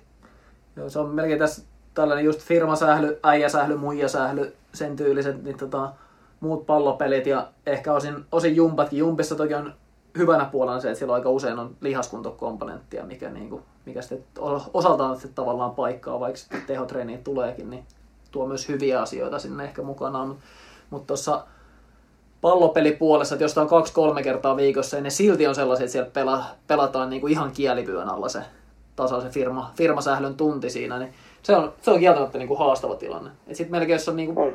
[0.75, 5.93] joo, se on melkein tässä tällainen just firmasähly, äijäsähly, muijasähly, sen tyyliset, niin tota,
[6.39, 8.99] muut pallopelit ja ehkä osin, osin jumpatkin.
[8.99, 9.73] Jumpissa toki on
[10.17, 14.43] hyvänä puolena se, että siellä aika usein on lihaskuntokomponenttia, mikä, niinku, mikä sitten
[14.73, 17.83] osaltaan sitten tavallaan paikkaa, vaikka sitten tehotreeniin tuleekin, niin
[18.31, 20.27] tuo myös hyviä asioita sinne ehkä mukanaan.
[20.27, 20.45] Mutta
[20.89, 21.43] mut tuossa
[22.45, 26.43] pallopelipuolessa, että jos on kaksi-kolme kertaa viikossa, niin ne silti on sellaisia, että siellä pela,
[26.67, 28.39] pelataan niinku ihan kielivyön alla se
[28.95, 33.31] tasaisen firma, firmasählyn tunti siinä, niin se on, se on kieltämättä niinku haastava tilanne.
[33.47, 34.53] Sitten melkein jos on niinku On.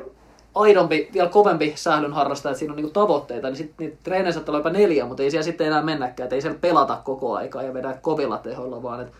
[0.55, 4.53] aidompi, vielä kovempi sählyn harrastaja, että siinä on niinku tavoitteita, niin sitten niitä treenejä saattaa
[4.53, 7.63] olla jopa neljä, mutta ei siellä sitten enää mennäkään, että ei siellä pelata koko aikaa
[7.63, 9.13] ja vedä kovilla tehoilla, vaan että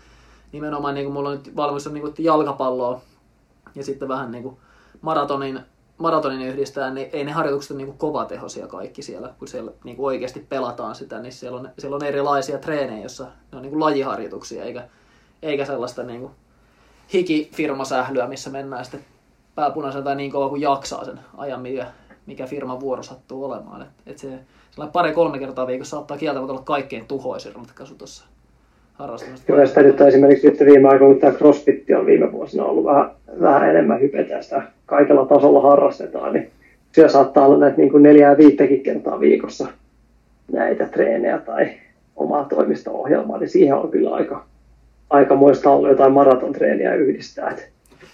[0.51, 3.01] nimenomaan niin kuin mulla on nyt valmis on niin kuin jalkapalloa
[3.75, 4.57] ja sitten vähän niin kuin
[5.01, 5.59] maratonin,
[6.01, 10.05] maratonin yhdistää, niin ei ne harjoitukset ole niin kovatehoisia kaikki siellä, kun siellä niin kuin
[10.05, 13.79] oikeasti pelataan sitä, niin siellä on, siellä on erilaisia treenejä, jossa ne on niin kuin
[13.79, 14.83] lajiharjoituksia, eikä,
[15.41, 16.31] eikä sellaista niin kuin
[17.13, 19.01] hikifirmasählyä, missä mennään sitten
[19.55, 21.85] pääpunaisen tai niin kauan kuin jaksaa sen ajan, mikä,
[22.25, 23.81] mikä firman vuoro sattuu olemaan.
[23.81, 24.27] Et, et se
[24.93, 28.25] pari-kolme kertaa viikossa saattaa kieltämättä olla kaikkein tuhoisin ratkaisu tuossa
[28.93, 29.47] harrastamisessa.
[29.47, 33.11] Kyllä sitä nyt esimerkiksi nyt viime aikoina, kun tämä CrossFit on viime vuosina ollut vähän,
[33.41, 36.51] vähän enemmän hypetä sitä kaikella tasolla harrastetaan, niin
[36.91, 39.67] siellä saattaa olla näitä niin kuin neljää viittäkin kertaa viikossa
[40.51, 41.69] näitä treenejä tai
[42.15, 44.45] omaa toimisto-ohjelmaa, niin siihen on kyllä aika,
[45.09, 47.49] aikamoista ollut jotain maratontreeniä yhdistää.
[47.49, 47.69] Et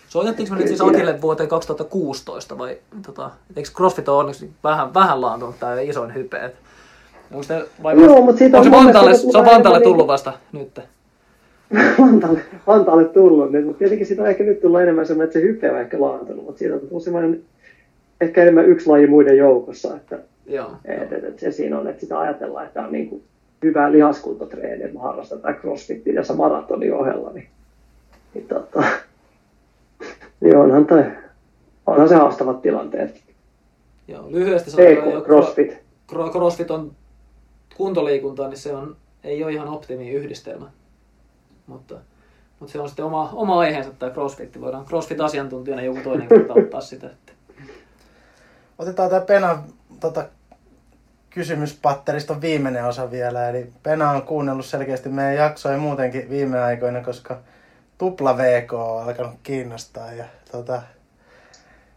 [0.08, 5.22] Soitettiinko me nyt siis Akille vuoteen 2016 vai tota, eikö CrossFit ole onneksi vähän, vähän
[5.22, 6.52] laantunut tämä isoin hype?
[7.32, 10.34] Onko se, vai Joo, mutta siitä se on mun Vantaalle, se on Vantaalle tullut vasta
[10.52, 10.80] nyt?
[12.00, 15.46] Vantaalle, Vantaalle tullut nyt, mutta tietenkin siitä on ehkä nyt tullut enemmän semmoinen, että se
[15.46, 17.42] hype on ehkä laantunut, mutta siitä on tullut semmoinen
[18.22, 20.72] ehkä enemmän yksi laji muiden joukossa, että, Joo.
[20.86, 23.24] että, että, että se siinä on, että sitä ajatellaan, että on niin kuin
[23.64, 27.48] hyvä lihaskuntotreeni, että me harrastetaan crossfitin tässä maratonin ohella, niin,
[28.34, 28.84] niin, tota,
[30.42, 31.04] niin onhan, toi,
[31.88, 33.22] onhan se haastavat tilanteet.
[34.08, 35.78] Joo, lyhyesti sanotaan, jo crossfit.
[36.12, 36.92] Cro- CrossFit on
[37.78, 40.70] kuntoliikuntaa, niin se on, ei ole ihan optimi yhdistelmä.
[41.68, 41.96] Mutta,
[42.60, 44.62] mutta se on sitten oma, oma aiheensa tämä CrossFit.
[44.62, 47.08] Voidaan CrossFit-asiantuntijana joku toinen kerta ottaa sitä.
[47.08, 47.34] Että.
[48.80, 49.64] Otetaan tämä Pena
[50.00, 50.26] tota,
[51.30, 53.50] kysymyspatteriston viimeinen osa vielä.
[53.50, 57.40] Eli Pena on kuunnellut selkeästi meidän jaksoja muutenkin viime aikoina, koska
[57.98, 60.12] tupla VK on alkanut kiinnostaa.
[60.12, 60.82] Ja, tota,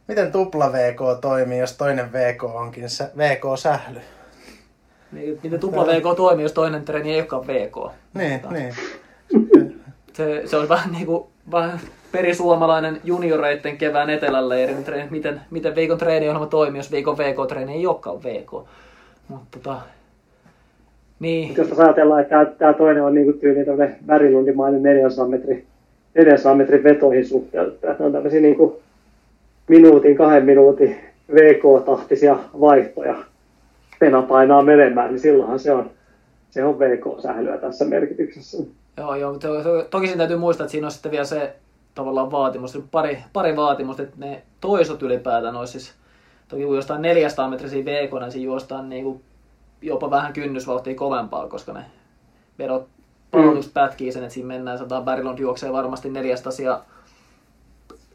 [0.08, 4.00] miten tupla VK toimii, jos toinen VK onkin sä- VK-sähly?
[5.12, 7.92] Niin, Miten tupla VK toimii, jos toinen treeni ei olekaan VK?
[8.14, 8.74] Niin, niin.
[10.20, 11.24] Se, se on vähän niin kuin
[12.12, 18.22] perisuomalainen junioreiden kevään etelänleirin treeni, miten, miten viikon treeniohjelma toimii, jos viikon VK-treeni ei olekaan
[18.22, 18.68] VK.
[19.28, 19.80] Mutta tota,
[21.20, 25.66] niin, Jos taas ajatellaan, että tämä, toinen on niin kuin tyyli tämmöinen värilundimainen 400 metrin,
[26.14, 27.86] 400 metrin vetoihin suhteutettu.
[27.86, 28.72] Että ne on tämmöisiä niin kuin
[29.68, 30.96] minuutin, kahden minuutin
[31.34, 33.16] VK-tahtisia vaihtoja.
[33.98, 35.90] Pena painaa menemään, niin silloinhan se on,
[36.50, 38.62] se on VK-sählyä tässä merkityksessä.
[39.00, 41.56] Joo, joo, mutta to- toki siinä täytyy muistaa, että siinä on sitten vielä se
[41.94, 45.92] tavallaan vaatimus, pari, pari vaatimusta, että ne toistot ylipäätään olisi siis,
[46.48, 49.20] toki kun jostain 400 metrisiä VK, niin siinä juostaan niin kuin
[49.82, 51.84] jopa vähän kynnysvauhtia kovempaa, koska ne
[52.58, 52.88] vedot
[53.30, 56.82] palautukset pätkii sen, että siinä mennään, sataan Barilond juoksee varmasti 400 ja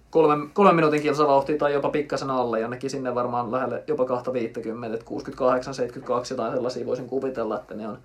[0.10, 5.06] kolmen, kolmen minuutin kilsavauhtia tai jopa pikkasen alle, jonnekin sinne varmaan lähelle jopa 250, että
[5.06, 7.98] 68, 72 jotain sellaisia voisin kuvitella, että ne on,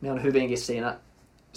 [0.00, 0.96] ne on hyvinkin siinä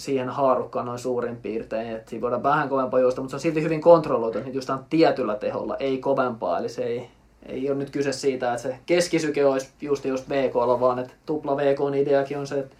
[0.02, 3.62] siihen haarukkaan noin suurin piirtein, että siinä voidaan vähän kovempaa juosta, mutta se on silti
[3.62, 7.08] hyvin kontrolloitu, että just tietyllä teholla, ei kovempaa, eli se ei,
[7.46, 11.56] ei ole nyt kyse siitä, että se keskisyke olisi just just VKlla, vaan että tupla
[11.56, 12.76] VKn ideakin on se, että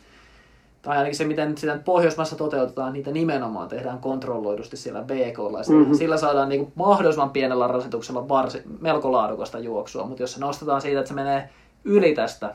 [0.82, 5.09] tai ainakin se, miten sitä nyt Pohjoismaissa toteutetaan, niitä nimenomaan tehdään kontrolloidusti siellä
[5.73, 5.81] Mhm.
[5.81, 5.94] mm-hmm.
[5.94, 10.81] Sillä saadaan niin kuin mahdollisimman pienellä rasituksella varsi, melko laadukasta juoksua, mutta jos se nostetaan
[10.81, 11.49] siitä, että se menee
[11.85, 12.55] yli tästä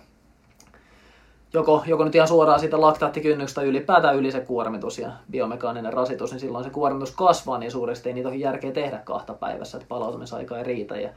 [1.53, 6.39] joko, joko nyt ihan suoraan siitä laktaattikynnyksestä ylipäätään yli se kuormitus ja biomekaaninen rasitus, niin
[6.39, 10.57] silloin se kuormitus kasvaa niin suuresti, ei niitä ole järkeä tehdä kahta päivässä, että palautumisaika
[10.57, 10.95] ei riitä.
[10.95, 11.09] Ja,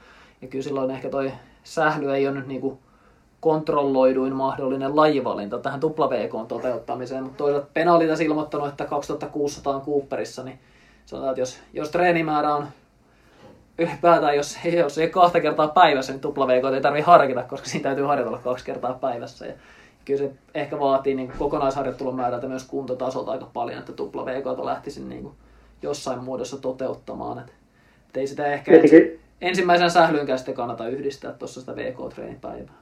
[0.43, 1.32] ja kyllä silloin ehkä toi
[1.65, 2.78] sähly ei ole nyt niinku
[3.40, 9.82] kontrolloiduin mahdollinen lajivalinta tähän WK toteuttamiseen, mutta toisaalta Pena oli tässä ilmoittanut, että 2600 on
[9.82, 10.59] Cooperissa, niin
[11.07, 12.66] sanotaan, että jos, jos treenimäärä on
[13.78, 18.05] ylipäätään, jos, jos ei kahta kertaa päivässä, niin WK ei tarvitse harkita, koska siinä täytyy
[18.05, 19.47] harjoitella kaksi kertaa päivässä.
[19.47, 19.52] Ja
[20.16, 25.23] kyllä se ehkä vaatii niin kokonaisharjoittelun määrältä myös kuntotasolta aika paljon, että WK lähtisin niin
[25.23, 25.35] kuin
[25.82, 27.39] jossain muodossa toteuttamaan.
[27.39, 27.53] Et,
[28.09, 32.74] et ei sitä ehkä Tietenkin, ensimmäisen sählynkään sitten kannata yhdistää tuossa sitä VK-treenipäivää.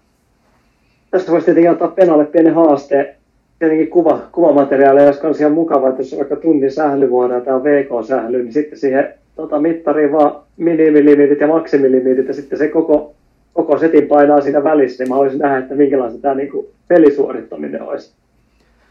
[1.10, 3.16] tästä voisi tietenkin antaa Penalle pienen haasteen.
[3.58, 7.56] Tietenkin kuva, kuvamateriaalia olisi myös ihan mukava, että jos on vaikka tunnin sählyvuoro ja tämä
[7.56, 13.14] on VK-sähly, niin sitten siihen tota, mittariin vaan minimilimiitit ja maksimilimiitit ja sitten se koko,
[13.58, 16.50] koko setin painaa siinä välissä, niin mä haluaisin nähdä, että minkälaista tämä niin
[16.88, 18.12] pelisuorittaminen olisi,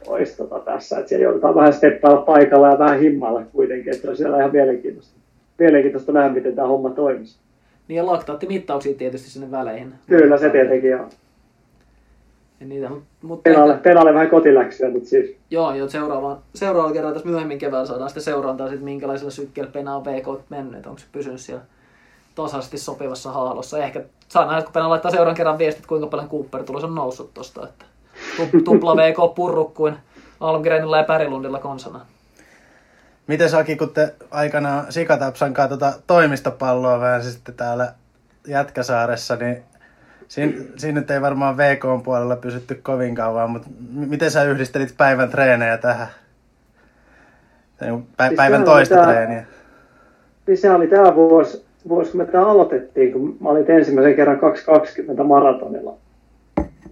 [0.08, 0.98] olisi tota, tässä.
[0.98, 5.20] Että siellä joudutaan vähän steppailla paikalla ja vähän himmailla kuitenkin, että on siellä ihan mielenkiintoista.
[5.60, 7.38] Mielenkiintoista nähdä, miten tämä homma toimisi.
[7.88, 9.94] Niin ja laktaattimittauksia tietysti sinne väleihin.
[10.08, 11.10] Kyllä se tietenkin on.
[12.60, 15.36] Ja niitä, mut, mut Penalle, Penalle vähän kotiläksyä nyt siis.
[15.52, 19.96] Joo, jo seuraavaan, seuraavalla kerralla tässä myöhemmin keväällä saadaan sitten seurantaa, sit minkälaisella sykkeellä Pena
[19.96, 21.64] on VK mennyt, onko se pysynyt siellä
[22.44, 23.78] tasaisesti sopivassa haalossa.
[23.84, 27.34] Ehkä saa nähdä, kun Pena laittaa seuraavan kerran viestit, kuinka paljon Cooper tulos on noussut
[27.34, 27.86] tosta, että
[28.38, 29.96] tu- tupla VK purru kuin
[30.40, 32.00] Almgrenilla ja Pärilundilla konsana.
[33.28, 37.94] Miten Saki, kun te aikanaan Sikatapsan kanssa tota toimistopalloa väänsitte täällä
[38.48, 39.64] Jätkäsaaressa, niin
[40.28, 44.98] siinä, siinä nyt ei varmaan VK puolella pysytty kovin kauan, mutta m- miten sä yhdistelit
[44.98, 46.08] päivän treenejä tähän?
[47.80, 49.46] Siis päivän toista tää- treeniä.
[50.48, 55.24] Niin se oli tämä vuosi, vuosi, me tämä aloitettiin, kun mä olin ensimmäisen kerran 220
[55.24, 55.98] maratonilla.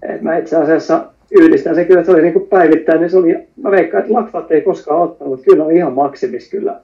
[0.01, 3.47] Et mä itse asiassa yhdistän sen kyllä, että se oli niinku päivittäin, niin se oli,
[3.61, 6.81] mä veikkaan, että laktaat ei koskaan ottanut, mutta kyllä oli ihan maksimis kyllä.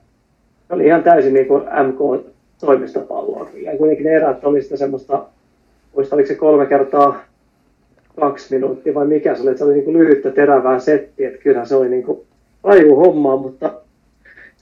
[0.67, 3.71] Se oli ihan täysin niin kuin MK-toimistopalloa kyllä.
[3.71, 5.25] Ja kuitenkin ne erät oli sitä semmoista,
[5.95, 7.23] muista oliko se kolme kertaa
[8.19, 11.41] kaksi minuuttia vai mikä se oli, että se oli niin kuin lyhyttä terävää settiä, että
[11.41, 12.19] kyllähän se oli niin kuin
[12.63, 13.73] raju hommaa, mutta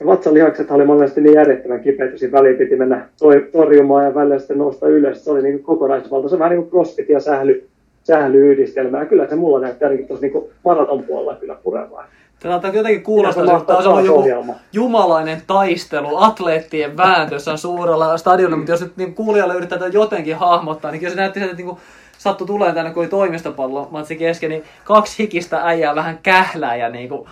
[0.00, 4.14] ja vatsalihakset oli monesti niin järjettömän kipeitä, että siinä väliin piti mennä toi- torjumaan ja
[4.14, 5.24] välillä sitten nousta ylös.
[5.24, 6.28] Se oli niin kokonaisvalta.
[6.28, 7.68] Se on vähän niin kuin crossfit ja sähly,
[8.04, 8.98] sählyyhdistelmä.
[8.98, 12.04] Ja kyllä se mulla näyttää ainakin tuossa niin maraton puolella kyllä purevaa.
[12.40, 14.54] Tämä on jotenkin kuulostaa, että tämä on mahtava joku ohjelma.
[14.72, 20.36] jumalainen taistelu atleettien vääntö jossain suurella stadionilla, mutta jos nyt niin kuulijalle yrittää tätä jotenkin
[20.36, 21.76] hahmottaa, niin kyllä se näytti siltä, että niin
[22.18, 26.88] sattui tulemaan tänne, kun oli toimistopallo matsi kesken, niin kaksi hikistä äijää vähän kählää ja
[26.88, 27.28] niin kuin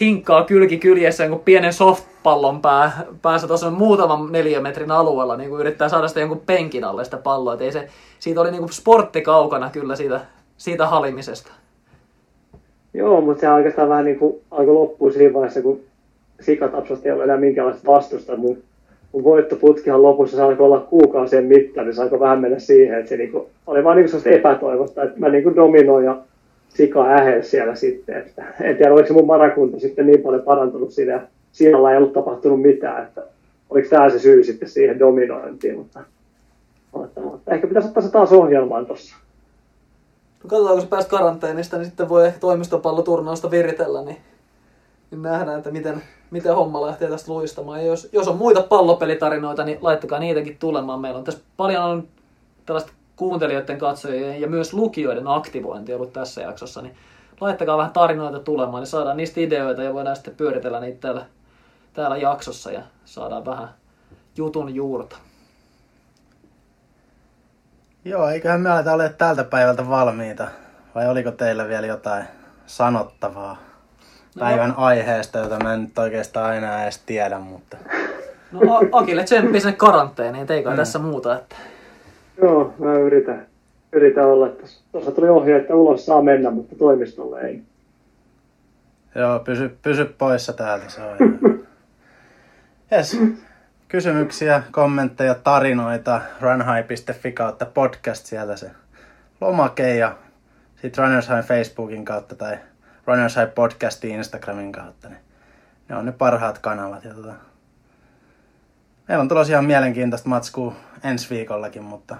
[0.00, 2.92] hinkkaa kylki kyljessä niin pienen softpallon pää,
[3.22, 7.54] päässä tuossa muutaman neliömetrin alueella, niin kuin yrittää saada sitä jonkun penkin alle sitä palloa.
[7.54, 7.88] Et ei se,
[8.18, 10.20] siitä oli niin kuin sportti kaukana kyllä siitä,
[10.56, 11.52] siitä halimisesta.
[12.94, 15.80] Joo, mutta se oikeastaan vähän niin kuin alkoi loppua siinä vaiheessa, kun
[16.40, 18.36] sikatapsasta ei ollut enää minkäänlaista vastusta.
[18.36, 18.58] Mun,
[19.12, 23.08] mun voittoputkihan lopussa se alkoi olla kuukausien mitta, niin se alkoi vähän mennä siihen, että
[23.08, 26.16] se niin kuin, oli vaan niin kuin sellaista epätoivosta, että mä niin kuin dominoin ja
[26.74, 28.16] sika ähes siellä sitten.
[28.16, 32.12] Että, en tiedä, oliko se mun marakunta sitten niin paljon parantunut siinä, siellä ei ollut
[32.12, 33.22] tapahtunut mitään, että
[33.70, 36.00] oliko tämä se syy sitten siihen dominointiin, mutta,
[36.92, 39.16] mutta, mutta ehkä pitäisi ottaa se taas ohjelmaan tuossa.
[40.44, 44.16] No katsotaan, kun sä pääst karanteenista, niin sitten voi ehkä toimistopalloturnausta viritellä, niin,
[45.10, 47.80] niin nähdään, että miten, miten homma lähtee tästä luistamaan.
[47.80, 51.00] Ja jos, jos on muita pallopelitarinoita, niin laittakaa niitäkin tulemaan.
[51.00, 52.08] Meillä on tässä paljon on
[52.66, 56.96] tällaista kuuntelijoiden, katsojien ja myös lukijoiden aktivointi ollut tässä jaksossa, niin
[57.40, 61.26] laittakaa vähän tarinoita tulemaan, niin saadaan niistä ideoita ja voidaan sitten pyöritellä niitä täällä,
[61.92, 63.68] täällä jaksossa ja saadaan vähän
[64.36, 65.16] jutun juurta.
[68.04, 70.48] Joo, eiköhän me aleta ole tältä päivältä valmiita.
[70.94, 72.24] Vai oliko teillä vielä jotain
[72.66, 73.56] sanottavaa
[74.38, 77.76] päivän aiheesta, jota mä en nyt oikeastaan enää edes tiedä, mutta...
[78.52, 78.60] No
[78.92, 81.38] Akille tsemppi sen karanteeniin, ei kai tässä muuta.
[81.38, 81.56] Että...
[82.42, 83.46] Joo, mä yritän,
[83.92, 84.48] yritän olla.
[84.92, 87.62] Tuossa, tuli ohje, että ulos saa mennä, mutta toimistolle ei.
[89.14, 91.16] Joo, pysy, pysy poissa täältä, se on.
[92.92, 93.20] Yes.
[93.88, 98.70] Kysymyksiä, kommentteja, tarinoita, runhigh.fi kautta podcast sieltä se
[99.40, 100.16] lomake ja
[100.82, 102.58] sitten Runners High Facebookin kautta tai
[103.06, 105.08] Runners High podcastin Instagramin kautta.
[105.08, 105.20] Niin
[105.88, 107.04] ne on ne parhaat kanavat.
[107.04, 107.32] Ja tota,
[109.08, 112.16] meillä on tulossa ihan mielenkiintoista matskua ensi viikollakin, mutta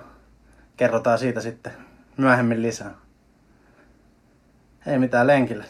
[0.81, 1.73] kerrotaan siitä sitten
[2.17, 2.95] myöhemmin lisää.
[4.87, 5.65] Ei mitään lenkille.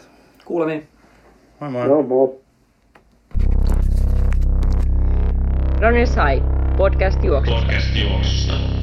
[0.44, 0.88] Kuulemiin.
[1.60, 1.86] Moi moi.
[1.86, 2.40] Joo, moi.
[5.80, 6.46] Runners High,
[6.76, 7.60] podcast juoksusta.
[7.60, 8.79] Podcast juoksusta.